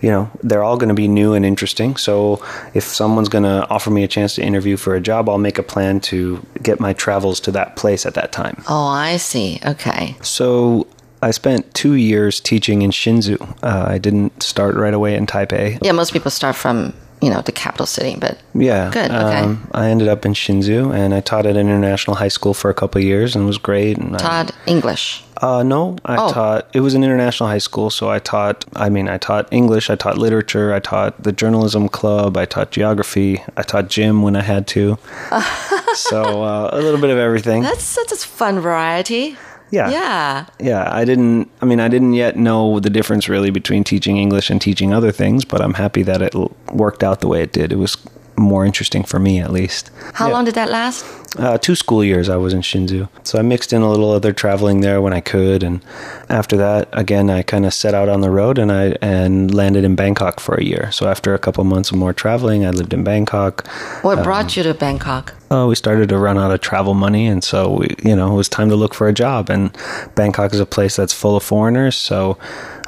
you 0.02 0.10
know, 0.10 0.30
they're 0.42 0.64
all 0.64 0.76
going 0.76 0.88
to 0.88 0.94
be 0.94 1.08
new 1.08 1.32
and 1.32 1.46
interesting. 1.46 1.96
So 1.96 2.44
if 2.74 2.84
someone's 2.84 3.28
going 3.28 3.44
to 3.44 3.66
offer 3.70 3.88
me 3.90 4.02
a 4.02 4.08
chance 4.08 4.34
to 4.34 4.42
interview 4.42 4.76
for 4.76 4.94
a 4.94 5.00
job, 5.00 5.28
I'll 5.28 5.38
make 5.38 5.58
a 5.58 5.62
plan 5.62 6.00
to 6.00 6.44
get 6.62 6.80
my 6.80 6.92
travels 6.92 7.40
to 7.40 7.52
that 7.52 7.76
place 7.76 8.04
at 8.04 8.14
that 8.14 8.32
time. 8.32 8.62
Oh, 8.68 8.84
I 8.84 9.16
see. 9.16 9.60
Okay. 9.64 10.16
So 10.20 10.88
I 11.22 11.30
spent 11.30 11.72
two 11.72 11.94
years 11.94 12.40
teaching 12.40 12.82
in 12.82 12.90
Hsinchu. 12.90 13.40
Uh, 13.62 13.84
I 13.88 13.98
didn't 13.98 14.42
start 14.42 14.74
right 14.74 14.92
away 14.92 15.14
in 15.14 15.26
Taipei. 15.26 15.78
Yeah, 15.80 15.92
most 15.92 16.12
people 16.12 16.32
start 16.32 16.56
from 16.56 16.92
you 17.22 17.30
know 17.30 17.40
the 17.40 17.52
capital 17.52 17.86
city, 17.86 18.16
but 18.18 18.36
Yeah. 18.54 18.90
Good, 18.92 19.10
okay. 19.10 19.38
Um, 19.40 19.68
I 19.72 19.88
ended 19.88 20.08
up 20.08 20.26
in 20.26 20.34
Hsinchu 20.34 20.92
and 20.94 21.14
I 21.14 21.20
taught 21.20 21.46
at 21.46 21.56
an 21.56 21.68
international 21.68 22.16
high 22.16 22.28
school 22.28 22.52
for 22.52 22.68
a 22.68 22.74
couple 22.74 22.98
of 23.00 23.04
years 23.04 23.34
and 23.36 23.44
it 23.44 23.46
was 23.46 23.58
great. 23.58 23.96
And 23.96 24.14
I- 24.16 24.18
taught 24.18 24.52
English. 24.66 25.22
uh, 25.40 25.62
no, 25.62 25.96
I 26.04 26.16
Oh. 26.16 26.32
taught. 26.32 26.66
It 26.72 26.80
was 26.80 26.94
an 26.94 27.02
international 27.04 27.48
high 27.48 27.58
school, 27.68 27.90
so 27.90 28.10
I 28.10 28.18
taught. 28.18 28.64
I 28.76 28.88
mean, 28.90 29.08
I 29.08 29.18
taught 29.18 29.46
English, 29.52 29.88
I 29.90 29.94
taught 29.96 30.18
literature, 30.18 30.72
I 30.74 30.80
taught 30.80 31.22
the 31.22 31.32
journalism 31.32 31.88
club, 31.88 32.36
I 32.36 32.44
taught 32.44 32.70
geography, 32.72 33.42
I 33.56 33.62
taught 33.62 33.88
gym 33.88 34.22
when 34.22 34.34
I 34.36 34.42
had 34.42 34.66
to. 34.74 34.98
so 35.94 36.42
uh, 36.44 36.70
a 36.72 36.80
little 36.80 37.00
bit 37.00 37.10
of 37.10 37.18
everything. 37.18 37.62
That's 37.62 37.84
such 37.84 38.12
a 38.12 38.16
fun 38.16 38.60
variety. 38.60 39.36
Yeah. 39.70 39.88
Yeah. 39.90 40.44
Yeah, 40.60 40.88
I 40.92 41.06
didn't. 41.06 41.50
I 41.62 41.64
mean, 41.64 41.80
I 41.80 41.88
didn't 41.88 42.12
yet 42.12 42.36
know 42.36 42.78
the 42.78 42.90
difference 42.90 43.26
really 43.26 43.50
between 43.50 43.84
teaching 43.84 44.18
English 44.18 44.50
and 44.50 44.60
teaching 44.60 44.92
other 44.92 45.10
things, 45.12 45.46
but 45.46 45.62
I'm 45.62 45.74
happy 45.74 46.02
that 46.02 46.20
it 46.20 46.34
worked 46.72 47.02
out 47.04 47.20
the 47.20 47.28
way 47.28 47.42
it 47.42 47.52
did. 47.52 47.72
It 47.72 47.76
was 47.76 47.96
more 48.36 48.64
interesting 48.64 49.04
for 49.04 49.18
me, 49.18 49.38
at 49.40 49.52
least. 49.52 49.90
How 50.14 50.30
long 50.30 50.44
did 50.44 50.54
that 50.54 50.70
last? 50.70 51.04
Uh, 51.38 51.56
two 51.58 51.74
school 51.74 52.02
years 52.02 52.28
I 52.28 52.36
was 52.36 52.52
in 52.52 52.60
Hsinchu. 52.60 53.08
So 53.24 53.38
I 53.38 53.42
mixed 53.42 53.72
in 53.72 53.82
a 53.82 53.90
little 53.90 54.10
other 54.10 54.32
traveling 54.32 54.80
there 54.80 55.00
when 55.00 55.12
I 55.12 55.20
could, 55.20 55.62
and 55.62 55.82
after 56.28 56.56
that, 56.56 56.88
again, 56.92 57.30
I 57.30 57.42
kind 57.42 57.64
of 57.64 57.72
set 57.72 57.94
out 57.94 58.08
on 58.08 58.20
the 58.20 58.30
road 58.30 58.58
and 58.58 58.72
I 58.72 58.96
and 59.00 59.54
landed 59.54 59.84
in 59.84 59.94
Bangkok 59.94 60.40
for 60.40 60.54
a 60.54 60.64
year. 60.64 60.90
So 60.92 61.08
after 61.08 61.34
a 61.34 61.38
couple 61.38 61.64
months 61.64 61.90
of 61.90 61.98
more 61.98 62.12
traveling, 62.12 62.66
I 62.66 62.70
lived 62.70 62.92
in 62.92 63.04
Bangkok. 63.04 63.66
What 64.02 64.18
Um, 64.18 64.24
brought 64.24 64.56
you 64.56 64.62
to 64.62 64.74
Bangkok? 64.74 65.34
Oh, 65.50 65.68
we 65.68 65.74
started 65.74 66.08
to 66.08 66.18
run 66.18 66.38
out 66.38 66.50
of 66.50 66.60
travel 66.60 66.94
money, 66.94 67.26
and 67.26 67.44
so 67.44 67.76
we, 67.78 67.94
you 68.02 68.16
know, 68.16 68.32
it 68.32 68.36
was 68.36 68.48
time 68.48 68.68
to 68.70 68.76
look 68.76 68.94
for 68.94 69.08
a 69.08 69.12
job. 69.12 69.50
And 69.50 69.76
Bangkok 70.14 70.52
is 70.52 70.60
a 70.60 70.66
place 70.66 70.96
that's 70.96 71.12
full 71.14 71.36
of 71.36 71.42
foreigners, 71.42 71.96
so 71.96 72.38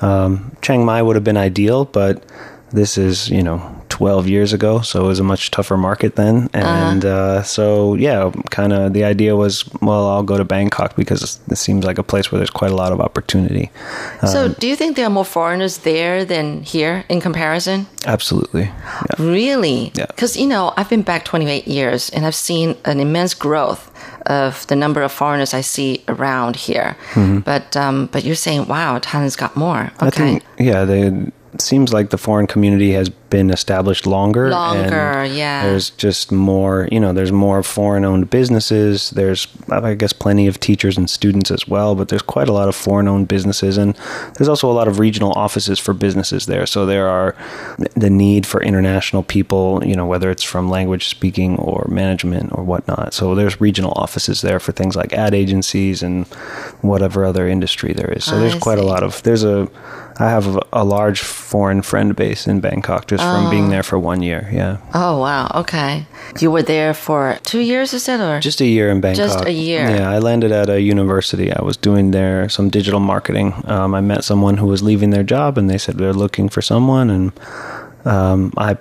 um, 0.00 0.54
Chiang 0.62 0.84
Mai 0.84 1.00
would 1.02 1.16
have 1.16 1.24
been 1.24 1.36
ideal, 1.38 1.84
but 1.84 2.22
this 2.72 2.98
is, 2.98 3.30
you 3.30 3.42
know, 3.42 3.60
12 3.94 4.26
years 4.28 4.52
ago, 4.52 4.80
so 4.80 5.04
it 5.04 5.06
was 5.06 5.20
a 5.20 5.22
much 5.22 5.50
tougher 5.52 5.76
market 5.76 6.16
then. 6.16 6.48
And 6.52 7.04
uh 7.04 7.42
so, 7.44 7.94
yeah, 7.94 8.32
kind 8.50 8.72
of 8.72 8.92
the 8.92 9.04
idea 9.04 9.32
was, 9.36 9.64
well, 9.80 10.04
I'll 10.12 10.24
go 10.32 10.36
to 10.36 10.44
Bangkok 10.44 10.96
because 10.96 11.38
it 11.52 11.56
seems 11.58 11.84
like 11.84 11.98
a 12.00 12.02
place 12.02 12.26
where 12.32 12.38
there's 12.40 12.50
quite 12.60 12.72
a 12.72 12.76
lot 12.82 12.92
of 12.92 13.00
opportunity. 13.00 13.70
so, 14.32 14.38
Um, 14.46 14.54
do 14.60 14.66
you 14.66 14.76
think 14.76 14.96
there 14.96 15.06
are 15.06 15.14
more 15.20 15.24
foreigners 15.38 15.78
there 15.78 16.24
than 16.24 16.46
here 16.74 17.04
in 17.08 17.20
comparison? 17.20 17.86
absolutely. 18.06 18.66
Really? 19.18 19.90
Yeah. 19.94 20.06
Because, 20.06 20.36
you 20.40 20.46
know, 20.46 20.72
I've 20.76 20.88
been 20.90 21.02
back 21.04 21.24
28 21.24 21.66
years 21.68 22.10
and 22.10 22.26
I've 22.26 22.34
seen 22.34 22.74
an 22.84 22.98
immense 23.00 23.34
growth 23.34 23.90
of 24.26 24.66
the 24.66 24.76
number 24.76 25.02
of 25.04 25.12
foreigners 25.12 25.54
I 25.54 25.62
see 25.62 26.02
around 26.08 26.56
here. 26.56 26.96
Mhm. 27.14 27.44
But 27.44 27.76
um, 27.76 28.08
but 28.12 28.24
you're 28.24 28.34
saying, 28.46 28.66
wow, 28.66 28.98
Thailand's 28.98 29.36
got 29.36 29.56
more. 29.56 29.90
I 30.00 30.06
Okay. 30.06 30.24
think, 30.24 30.42
yeah, 30.58 30.84
they, 30.86 31.10
it 31.54 31.62
seems 31.62 31.92
like 31.92 32.10
the 32.10 32.18
foreign 32.18 32.48
community 32.48 32.92
has 32.92 33.08
been 33.08 33.50
established 33.50 34.06
longer. 34.06 34.50
Longer, 34.50 34.94
and 34.94 35.34
yeah. 35.34 35.64
There's 35.64 35.90
just 35.90 36.32
more, 36.32 36.88
you 36.90 36.98
know, 36.98 37.12
there's 37.12 37.30
more 37.30 37.62
foreign 37.62 38.04
owned 38.04 38.28
businesses. 38.28 39.10
There's, 39.10 39.46
I 39.70 39.94
guess, 39.94 40.12
plenty 40.12 40.48
of 40.48 40.58
teachers 40.58 40.98
and 40.98 41.08
students 41.08 41.52
as 41.52 41.68
well, 41.68 41.94
but 41.94 42.08
there's 42.08 42.22
quite 42.22 42.48
a 42.48 42.52
lot 42.52 42.68
of 42.68 42.74
foreign 42.74 43.06
owned 43.06 43.28
businesses. 43.28 43.76
And 43.76 43.94
there's 44.36 44.48
also 44.48 44.68
a 44.68 44.74
lot 44.74 44.88
of 44.88 44.98
regional 44.98 45.32
offices 45.36 45.78
for 45.78 45.94
businesses 45.94 46.46
there. 46.46 46.66
So 46.66 46.86
there 46.86 47.08
are 47.08 47.36
the 47.94 48.10
need 48.10 48.46
for 48.46 48.60
international 48.60 49.22
people, 49.22 49.80
you 49.84 49.94
know, 49.94 50.06
whether 50.06 50.30
it's 50.32 50.42
from 50.42 50.68
language 50.68 51.08
speaking 51.08 51.56
or 51.56 51.86
management 51.88 52.52
or 52.52 52.64
whatnot. 52.64 53.14
So 53.14 53.36
there's 53.36 53.60
regional 53.60 53.92
offices 53.94 54.42
there 54.42 54.58
for 54.58 54.72
things 54.72 54.96
like 54.96 55.12
ad 55.12 55.34
agencies 55.34 56.02
and 56.02 56.26
whatever 56.82 57.24
other 57.24 57.46
industry 57.46 57.92
there 57.92 58.12
is. 58.12 58.24
So 58.24 58.40
there's 58.40 58.56
I 58.56 58.58
quite 58.58 58.78
a 58.78 58.84
lot 58.84 59.04
of, 59.04 59.22
there's 59.22 59.44
a, 59.44 59.68
I 60.18 60.30
have 60.30 60.58
a, 60.72 60.84
large 60.84 61.20
foreign 61.20 61.82
friend 61.82 62.14
base 62.14 62.46
in 62.46 62.60
Bangkok 62.60 63.08
just 63.08 63.22
from 63.22 63.46
Oh. 63.46 63.50
being 63.50 63.70
there 63.70 63.82
for 63.82 63.98
one 63.98 64.22
year. 64.22 64.48
Yeah. 64.52 64.76
Oh, 64.94 65.18
wow. 65.18 65.50
Okay. 65.56 66.06
You 66.40 66.50
were 66.52 66.62
there 66.62 66.94
for 66.94 67.38
two 67.42 67.58
years, 67.60 67.92
is 67.92 68.06
that? 68.06 68.20
Or? 68.20 68.38
Just 68.40 68.60
a 68.60 68.66
year 68.66 68.90
in 68.90 69.00
Bangkok. 69.00 69.26
Just 69.26 69.44
a 69.44 69.52
year. 69.52 69.88
Yeah, 69.90 70.08
I 70.10 70.18
landed 70.18 70.52
at 70.52 70.68
a 70.68 70.80
university. 70.80 71.52
I 71.52 71.62
was 71.62 71.76
doing 71.76 72.12
there 72.12 72.48
some 72.48 72.68
digital 72.70 73.00
marketing. 73.00 73.54
Um, 73.66 73.94
I 73.94 74.00
met 74.00 74.22
someone 74.24 74.56
who 74.58 74.66
was 74.66 74.82
leaving 74.82 75.10
their 75.10 75.24
job, 75.24 75.58
and 75.58 75.68
they 75.68 75.78
said 75.78 75.96
they're 75.98 76.12
looking 76.12 76.48
for 76.48 76.62
someone, 76.62 77.10
and 77.10 77.32
um, 78.04 78.52
I 78.56 78.76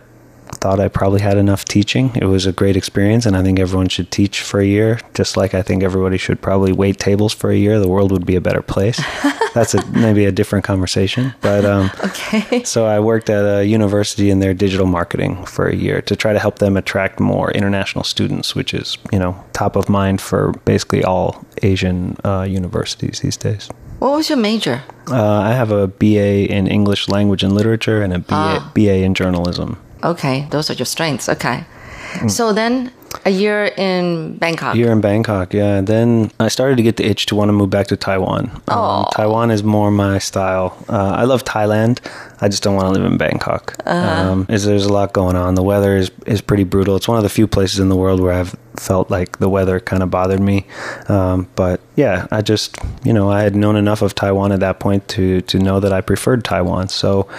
thought 0.63 0.79
I 0.79 0.87
probably 0.87 1.19
had 1.19 1.37
enough 1.37 1.65
teaching. 1.65 2.15
It 2.15 2.23
was 2.23 2.45
a 2.45 2.53
great 2.53 2.77
experience, 2.77 3.25
and 3.25 3.35
I 3.35 3.43
think 3.43 3.59
everyone 3.59 3.89
should 3.89 4.09
teach 4.11 4.39
for 4.39 4.61
a 4.61 4.65
year, 4.65 4.97
just 5.13 5.35
like 5.35 5.53
I 5.53 5.61
think 5.61 5.83
everybody 5.83 6.17
should 6.17 6.41
probably 6.41 6.71
wait 6.71 6.99
tables 6.99 7.33
for 7.33 7.51
a 7.51 7.57
year. 7.57 7.81
The 7.81 7.89
world 7.89 8.13
would 8.13 8.25
be 8.25 8.37
a 8.37 8.41
better 8.41 8.61
place. 8.61 8.97
That's 9.53 9.73
a, 9.73 9.85
maybe 9.87 10.23
a 10.23 10.31
different 10.31 10.63
conversation, 10.63 11.33
but 11.41 11.65
um, 11.65 11.91
okay. 12.05 12.63
so 12.63 12.85
I 12.85 13.01
worked 13.01 13.29
at 13.29 13.43
a 13.43 13.65
university 13.65 14.29
in 14.29 14.39
their 14.39 14.53
digital 14.53 14.85
marketing 14.85 15.45
for 15.45 15.67
a 15.67 15.75
year 15.75 16.01
to 16.03 16.15
try 16.15 16.31
to 16.31 16.39
help 16.39 16.59
them 16.59 16.77
attract 16.77 17.19
more 17.19 17.51
international 17.51 18.05
students, 18.05 18.55
which 18.55 18.73
is 18.73 18.97
you 19.11 19.19
know 19.19 19.35
top 19.51 19.75
of 19.75 19.89
mind 19.89 20.21
for 20.21 20.53
basically 20.63 21.03
all 21.03 21.43
Asian 21.61 22.15
uh, 22.23 22.43
universities 22.43 23.19
these 23.19 23.35
days. 23.35 23.69
What 23.99 24.11
was 24.15 24.29
your 24.29 24.37
major? 24.37 24.81
Uh, 25.09 25.39
I 25.39 25.51
have 25.51 25.71
a 25.71 25.87
BA 25.87 26.47
in 26.49 26.67
English 26.67 27.09
Language 27.09 27.43
and 27.43 27.53
Literature 27.53 28.01
and 28.01 28.13
a 28.13 28.19
BA, 28.19 28.35
Ah. 28.35 28.71
BA 28.73 29.03
in 29.03 29.13
Journalism. 29.13 29.77
Okay, 30.03 30.47
those 30.51 30.69
are 30.69 30.73
your 30.73 30.85
strengths. 30.85 31.29
Okay. 31.29 31.65
Mm. 32.13 32.29
So 32.29 32.53
then 32.53 32.91
a 33.25 33.29
year 33.29 33.65
in 33.77 34.37
Bangkok. 34.37 34.75
Here 34.75 34.91
in 34.91 35.01
Bangkok, 35.01 35.53
yeah. 35.53 35.81
Then 35.81 36.31
I 36.39 36.47
started 36.47 36.77
to 36.77 36.83
get 36.83 36.97
the 36.97 37.05
itch 37.05 37.25
to 37.27 37.35
want 37.35 37.49
to 37.49 37.53
move 37.53 37.69
back 37.69 37.87
to 37.87 37.97
Taiwan. 37.97 38.51
Um, 38.67 39.05
Taiwan 39.13 39.51
is 39.51 39.63
more 39.63 39.91
my 39.91 40.19
style. 40.19 40.75
Uh, 40.89 41.13
I 41.17 41.23
love 41.23 41.43
Thailand. 41.43 41.99
I 42.43 42.49
just 42.49 42.61
don't 42.61 42.75
want 42.75 42.93
to 42.93 42.99
live 42.99 43.09
in 43.09 43.17
Bangkok. 43.17 43.75
Uh-huh. 43.85 44.31
Um, 44.31 44.45
is 44.49 44.65
there's 44.65 44.85
a 44.85 44.91
lot 44.91 45.13
going 45.13 45.37
on. 45.37 45.55
The 45.55 45.63
weather 45.63 45.95
is 45.95 46.11
is 46.25 46.41
pretty 46.41 46.65
brutal. 46.65 46.97
It's 46.97 47.07
one 47.07 47.17
of 47.17 47.23
the 47.23 47.29
few 47.29 47.47
places 47.47 47.79
in 47.79 47.87
the 47.87 47.95
world 47.95 48.19
where 48.19 48.33
I've 48.33 48.53
felt 48.75 49.09
like 49.09 49.37
the 49.37 49.47
weather 49.47 49.79
kind 49.79 50.03
of 50.03 50.09
bothered 50.11 50.41
me. 50.41 50.65
Um, 51.07 51.47
but 51.55 51.79
yeah, 51.95 52.27
I 52.31 52.41
just 52.41 52.75
you 53.05 53.13
know 53.13 53.31
I 53.31 53.43
had 53.43 53.55
known 53.55 53.77
enough 53.77 54.01
of 54.01 54.13
Taiwan 54.13 54.51
at 54.51 54.59
that 54.59 54.79
point 54.81 55.07
to 55.15 55.39
to 55.41 55.57
know 55.57 55.79
that 55.79 55.93
I 55.93 56.01
preferred 56.01 56.43
Taiwan. 56.43 56.89
So 56.89 57.29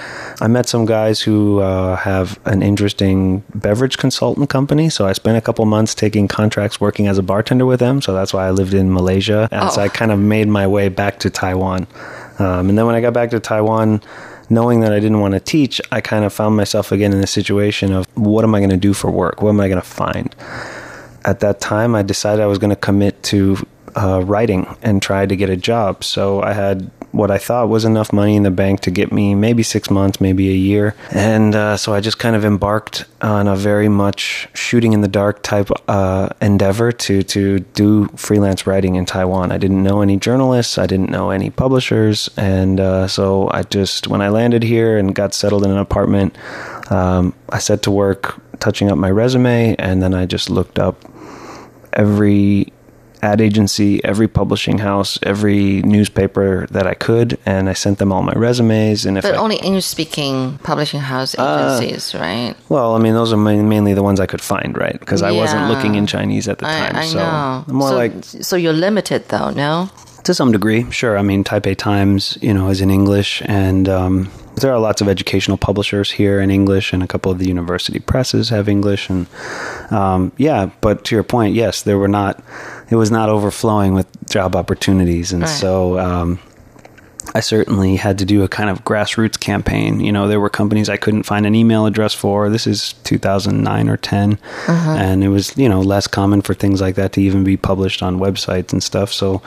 I 0.40 0.46
met 0.48 0.66
some 0.66 0.86
guys 0.86 1.20
who 1.20 1.60
uh, 1.60 1.96
have 1.96 2.38
an 2.46 2.62
interesting 2.62 3.44
beverage 3.54 3.98
consultant 3.98 4.48
company. 4.48 4.88
So 4.88 5.06
I 5.06 5.12
spent 5.12 5.36
a 5.36 5.42
couple 5.42 5.66
months 5.66 5.94
taking 5.94 6.28
contracts 6.28 6.80
working 6.80 7.08
as 7.08 7.18
a 7.18 7.22
bartender 7.22 7.66
with 7.66 7.80
them. 7.80 8.00
So 8.00 8.14
that's 8.14 8.32
why 8.32 8.46
I 8.46 8.52
lived 8.52 8.72
in 8.72 8.90
Malaysia 8.90 9.48
and 9.52 9.64
Oh. 9.64 9.80
I 9.80 9.88
kind 9.88 10.12
of 10.12 10.18
made 10.18 10.48
my 10.48 10.66
way 10.66 10.88
back 10.88 11.18
to 11.18 11.28
Taiwan. 11.30 11.86
Um, 12.38 12.68
and 12.68 12.78
then 12.78 12.86
when 12.86 12.94
I 12.94 13.00
got 13.00 13.12
back 13.12 13.30
to 13.30 13.40
Taiwan, 13.40 14.00
knowing 14.50 14.80
that 14.80 14.92
I 14.92 15.00
didn't 15.00 15.20
want 15.20 15.34
to 15.34 15.40
teach, 15.40 15.80
I 15.90 16.00
kind 16.00 16.24
of 16.24 16.32
found 16.32 16.56
myself 16.56 16.92
again 16.92 17.12
in 17.12 17.20
the 17.20 17.26
situation 17.26 17.92
of 17.92 18.06
what 18.16 18.44
am 18.44 18.54
I 18.54 18.60
going 18.60 18.70
to 18.70 18.76
do 18.76 18.92
for 18.92 19.10
work? 19.10 19.42
What 19.42 19.50
am 19.50 19.60
I 19.60 19.68
going 19.68 19.80
to 19.80 19.86
find? 19.86 20.34
At 21.24 21.40
that 21.40 21.60
time, 21.60 21.94
I 21.94 22.02
decided 22.02 22.42
I 22.42 22.46
was 22.46 22.58
going 22.58 22.70
to 22.70 22.76
commit 22.76 23.22
to 23.24 23.56
uh, 23.96 24.22
writing 24.24 24.66
and 24.82 25.00
try 25.00 25.26
to 25.26 25.36
get 25.36 25.50
a 25.50 25.56
job. 25.56 26.04
So 26.04 26.42
I 26.42 26.52
had 26.52 26.90
what 27.14 27.30
I 27.30 27.38
thought 27.38 27.68
was 27.68 27.84
enough 27.84 28.12
money 28.12 28.34
in 28.34 28.42
the 28.42 28.50
bank 28.50 28.80
to 28.80 28.90
get 28.90 29.12
me 29.12 29.34
maybe 29.34 29.62
six 29.62 29.88
months, 29.88 30.20
maybe 30.20 30.50
a 30.50 30.54
year. 30.54 30.96
And 31.12 31.54
uh, 31.54 31.76
so 31.76 31.94
I 31.94 32.00
just 32.00 32.18
kind 32.18 32.34
of 32.34 32.44
embarked 32.44 33.04
on 33.22 33.46
a 33.46 33.54
very 33.54 33.88
much 33.88 34.48
shooting 34.52 34.92
in 34.92 35.00
the 35.00 35.08
dark 35.08 35.42
type 35.42 35.70
uh, 35.88 36.30
endeavor 36.40 36.90
to, 36.90 37.22
to 37.22 37.60
do 37.60 38.06
freelance 38.16 38.66
writing 38.66 38.96
in 38.96 39.06
Taiwan. 39.06 39.52
I 39.52 39.58
didn't 39.58 39.82
know 39.82 40.02
any 40.02 40.16
journalists, 40.16 40.76
I 40.76 40.86
didn't 40.86 41.10
know 41.10 41.30
any 41.30 41.50
publishers. 41.50 42.28
And 42.36 42.80
uh, 42.80 43.06
so 43.06 43.48
I 43.52 43.62
just, 43.62 44.08
when 44.08 44.20
I 44.20 44.28
landed 44.28 44.64
here 44.64 44.98
and 44.98 45.14
got 45.14 45.34
settled 45.34 45.64
in 45.64 45.70
an 45.70 45.78
apartment, 45.78 46.36
um, 46.90 47.32
I 47.48 47.60
set 47.60 47.82
to 47.82 47.92
work 47.92 48.40
touching 48.58 48.90
up 48.90 48.98
my 48.98 49.10
resume 49.10 49.76
and 49.78 50.02
then 50.02 50.14
I 50.14 50.26
just 50.26 50.50
looked 50.50 50.78
up 50.78 51.04
every 51.92 52.72
ad 53.24 53.40
agency, 53.40 54.04
every 54.04 54.28
publishing 54.28 54.78
house, 54.78 55.18
every 55.22 55.80
newspaper 55.82 56.66
that 56.70 56.86
I 56.86 56.94
could, 57.06 57.38
and 57.46 57.70
I 57.72 57.74
sent 57.84 57.98
them 57.98 58.12
all 58.12 58.22
my 58.22 58.34
resumes. 58.34 59.06
And 59.06 59.16
if 59.18 59.22
But 59.24 59.34
I, 59.34 59.38
only 59.38 59.56
English 59.56 59.86
speaking 59.86 60.58
publishing 60.62 61.00
house 61.00 61.34
Uh, 61.38 61.78
agencies, 61.80 62.14
right? 62.14 62.54
well, 62.68 62.94
I 62.94 62.98
mean, 62.98 63.14
those 63.14 63.32
are 63.32 63.40
main, 63.48 63.68
mainly 63.68 63.94
the 63.94 64.02
ones 64.02 64.20
I 64.20 64.26
could 64.26 64.42
find, 64.42 64.76
right? 64.76 64.98
Because 65.00 65.22
I 65.22 65.32
wasn't 65.32 65.64
looking 65.72 65.94
in 65.94 66.06
Chinese 66.06 66.46
at 66.52 66.58
the 66.58 66.66
I, 66.66 66.78
time. 66.80 66.96
I 66.96 67.06
so 67.06 67.18
know. 67.18 67.64
more 67.80 67.88
so, 67.90 67.96
like 67.96 68.12
so 68.22 68.56
you're 68.56 68.80
limited 68.88 69.28
though, 69.28 69.50
no? 69.50 69.88
to 70.24 70.34
some 70.34 70.52
degree, 70.52 70.90
sure. 70.90 71.18
I 71.18 71.22
mean, 71.22 71.44
Taipei 71.44 71.76
Times, 71.76 72.38
you 72.40 72.52
know, 72.54 72.68
is 72.70 72.80
in 72.80 72.90
English, 72.90 73.42
and 73.44 73.88
um, 73.88 74.30
there 74.56 74.72
are 74.72 74.78
lots 74.78 75.00
of 75.00 75.08
educational 75.08 75.56
publishers 75.58 76.10
here 76.10 76.40
in 76.40 76.50
English, 76.50 76.92
and 76.92 77.02
a 77.02 77.06
couple 77.06 77.30
of 77.30 77.38
the 77.38 77.46
university 77.46 78.00
presses 78.00 78.48
have 78.48 78.68
English, 78.68 79.10
and 79.10 79.26
um, 79.90 80.32
yeah. 80.36 80.70
But 80.80 81.04
to 81.04 81.14
your 81.14 81.24
point, 81.24 81.54
yes, 81.54 81.82
there 81.82 81.98
were 81.98 82.08
not. 82.08 82.42
It 82.90 82.96
was 82.96 83.10
not 83.10 83.28
overflowing 83.28 83.94
with 83.94 84.06
job 84.28 84.54
opportunities, 84.56 85.32
and 85.32 85.42
Right. 85.42 85.48
so. 85.48 85.98
Um, 85.98 86.38
I 87.34 87.40
certainly 87.40 87.96
had 87.96 88.18
to 88.18 88.26
do 88.26 88.42
a 88.42 88.48
kind 88.48 88.68
of 88.68 88.84
grassroots 88.84 89.40
campaign. 89.40 89.98
You 90.00 90.12
know, 90.12 90.28
there 90.28 90.38
were 90.38 90.50
companies 90.50 90.90
I 90.90 90.98
couldn't 90.98 91.22
find 91.22 91.46
an 91.46 91.54
email 91.54 91.86
address 91.86 92.12
for. 92.12 92.50
This 92.50 92.66
is 92.66 92.92
2009 93.04 93.88
or 93.88 93.96
10. 93.96 94.38
Uh-huh. 94.68 94.90
And 94.90 95.24
it 95.24 95.28
was, 95.28 95.56
you 95.56 95.66
know, 95.66 95.80
less 95.80 96.06
common 96.06 96.42
for 96.42 96.52
things 96.52 96.82
like 96.82 96.96
that 96.96 97.14
to 97.14 97.22
even 97.22 97.42
be 97.42 97.56
published 97.56 98.02
on 98.02 98.18
websites 98.18 98.74
and 98.74 98.82
stuff. 98.82 99.10
So 99.10 99.40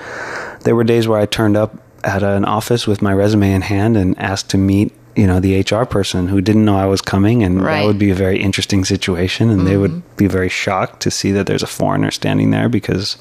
there 0.64 0.76
were 0.76 0.84
days 0.84 1.08
where 1.08 1.20
I 1.20 1.28
turned 1.28 1.56
up 1.56 1.78
at 2.04 2.24
an 2.24 2.46
office 2.46 2.88
with 2.88 3.04
my 3.04 3.14
resume 3.14 3.54
in 3.54 3.62
hand 3.62 3.96
and 3.96 4.18
asked 4.18 4.50
to 4.50 4.58
meet, 4.58 4.92
you 5.18 5.26
know, 5.28 5.40
the 5.40 5.60
HR 5.62 5.84
person 5.86 6.28
who 6.28 6.40
didn't 6.42 6.64
know 6.64 6.78
I 6.78 6.86
was 6.86 7.02
coming. 7.02 7.44
And 7.44 7.62
Right. 7.62 7.80
that 7.82 7.86
would 7.88 8.00
be 8.00 8.12
a 8.12 8.16
very 8.16 8.40
interesting 8.40 8.86
situation. 8.86 9.50
And 9.50 9.66
they 9.68 9.76
would 9.76 10.02
be 10.16 10.28
very 10.28 10.50
shocked 10.50 11.02
to 11.02 11.12
see 11.12 11.32
that 11.34 11.46
there's 11.48 11.64
a 11.64 11.68
foreigner 11.80 12.12
standing 12.12 12.52
there 12.52 12.70
because 12.70 13.18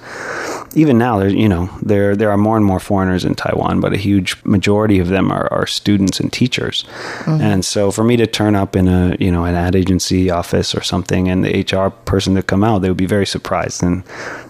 even 0.74 0.98
now 0.98 1.18
there 1.18 1.28
you 1.28 1.48
know 1.48 1.70
there 1.82 2.14
there 2.16 2.30
are 2.30 2.36
more 2.36 2.56
and 2.56 2.66
more 2.66 2.80
foreigners 2.80 3.24
in 3.24 3.34
Taiwan 3.34 3.80
but 3.80 3.92
a 3.94 3.96
huge 3.96 4.36
majority 4.44 4.98
of 4.98 5.08
them 5.08 5.30
are, 5.32 5.48
are 5.52 5.66
students 5.66 6.20
and 6.20 6.30
teachers 6.32 6.84
Mhm. 7.24 7.40
and 7.40 7.64
so 7.64 7.90
for 7.90 8.04
me 8.04 8.16
to 8.16 8.26
turn 8.26 8.54
up 8.54 8.76
in 8.76 8.86
a 8.88 9.16
you 9.18 9.30
know 9.32 9.44
an 9.44 9.54
ad 9.54 9.74
agency 9.74 10.28
office 10.30 10.74
or 10.74 10.82
something 10.82 11.28
and 11.30 11.42
the 11.44 11.52
HR 11.60 11.88
person 12.04 12.34
to 12.34 12.42
come 12.42 12.62
out 12.64 12.82
they 12.82 12.88
would 12.90 12.96
be 13.06 13.06
very 13.06 13.26
surprised 13.26 13.82
and 13.82 14.02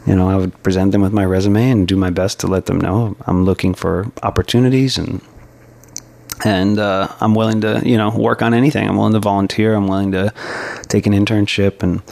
you 0.07 0.17
know 0.17 0.29
I 0.29 0.37
would 0.37 0.53
present 0.65 0.91
them 0.93 1.03
with 1.03 1.13
my 1.13 1.25
resume 1.25 1.71
and 1.71 1.87
do 1.87 1.97
my 1.97 2.11
best 2.11 2.41
to 2.41 2.47
let 2.49 2.67
them 2.67 2.81
know 2.81 3.15
I'm 3.29 3.45
looking 3.45 3.73
for 3.75 4.11
opportunities 4.25 4.99
and 4.99 5.21
and 6.45 6.79
uh, 6.79 7.09
I'm 7.21 7.35
willing 7.35 7.63
to, 7.63 7.83
you 7.85 7.97
know, 7.97 8.11
work 8.11 8.43
on 8.43 8.55
anything. 8.55 8.89
I'm 8.89 8.97
willing 8.97 9.15
to 9.15 9.21
volunteer. 9.21 9.75
I'm 9.75 9.89
willing 9.89 10.13
to 10.13 10.33
take 10.89 11.07
an 11.07 11.13
internship. 11.13 11.83
And 11.83 12.03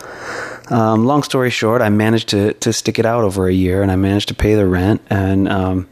um, 0.72 1.05
long 1.07 1.22
story 1.22 1.51
short, 1.51 1.83
I 1.83 1.89
managed 1.89 2.29
to 2.31 2.55
to 2.55 2.72
stick 2.72 2.99
it 2.99 3.07
out 3.07 3.25
over 3.25 3.49
a 3.49 3.53
year, 3.53 3.83
and 3.83 3.91
I 3.91 3.97
managed 3.97 4.29
to 4.29 4.35
pay 4.35 4.55
the 4.55 4.66
rent. 4.66 5.03
And 5.11 5.49
um, 5.49 5.89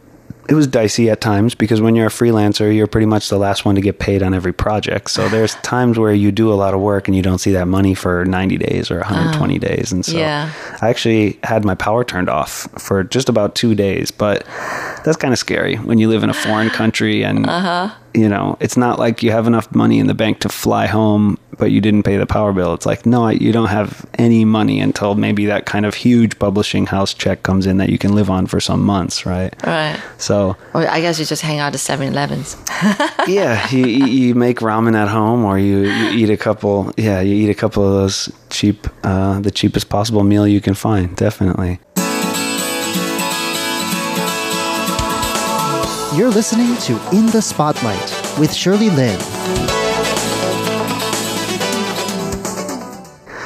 it 0.49 0.55
was 0.55 0.67
dicey 0.67 1.09
at 1.09 1.21
times 1.21 1.55
because 1.55 1.81
when 1.81 1.95
you're 1.95 2.07
a 2.07 2.11
freelancer, 2.11 2.75
you're 2.75 2.87
pretty 2.87 3.07
much 3.07 3.29
the 3.29 3.39
last 3.39 3.65
one 3.65 3.75
to 3.75 3.81
get 3.81 3.99
paid 3.99 4.23
on 4.23 4.35
every 4.35 4.53
project. 4.53 5.11
So 5.11 5.29
there's 5.31 5.55
times 5.57 5.99
where 5.99 6.13
you 6.13 6.33
do 6.33 6.53
a 6.53 6.55
lot 6.55 6.75
of 6.75 6.81
work 6.81 7.09
and 7.09 7.17
you 7.17 7.23
don't 7.23 7.39
see 7.39 7.53
that 7.53 7.69
money 7.69 7.95
for 7.95 8.25
90 8.25 8.59
days 8.59 8.91
or 8.91 8.99
120 8.99 9.59
days. 9.59 9.93
And 9.93 10.05
so 10.05 10.19
yeah. 10.19 10.53
I 10.81 10.89
actually 10.91 11.39
had 11.43 11.65
my 11.65 11.75
power 11.75 12.05
turned 12.05 12.29
off 12.29 12.69
for 12.79 13.05
just 13.05 13.29
about 13.29 13.55
two 13.55 13.75
days, 13.75 14.11
but 14.11 14.45
that's 15.05 15.17
kind 15.17 15.33
of 15.33 15.39
scary 15.39 15.77
when 15.77 15.99
you 15.99 16.09
live 16.09 16.23
in 16.23 16.31
a 16.31 16.35
foreign 16.35 16.71
country 16.71 17.25
and 17.25 17.47
Uh 17.47 17.61
huh. 17.61 17.95
You 18.15 18.29
know, 18.29 18.57
it's 18.61 18.77
not 18.77 18.99
like 18.99 19.23
you 19.23 19.31
have 19.31 19.47
enough 19.47 19.75
money 19.75 19.99
in 19.99 20.07
the 20.07 20.15
bank 20.15 20.41
to 20.41 20.49
fly 20.49 20.87
home, 20.87 21.39
but 21.59 21.71
you 21.71 21.81
didn't 21.81 22.03
pay 22.03 22.17
the 22.17 22.27
power 22.27 22.53
bill. 22.53 22.75
It's 22.75 22.87
like, 22.87 23.07
no, 23.07 23.29
you 23.29 23.53
don't 23.53 23.69
have 23.69 24.07
any 24.15 24.45
money 24.45 24.81
until 24.81 25.15
maybe 25.15 25.47
that 25.47 25.67
kind 25.67 25.87
of 25.87 25.95
huge 25.95 26.39
publishing 26.39 26.87
house 26.87 27.15
check 27.15 27.43
comes 27.43 27.67
in 27.67 27.77
that 27.79 27.89
you 27.89 27.99
can 27.99 28.15
live 28.15 28.31
on 28.31 28.47
for 28.47 28.61
some 28.61 28.83
months, 28.83 29.25
right? 29.27 29.55
Right. 29.65 30.01
So, 30.19 30.57
Or 30.75 30.87
I 30.89 31.01
guess 31.01 31.19
you 31.19 31.25
just 31.25 31.43
hang 31.43 31.59
out 31.59 31.75
at 31.75 31.81
7-Elevens. 31.81 32.57
yeah, 33.29 33.69
you, 33.71 33.87
you 33.87 34.07
you 34.07 34.35
make 34.35 34.59
ramen 34.59 34.95
at 34.95 35.09
home 35.09 35.45
or 35.45 35.59
you, 35.59 35.79
you 35.81 36.11
eat 36.11 36.31
a 36.31 36.37
couple, 36.37 36.93
yeah, 36.97 37.21
you 37.21 37.35
eat 37.35 37.51
a 37.51 37.55
couple 37.55 37.87
of 37.87 37.93
those 37.93 38.31
cheap, 38.51 38.87
uh, 39.05 39.41
the 39.41 39.51
cheapest 39.51 39.89
possible 39.89 40.25
meal 40.25 40.47
you 40.47 40.61
can 40.61 40.75
find, 40.75 41.15
definitely. 41.17 41.79
You're 46.17 46.31
listening 46.31 46.77
to 46.83 46.93
In 47.17 47.27
the 47.27 47.41
Spotlight 47.41 47.99
with 48.39 48.53
Shirley 48.53 48.91
Lin. 48.91 49.19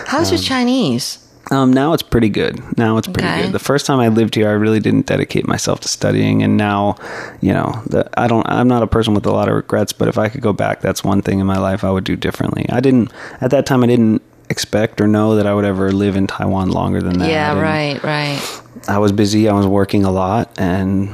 How's 0.07 0.31
your 0.33 0.39
Um, 0.39 0.43
Chinese? 0.45 1.19
Um, 1.53 1.73
now 1.73 1.93
it's 1.93 2.03
pretty 2.03 2.29
good. 2.29 2.61
Now 2.77 2.97
it's 2.97 3.07
pretty 3.07 3.29
Okay. 3.29 3.43
good. 3.43 3.53
The 3.53 3.61
first 3.61 3.87
time 3.87 4.01
I 4.01 4.09
lived 4.09 4.35
here, 4.35 4.49
I 4.49 4.53
really 4.53 4.81
didn't 4.81 5.07
dedicate 5.07 5.47
myself 5.47 5.79
to 5.83 5.89
studying, 5.89 6.43
and 6.43 6.57
now, 6.57 6.97
you 7.41 7.53
know, 7.53 7.83
the, 7.87 8.09
I 8.19 8.27
don't. 8.27 8.45
I'm 8.49 8.67
not 8.67 8.83
a 8.83 8.89
person 8.89 9.15
with 9.15 9.27
a 9.27 9.33
lot 9.33 9.49
of 9.49 9.55
regrets, 9.55 9.93
but 9.93 10.09
if 10.09 10.19
I 10.19 10.29
could 10.29 10.41
go 10.41 10.53
back, 10.53 10.81
that's 10.81 11.05
one 11.05 11.23
thing 11.23 11.39
in 11.39 11.47
my 11.47 11.59
life 11.59 11.85
I 11.85 11.91
would 11.93 12.05
do 12.05 12.17
differently. 12.17 12.67
I 12.69 12.81
didn't 12.81 13.13
at 13.41 13.51
that 13.53 13.65
time. 13.67 13.85
I 13.85 13.87
didn't 13.87 14.23
expect 14.51 15.01
or 15.01 15.07
know 15.07 15.37
that 15.37 15.47
I 15.47 15.55
would 15.55 15.65
ever 15.65 15.93
live 15.93 16.17
in 16.17 16.27
Taiwan 16.27 16.71
longer 16.71 17.01
than 17.01 17.19
that. 17.19 17.29
yeah, 17.31 17.61
right, 17.61 18.03
right. 18.03 18.63
I 18.89 18.99
was 18.99 19.13
busy. 19.13 19.49
I 19.49 19.53
was 19.53 19.67
working 19.67 20.05
a 20.05 20.11
lot, 20.11 20.51
and 20.59 21.11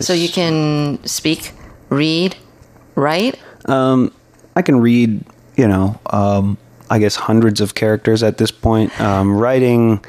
So 0.00 0.12
you 0.12 0.28
can 0.28 0.98
speak, 1.04 1.52
read, 1.88 2.36
write? 2.94 3.38
Um, 3.66 4.12
I 4.54 4.62
can 4.62 4.80
read, 4.80 5.24
you 5.56 5.66
know, 5.66 5.98
um, 6.06 6.56
I 6.88 6.98
guess 6.98 7.16
hundreds 7.16 7.60
of 7.60 7.74
characters 7.74 8.22
at 8.22 8.38
this 8.38 8.50
point. 8.50 8.98
Um, 9.00 9.36
writing, 9.36 10.04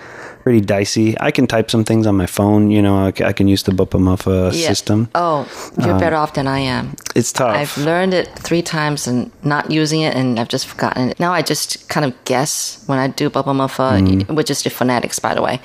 pretty 0.47 0.61
dicey. 0.61 1.13
I 1.19 1.29
can 1.31 1.45
type 1.45 1.69
some 1.69 1.83
things 1.83 2.07
on 2.07 2.15
my 2.15 2.25
phone. 2.25 2.71
You 2.71 2.81
know, 2.81 2.95
I, 3.07 3.07
I 3.29 3.33
can 3.33 3.49
use 3.49 3.63
the 3.63 3.73
Bopomofo 3.73 4.53
Yeah. 4.53 4.67
system. 4.69 5.09
Oh, 5.13 5.45
you're 5.77 5.95
Um, 5.95 5.99
better 5.99 6.15
off 6.15 6.31
than 6.35 6.47
I 6.47 6.59
am. 6.59 6.95
It's 7.15 7.33
tough. 7.33 7.53
I've 7.53 7.77
learned 7.77 8.13
it 8.13 8.29
three 8.39 8.61
times 8.61 9.07
and 9.07 9.29
not 9.43 9.69
using 9.71 9.99
it, 10.07 10.15
and 10.15 10.39
I've 10.39 10.47
just 10.47 10.65
forgotten 10.65 11.09
it. 11.09 11.19
Now 11.19 11.33
I 11.33 11.41
just 11.41 11.89
kind 11.89 12.05
of 12.05 12.13
guess 12.23 12.79
when 12.87 12.97
I 12.97 13.07
do 13.09 13.29
Bopomofo, 13.29 13.99
Mm. 13.99 14.35
which 14.37 14.49
is 14.49 14.63
the 14.63 14.69
phonetics, 14.69 15.19
by 15.19 15.33
the 15.35 15.41
way. 15.41 15.59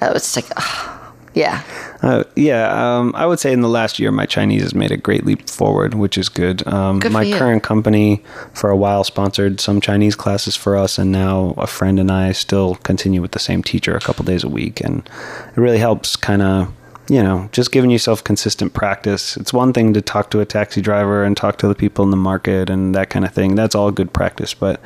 Uh, 0.00 0.12
it's 0.14 0.36
like, 0.36 0.46
yeah. 1.34 1.62
Uh, 2.02 2.24
yeah, 2.34 2.98
um, 2.98 3.12
I 3.14 3.26
would 3.26 3.38
say 3.38 3.52
in 3.52 3.60
the 3.60 3.68
last 3.68 3.98
year, 3.98 4.10
my 4.10 4.24
Chinese 4.24 4.62
has 4.62 4.74
made 4.74 4.90
a 4.90 4.96
great 4.96 5.26
leap 5.26 5.48
forward, 5.48 5.94
which 5.94 6.16
is 6.16 6.28
good. 6.28 6.66
Um, 6.66 6.98
Good 6.98 7.12
for 7.12 7.12
my 7.12 7.30
current 7.30 7.62
company, 7.62 8.24
for 8.54 8.70
a 8.70 8.76
while, 8.76 9.04
sponsored 9.04 9.60
some 9.60 9.80
Chinese 9.80 10.16
classes 10.16 10.56
for 10.56 10.76
us, 10.76 10.98
and 10.98 11.12
now 11.12 11.54
a 11.58 11.66
friend 11.66 12.00
and 12.00 12.10
I 12.10 12.32
still 12.32 12.76
continue 12.76 13.20
with 13.20 13.32
the 13.32 13.38
same 13.38 13.62
teacher 13.62 13.94
a 13.94 14.00
couple 14.00 14.24
days 14.24 14.44
a 14.44 14.48
week, 14.48 14.80
and 14.80 15.00
it 15.48 15.56
really 15.60 15.78
helps. 15.78 16.16
Kind 16.16 16.40
of, 16.40 16.72
you 17.10 17.22
know, 17.22 17.48
just 17.52 17.70
giving 17.70 17.90
yourself 17.90 18.24
consistent 18.24 18.72
practice. 18.72 19.36
It's 19.36 19.52
one 19.52 19.72
thing 19.72 19.92
to 19.94 20.00
talk 20.00 20.30
to 20.30 20.40
a 20.40 20.46
taxi 20.46 20.80
driver 20.80 21.22
and 21.22 21.36
talk 21.36 21.58
to 21.58 21.68
the 21.68 21.74
people 21.74 22.04
in 22.04 22.10
the 22.10 22.16
market 22.16 22.70
and 22.70 22.94
that 22.94 23.10
kind 23.10 23.24
of 23.24 23.34
thing. 23.34 23.56
That's 23.56 23.74
all 23.74 23.90
good 23.90 24.12
practice, 24.12 24.54
but 24.54 24.80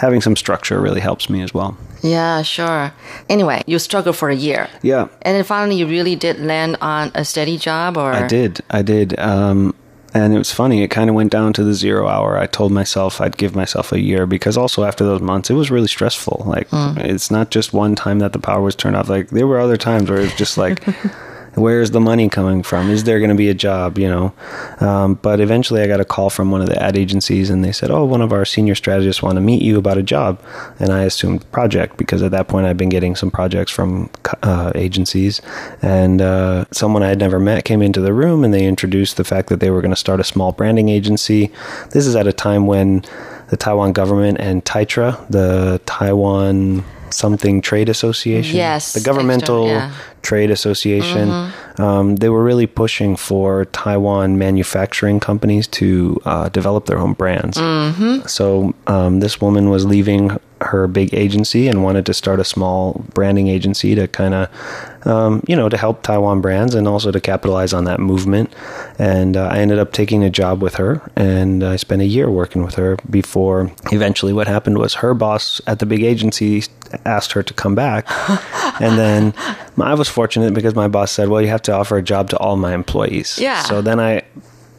having 0.00 0.20
some 0.22 0.34
structure 0.36 0.80
really 0.80 1.00
helps 1.00 1.28
me 1.28 1.42
as 1.42 1.52
well. 1.54 1.76
Yeah, 2.02 2.42
sure. 2.42 2.92
Anyway, 3.28 3.62
you 3.66 3.78
struggled 3.78 4.16
for 4.16 4.30
a 4.30 4.34
year. 4.34 4.68
Yeah, 4.82 5.08
And 5.22 5.36
then 5.36 5.44
finally, 5.44 5.76
you 5.76 5.86
really 5.86 6.16
did 6.16 6.40
land 6.40 6.76
on 6.80 7.12
a 7.14 7.24
steady 7.24 7.58
job, 7.58 7.96
or 7.98 8.12
I 8.12 8.26
did. 8.26 8.60
I 8.70 8.82
did. 8.82 9.18
Um, 9.18 9.74
and 10.14 10.34
it 10.34 10.38
was 10.38 10.50
funny. 10.50 10.82
It 10.82 10.88
kind 10.88 11.08
of 11.10 11.14
went 11.14 11.30
down 11.30 11.52
to 11.52 11.62
the 11.62 11.74
zero 11.74 12.08
hour. 12.08 12.36
I 12.38 12.46
told 12.46 12.72
myself 12.72 13.20
I'd 13.20 13.36
give 13.36 13.54
myself 13.54 13.92
a 13.92 14.00
year 14.00 14.26
because 14.26 14.56
also 14.56 14.84
after 14.84 15.04
those 15.04 15.20
months, 15.20 15.50
it 15.50 15.54
was 15.54 15.70
really 15.70 15.86
stressful. 15.88 16.44
Like, 16.46 16.68
Mm. 16.70 16.96
it's 17.04 17.30
not 17.30 17.50
just 17.50 17.72
one 17.74 17.94
time 17.94 18.18
that 18.20 18.32
the 18.32 18.40
power 18.40 18.62
was 18.62 18.74
turned 18.74 18.96
off. 18.96 19.08
Like, 19.08 19.28
there 19.30 19.46
were 19.46 19.60
other 19.60 19.76
times 19.76 20.08
where 20.10 20.20
it's 20.20 20.34
just 20.34 20.56
like, 20.58 20.82
where's 21.54 21.90
the 21.90 22.00
money 22.00 22.28
coming 22.28 22.62
from? 22.62 22.90
Is 22.90 23.04
there 23.04 23.18
going 23.18 23.30
to 23.30 23.36
be 23.36 23.48
a 23.48 23.54
job? 23.54 23.98
You 23.98 24.08
know. 24.08 24.32
Um, 24.80 25.14
but 25.14 25.40
eventually, 25.40 25.82
I 25.82 25.86
got 25.86 26.00
a 26.00 26.04
call 26.04 26.30
from 26.30 26.50
one 26.50 26.60
of 26.60 26.68
the 26.68 26.82
ad 26.82 26.96
agencies, 26.96 27.50
and 27.50 27.64
they 27.64 27.72
said, 27.72 27.90
"Oh, 27.90 28.04
one 28.04 28.22
of 28.22 28.32
our 28.32 28.44
senior 28.44 28.74
strategists 28.74 29.22
want 29.22 29.36
to 29.36 29.40
meet 29.40 29.62
you 29.62 29.78
about 29.78 29.98
a 29.98 30.02
job." 30.02 30.40
And 30.78 30.90
I 30.90 31.02
assumed 31.02 31.50
project 31.52 31.96
because 31.96 32.22
at 32.22 32.30
that 32.30 32.48
point 32.48 32.66
I'd 32.66 32.76
been 32.76 32.88
getting 32.88 33.16
some 33.16 33.30
projects 33.30 33.72
from 33.72 34.10
uh, 34.42 34.72
agencies, 34.74 35.40
and 35.82 36.22
uh, 36.22 36.64
someone 36.70 37.02
I 37.02 37.08
had 37.08 37.18
never 37.18 37.38
met 37.38 37.64
came 37.64 37.82
into 37.82 38.00
the 38.00 38.12
room, 38.12 38.44
and 38.44 38.52
they 38.54 38.66
introduced 38.66 39.16
the 39.16 39.24
fact 39.24 39.48
that 39.48 39.60
they 39.60 39.70
were 39.70 39.80
going 39.80 39.90
to 39.90 39.96
start 39.96 40.20
a 40.20 40.24
small 40.24 40.52
branding 40.52 40.88
agency. 40.88 41.50
This 41.90 42.06
is 42.06 42.16
at 42.16 42.26
a 42.26 42.32
time 42.32 42.66
when 42.66 43.04
the 43.48 43.56
Taiwan 43.56 43.92
government 43.92 44.38
and 44.40 44.64
TAITRA, 44.64 45.28
the 45.28 45.80
Taiwan 45.84 46.84
something 47.12 47.60
trade 47.60 47.88
association, 47.88 48.56
Yes, 48.56 48.92
the 48.92 49.00
governmental 49.00 49.66
yeah. 49.68 49.92
trade 50.22 50.50
association. 50.50 51.52
Um, 51.78 52.16
they 52.16 52.28
were 52.28 52.44
really 52.44 52.66
pushing 52.66 53.16
for 53.16 53.64
Taiwan 53.66 54.38
manufacturing 54.38 55.20
companies 55.20 55.66
to 55.68 56.20
uh, 56.24 56.48
develop 56.50 56.86
their 56.86 56.98
own 56.98 57.14
brands. 57.14 57.56
Mm-hmm. 57.56 58.26
So 58.26 58.74
um, 58.86 59.20
this 59.20 59.40
woman 59.40 59.70
was 59.70 59.86
leaving 59.86 60.38
her 60.60 60.86
big 60.86 61.14
agency 61.14 61.68
and 61.68 61.82
wanted 61.82 62.06
to 62.06 62.14
start 62.14 62.40
a 62.40 62.44
small 62.44 63.04
branding 63.14 63.48
agency 63.48 63.94
to 63.94 64.06
kind 64.08 64.34
of, 64.34 65.06
um, 65.06 65.42
you 65.48 65.56
know, 65.56 65.68
to 65.68 65.76
help 65.76 66.02
Taiwan 66.02 66.40
brands 66.40 66.74
and 66.74 66.86
also 66.86 67.10
to 67.10 67.20
capitalize 67.20 67.72
on 67.72 67.84
that 67.84 68.00
movement. 68.00 68.52
And 68.98 69.36
uh, 69.36 69.48
I 69.48 69.58
ended 69.58 69.78
up 69.78 69.92
taking 69.92 70.22
a 70.22 70.30
job 70.30 70.62
with 70.62 70.74
her, 70.76 71.00
and 71.16 71.64
I 71.64 71.76
spent 71.76 72.02
a 72.02 72.06
year 72.06 72.30
working 72.30 72.62
with 72.62 72.74
her 72.74 72.96
before 73.08 73.72
eventually 73.92 74.32
what 74.32 74.46
happened 74.46 74.78
was 74.78 74.94
her 74.94 75.14
boss 75.14 75.60
at 75.66 75.78
the 75.78 75.86
big 75.86 76.02
agency 76.02 76.64
asked 77.04 77.32
her 77.32 77.42
to 77.42 77.54
come 77.54 77.74
back. 77.74 78.06
and 78.80 78.98
then 78.98 79.34
I 79.80 79.94
was 79.94 80.08
fortunate 80.08 80.54
because 80.54 80.74
my 80.74 80.88
boss 80.88 81.12
said, 81.12 81.28
well, 81.28 81.40
you 81.40 81.48
have 81.48 81.62
to 81.62 81.72
offer 81.72 81.96
a 81.96 82.02
job 82.02 82.30
to 82.30 82.38
all 82.38 82.56
my 82.56 82.74
employees. 82.74 83.38
Yeah. 83.38 83.62
So 83.62 83.82
then 83.82 84.00
I, 84.00 84.22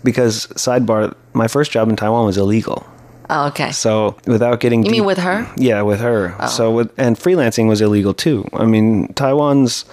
because 0.03 0.47
sidebar, 0.47 1.15
my 1.33 1.47
first 1.47 1.71
job 1.71 1.89
in 1.89 1.95
Taiwan 1.95 2.25
was 2.25 2.37
illegal. 2.37 2.85
Oh, 3.33 3.47
okay. 3.47 3.71
So 3.71 4.17
without 4.27 4.59
getting 4.59 4.83
You 4.83 4.91
mean 4.91 5.05
with 5.05 5.17
her? 5.19 5.49
yeah, 5.55 5.81
with 5.83 6.01
her. 6.01 6.35
Oh. 6.37 6.47
So 6.47 6.71
with 6.71 6.91
and 6.97 7.15
freelancing 7.15 7.67
was 7.69 7.79
illegal 7.79 8.13
too. 8.13 8.45
I 8.53 8.65
mean, 8.65 9.07
Taiwan's 9.13 9.85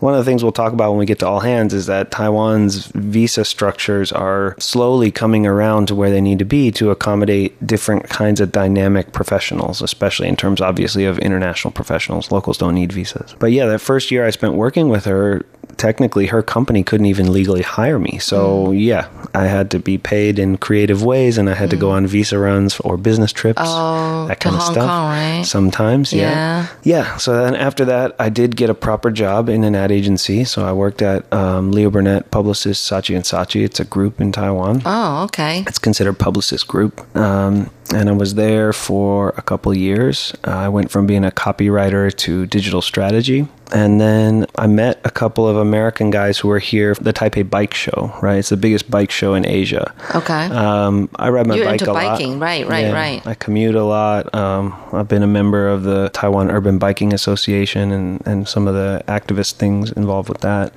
one 0.00 0.14
of 0.14 0.18
the 0.18 0.24
things 0.24 0.42
we'll 0.42 0.52
talk 0.52 0.72
about 0.72 0.90
when 0.90 0.98
we 0.98 1.06
get 1.06 1.18
to 1.20 1.26
all 1.26 1.40
hands 1.40 1.74
is 1.74 1.86
that 1.86 2.10
Taiwan's 2.10 2.86
visa 2.86 3.44
structures 3.44 4.10
are 4.10 4.56
slowly 4.58 5.10
coming 5.10 5.46
around 5.46 5.88
to 5.88 5.94
where 5.94 6.10
they 6.10 6.22
need 6.22 6.38
to 6.38 6.44
be 6.44 6.70
to 6.72 6.90
accommodate 6.90 7.66
different 7.66 8.08
kinds 8.08 8.40
of 8.40 8.50
dynamic 8.50 9.12
professionals, 9.12 9.82
especially 9.82 10.28
in 10.28 10.36
terms 10.36 10.60
obviously 10.60 11.04
of 11.04 11.18
international 11.18 11.70
professionals. 11.70 12.32
Locals 12.32 12.56
don't 12.56 12.74
need 12.74 12.92
visas. 12.92 13.36
But 13.38 13.52
yeah, 13.52 13.66
that 13.66 13.80
first 13.80 14.10
year 14.10 14.26
I 14.26 14.30
spent 14.30 14.54
working 14.54 14.88
with 14.88 15.04
her, 15.04 15.44
technically 15.76 16.26
her 16.26 16.42
company 16.42 16.82
couldn't 16.82 17.06
even 17.06 17.30
legally 17.30 17.62
hire 17.62 17.98
me. 17.98 18.18
So 18.18 18.68
mm. 18.68 18.82
yeah, 18.82 19.08
I 19.34 19.44
had 19.44 19.70
to 19.72 19.78
be 19.78 19.98
paid 19.98 20.38
in 20.38 20.56
creative 20.56 21.02
ways 21.04 21.36
and 21.36 21.50
I 21.50 21.54
had 21.54 21.70
to 21.70 21.76
go 21.76 21.88
mm. 21.88 21.92
on 21.92 22.06
visa 22.06 22.38
runs 22.38 22.80
or 22.80 22.96
business 22.96 23.32
trips. 23.32 23.60
Oh, 23.62 24.26
that 24.28 24.40
kind 24.40 24.56
of 24.56 24.62
Hong 24.62 24.72
stuff. 24.72 24.88
Kong, 24.88 25.08
right? 25.08 25.42
Sometimes, 25.44 26.12
yeah. 26.12 26.30
Yeah. 26.30 26.66
Yeah. 26.82 27.16
So 27.18 27.36
then 27.42 27.54
after 27.54 27.84
that, 27.84 28.16
I 28.18 28.30
did 28.30 28.56
get 28.56 28.70
a 28.70 28.74
proper 28.74 29.10
job 29.10 29.50
in 29.50 29.62
an 29.62 29.74
ad 29.74 29.89
agency. 29.90 30.44
So 30.44 30.64
I 30.64 30.72
worked 30.72 31.02
at 31.02 31.30
um, 31.32 31.72
Leo 31.72 31.90
Burnett 31.90 32.30
Publicis 32.30 32.76
Saatchi 32.76 33.14
and 33.14 33.24
Saatchi. 33.24 33.64
It's 33.64 33.80
a 33.80 33.84
group 33.84 34.20
in 34.20 34.32
Taiwan. 34.32 34.82
Oh, 34.84 35.24
okay. 35.24 35.64
It's 35.66 35.78
considered 35.78 36.18
Publicis 36.18 36.66
group. 36.66 37.04
Um, 37.16 37.70
and 37.94 38.08
I 38.08 38.12
was 38.12 38.34
there 38.34 38.72
for 38.72 39.30
a 39.36 39.42
couple 39.42 39.74
years. 39.76 40.32
Uh, 40.46 40.50
I 40.50 40.68
went 40.68 40.90
from 40.90 41.06
being 41.06 41.24
a 41.24 41.30
copywriter 41.30 42.14
to 42.16 42.46
digital 42.46 42.82
strategy. 42.82 43.48
And 43.72 44.00
then 44.00 44.46
I 44.56 44.66
met 44.66 45.00
a 45.04 45.10
couple 45.10 45.48
of 45.48 45.56
American 45.56 46.10
guys 46.10 46.38
who 46.38 46.48
were 46.48 46.58
here 46.58 46.94
for 46.94 47.04
the 47.04 47.12
Taipei 47.12 47.48
Bike 47.48 47.74
Show, 47.74 48.12
right? 48.22 48.38
It's 48.38 48.48
the 48.48 48.56
biggest 48.56 48.90
bike 48.90 49.10
show 49.10 49.34
in 49.34 49.46
Asia. 49.46 49.94
Okay. 50.14 50.46
Um, 50.46 51.08
I 51.16 51.30
ride 51.30 51.46
my 51.46 51.56
You're 51.56 51.66
bike 51.66 51.80
into 51.80 51.92
a 51.92 51.94
lot. 51.94 52.18
biking, 52.18 52.38
right, 52.38 52.66
right, 52.66 52.86
Yeah, 52.86 52.92
right. 52.92 53.26
I 53.26 53.34
commute 53.34 53.74
a 53.74 53.84
lot. 53.84 54.34
Um, 54.34 54.74
I've 54.92 55.08
been 55.08 55.22
a 55.22 55.28
member 55.28 55.68
of 55.68 55.84
the 55.84 56.10
Taiwan 56.12 56.50
Urban 56.50 56.78
Biking 56.78 57.12
Association 57.12 57.92
and, 57.92 58.26
and 58.26 58.48
some 58.48 58.66
of 58.66 58.74
the 58.74 59.04
activist 59.06 59.54
things 59.54 59.92
involved 59.92 60.28
with 60.28 60.40
that. 60.40 60.72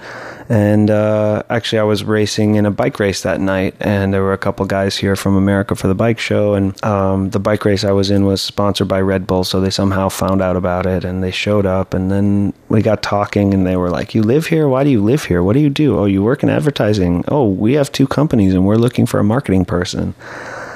And 0.49 0.89
uh, 0.89 1.43
actually, 1.49 1.79
I 1.79 1.83
was 1.83 2.03
racing 2.03 2.55
in 2.55 2.65
a 2.65 2.71
bike 2.71 2.99
race 2.99 3.23
that 3.23 3.39
night, 3.39 3.75
and 3.79 4.13
there 4.13 4.21
were 4.21 4.33
a 4.33 4.37
couple 4.37 4.65
guys 4.65 4.97
here 4.97 5.15
from 5.15 5.35
America 5.35 5.75
for 5.75 5.87
the 5.87 5.95
bike 5.95 6.19
show. 6.19 6.53
And 6.53 6.81
um, 6.83 7.29
the 7.29 7.39
bike 7.39 7.65
race 7.65 7.83
I 7.83 7.91
was 7.91 8.11
in 8.11 8.25
was 8.25 8.41
sponsored 8.41 8.87
by 8.87 9.01
Red 9.01 9.25
Bull, 9.25 9.43
so 9.43 9.61
they 9.61 9.69
somehow 9.69 10.09
found 10.09 10.41
out 10.41 10.55
about 10.55 10.85
it 10.85 11.05
and 11.05 11.23
they 11.23 11.31
showed 11.31 11.65
up. 11.65 11.93
And 11.93 12.11
then 12.11 12.53
we 12.69 12.82
got 12.84 13.01
talking, 13.01 13.53
and 13.53 13.65
they 13.65 13.75
were 13.77 13.89
like, 13.89 14.13
"You 14.13 14.21
live 14.21 14.47
here? 14.47 14.67
Why 14.67 14.84
do 14.84 14.89
you 14.91 15.01
live 15.03 15.25
here? 15.25 15.41
What 15.41 15.53
do 15.53 15.59
you 15.59 15.69
do? 15.69 15.97
Oh, 15.97 16.05
you 16.05 16.21
work 16.21 16.43
in 16.43 16.49
advertising. 16.49 17.23
Oh, 17.27 17.47
we 17.47 17.73
have 17.73 17.91
two 17.91 18.05
companies, 18.07 18.53
and 18.53 18.65
we're 18.65 18.75
looking 18.75 19.05
for 19.07 19.19
a 19.19 19.23
marketing 19.23 19.65
person." 19.65 20.13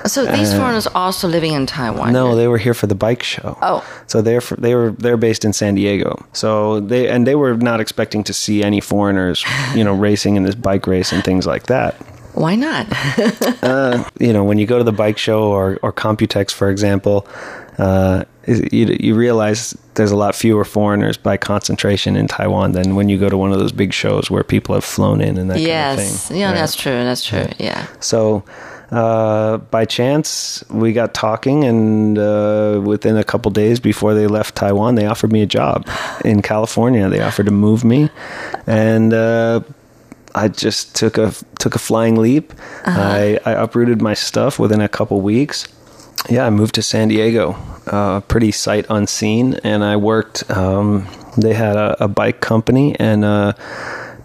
So 0.05 0.25
these 0.25 0.53
Uh, 0.53 0.57
foreigners 0.59 0.87
also 0.95 1.27
living 1.27 1.51
in 1.53 1.65
Taiwan. 1.65 2.13
No, 2.13 2.35
they 2.35 2.47
were 2.47 2.59
here 2.59 2.73
for 2.73 2.87
the 2.87 2.95
bike 2.95 3.23
show. 3.23 3.57
Oh. 3.61 3.83
So 4.05 4.21
they're 4.21 4.39
fr- 4.41 4.55
they 4.55 4.73
were 4.73 4.91
they're 4.97 5.17
based 5.17 5.43
in 5.43 5.51
San 5.53 5.75
Diego. 5.75 6.15
So 6.31 6.79
they 6.79 7.09
and 7.09 7.27
they 7.27 7.35
were 7.35 7.55
not 7.57 7.79
expecting 7.81 8.23
to 8.23 8.33
see 8.33 8.63
any 8.63 8.79
foreigners, 8.79 9.43
you 9.75 9.83
know, 9.83 9.93
racing 9.93 10.37
in 10.37 10.43
this 10.43 10.55
bike 10.55 10.87
race 10.87 11.11
and 11.11 11.23
things 11.25 11.45
like 11.45 11.63
that. 11.67 11.95
Why 12.33 12.55
not? 12.55 12.85
Uh, 13.63 14.03
you 14.19 14.31
know, 14.31 14.43
when 14.45 14.57
you 14.59 14.65
go 14.65 14.77
to 14.77 14.83
the 14.83 14.93
bike 14.93 15.17
show 15.17 15.41
or 15.51 15.77
or 15.81 15.91
Computex, 15.91 16.51
for 16.53 16.69
example, 16.69 17.27
uh, 17.77 18.23
you, 18.47 18.97
you 18.99 19.15
realize 19.15 19.77
there's 19.95 20.11
a 20.11 20.15
lot 20.15 20.35
fewer 20.35 20.63
foreigners 20.63 21.17
by 21.17 21.37
concentration 21.37 22.15
in 22.15 22.27
Taiwan 22.27 22.71
than 22.71 22.95
when 22.95 23.09
you 23.09 23.17
go 23.17 23.29
to 23.29 23.37
one 23.37 23.51
of 23.51 23.59
those 23.59 23.71
big 23.71 23.93
shows 23.93 24.31
where 24.31 24.43
people 24.43 24.73
have 24.73 24.85
flown 24.85 25.21
in 25.21 25.37
and 25.37 25.49
that 25.49 25.55
kind 25.55 25.65
of 25.65 25.67
yes. 25.67 26.27
thing. 26.27 26.37
Yeah, 26.37 26.47
right? 26.47 26.55
that's 26.55 26.75
true. 26.75 26.91
That's 26.91 27.25
true. 27.25 27.47
Yeah. 27.59 27.87
So, 27.99 28.43
uh, 28.91 29.57
by 29.57 29.83
chance, 29.83 30.63
we 30.69 30.93
got 30.93 31.13
talking, 31.13 31.65
and 31.65 32.17
uh, 32.17 32.81
within 32.83 33.17
a 33.17 33.23
couple 33.23 33.51
days 33.51 33.81
before 33.81 34.13
they 34.13 34.27
left 34.27 34.55
Taiwan, 34.55 34.95
they 34.95 35.05
offered 35.05 35.33
me 35.33 35.41
a 35.41 35.45
job 35.45 35.85
in 36.23 36.41
California. 36.41 37.09
They 37.09 37.19
offered 37.19 37.47
to 37.47 37.51
move 37.51 37.83
me, 37.83 38.09
and 38.65 39.13
uh, 39.13 39.59
I 40.35 40.47
just 40.47 40.95
took 40.95 41.17
a 41.17 41.33
took 41.59 41.75
a 41.75 41.79
flying 41.79 42.15
leap. 42.15 42.53
I, 42.85 43.39
I 43.45 43.51
uprooted 43.51 44.01
my 44.01 44.13
stuff 44.13 44.57
within 44.57 44.79
a 44.79 44.87
couple 44.87 45.19
weeks. 45.19 45.67
Yeah, 46.29 46.45
I 46.45 46.49
moved 46.49 46.75
to 46.75 46.81
San 46.81 47.07
Diego, 47.07 47.55
uh, 47.85 48.19
pretty 48.21 48.51
sight 48.51 48.85
unseen, 48.89 49.53
and 49.63 49.83
I 49.83 49.95
worked. 49.95 50.49
Um, 50.51 51.07
they 51.37 51.53
had 51.53 51.77
a, 51.77 52.03
a 52.03 52.07
bike 52.09 52.41
company 52.41 52.95
and 52.99 53.23
a 53.23 53.55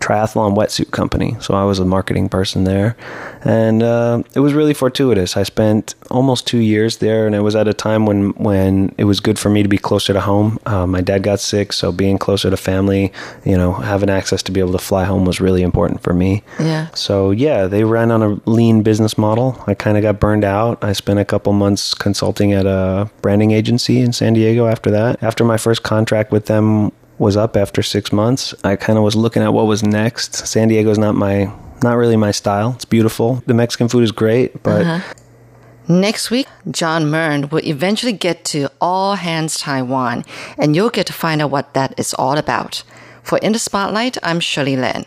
triathlon 0.03 0.57
wetsuit 0.57 0.91
company, 0.91 1.37
so 1.41 1.55
I 1.55 1.65
was 1.65 1.79
a 1.79 1.85
marketing 1.85 2.29
person 2.29 2.65
there, 2.65 2.97
and 3.45 3.83
uh, 3.83 4.23
it 4.35 4.41
was 4.41 4.53
really 4.53 4.75
fortuitous. 4.75 5.37
I 5.37 5.45
spent 5.45 5.95
almost 6.11 6.47
two 6.47 6.59
years 6.59 6.99
there, 6.99 7.27
and 7.27 7.35
it 7.35 7.41
was 7.41 7.55
at 7.55 7.69
a 7.69 7.73
time 7.73 8.05
when 8.05 8.31
when 8.31 8.95
it 8.99 9.05
was 9.05 9.21
good 9.21 9.39
for 9.39 9.49
me 9.49 9.63
to 9.63 9.69
be 9.69 9.79
closer 9.79 10.13
to 10.13 10.21
home. 10.21 10.59
Uh, 10.67 10.87
my 10.87 11.01
dad 11.01 11.23
got 11.23 11.41
sick, 11.41 11.73
so 11.73 11.93
being 11.93 12.19
closer 12.19 12.51
to 12.51 12.57
family, 12.57 13.13
you 13.45 13.57
know, 13.57 13.73
having 13.73 14.11
access 14.11 14.43
to 14.43 14.53
be 14.53 14.61
able 14.61 14.73
to 14.73 14.79
fly 14.79 15.05
home 15.05 15.25
was 15.25 15.41
really 15.41 15.63
important 15.63 16.03
for 16.03 16.13
me. 16.13 16.43
Yeah. 16.59 16.89
So 16.95 17.31
yeah, 17.31 17.67
they 17.67 17.85
ran 17.85 18.11
on 18.11 18.23
a 18.23 18.41
lean 18.51 18.83
business 18.83 19.17
model. 19.17 19.63
I 19.67 19.75
kind 19.75 19.97
of 19.97 20.03
got 20.03 20.19
burned 20.19 20.45
out. 20.45 20.83
I 20.83 20.93
spent 20.93 21.21
a 21.21 21.25
couple 21.25 21.53
months 21.53 21.95
consulting 21.95 22.53
at 22.53 22.67
a 22.67 23.09
branding 23.23 23.53
agency 23.53 24.01
in 24.01 24.13
San 24.13 24.35
Diego 24.35 24.67
after 24.67 24.91
that. 24.91 25.23
After 25.23 25.45
my 25.45 25.57
first 25.57 25.83
contract 25.85 26.33
with 26.33 26.47
them 26.47 26.93
was 27.19 27.37
up 27.37 27.57
after 27.57 27.83
6 27.83 28.13
months, 28.13 28.55
I 28.65 28.77
kind 28.77 28.99
of 28.99 29.05
was 29.05 29.15
looking 29.17 29.43
at 29.43 29.53
what 29.53 29.67
was 29.67 29.83
next. 29.83 30.35
San 30.47 30.69
Diego's 30.69 30.99
not 30.99 31.15
my 31.15 31.53
not 31.83 31.97
really 31.97 32.17
my 32.17 32.31
style. 32.31 32.73
It's 32.77 32.85
beautiful. 32.85 33.43
The 33.47 33.55
Mexican 33.55 33.89
food 33.89 34.05
is 34.05 34.13
great, 34.13 34.63
but 34.63 34.83
Uh-huh. 34.83 35.01
Next 35.89 36.31
week, 36.31 36.47
John 36.71 37.11
Mern 37.11 37.49
will 37.51 37.65
eventually 37.65 38.13
get 38.13 38.45
to 38.53 38.69
All 38.81 39.17
Hands 39.17 39.53
Taiwan, 39.57 40.25
and 40.57 40.77
you'll 40.77 40.91
get 40.91 41.07
to 41.07 41.13
find 41.13 41.43
out 41.43 41.51
what 41.51 41.75
that 41.75 41.93
is 41.99 42.15
all 42.15 42.39
about. 42.39 42.85
For 43.25 43.39
In 43.39 43.53
the 43.53 43.59
Spotlight, 43.59 44.17
I'm 44.23 44.39
Shirley 44.39 44.77
Lin. 44.77 45.07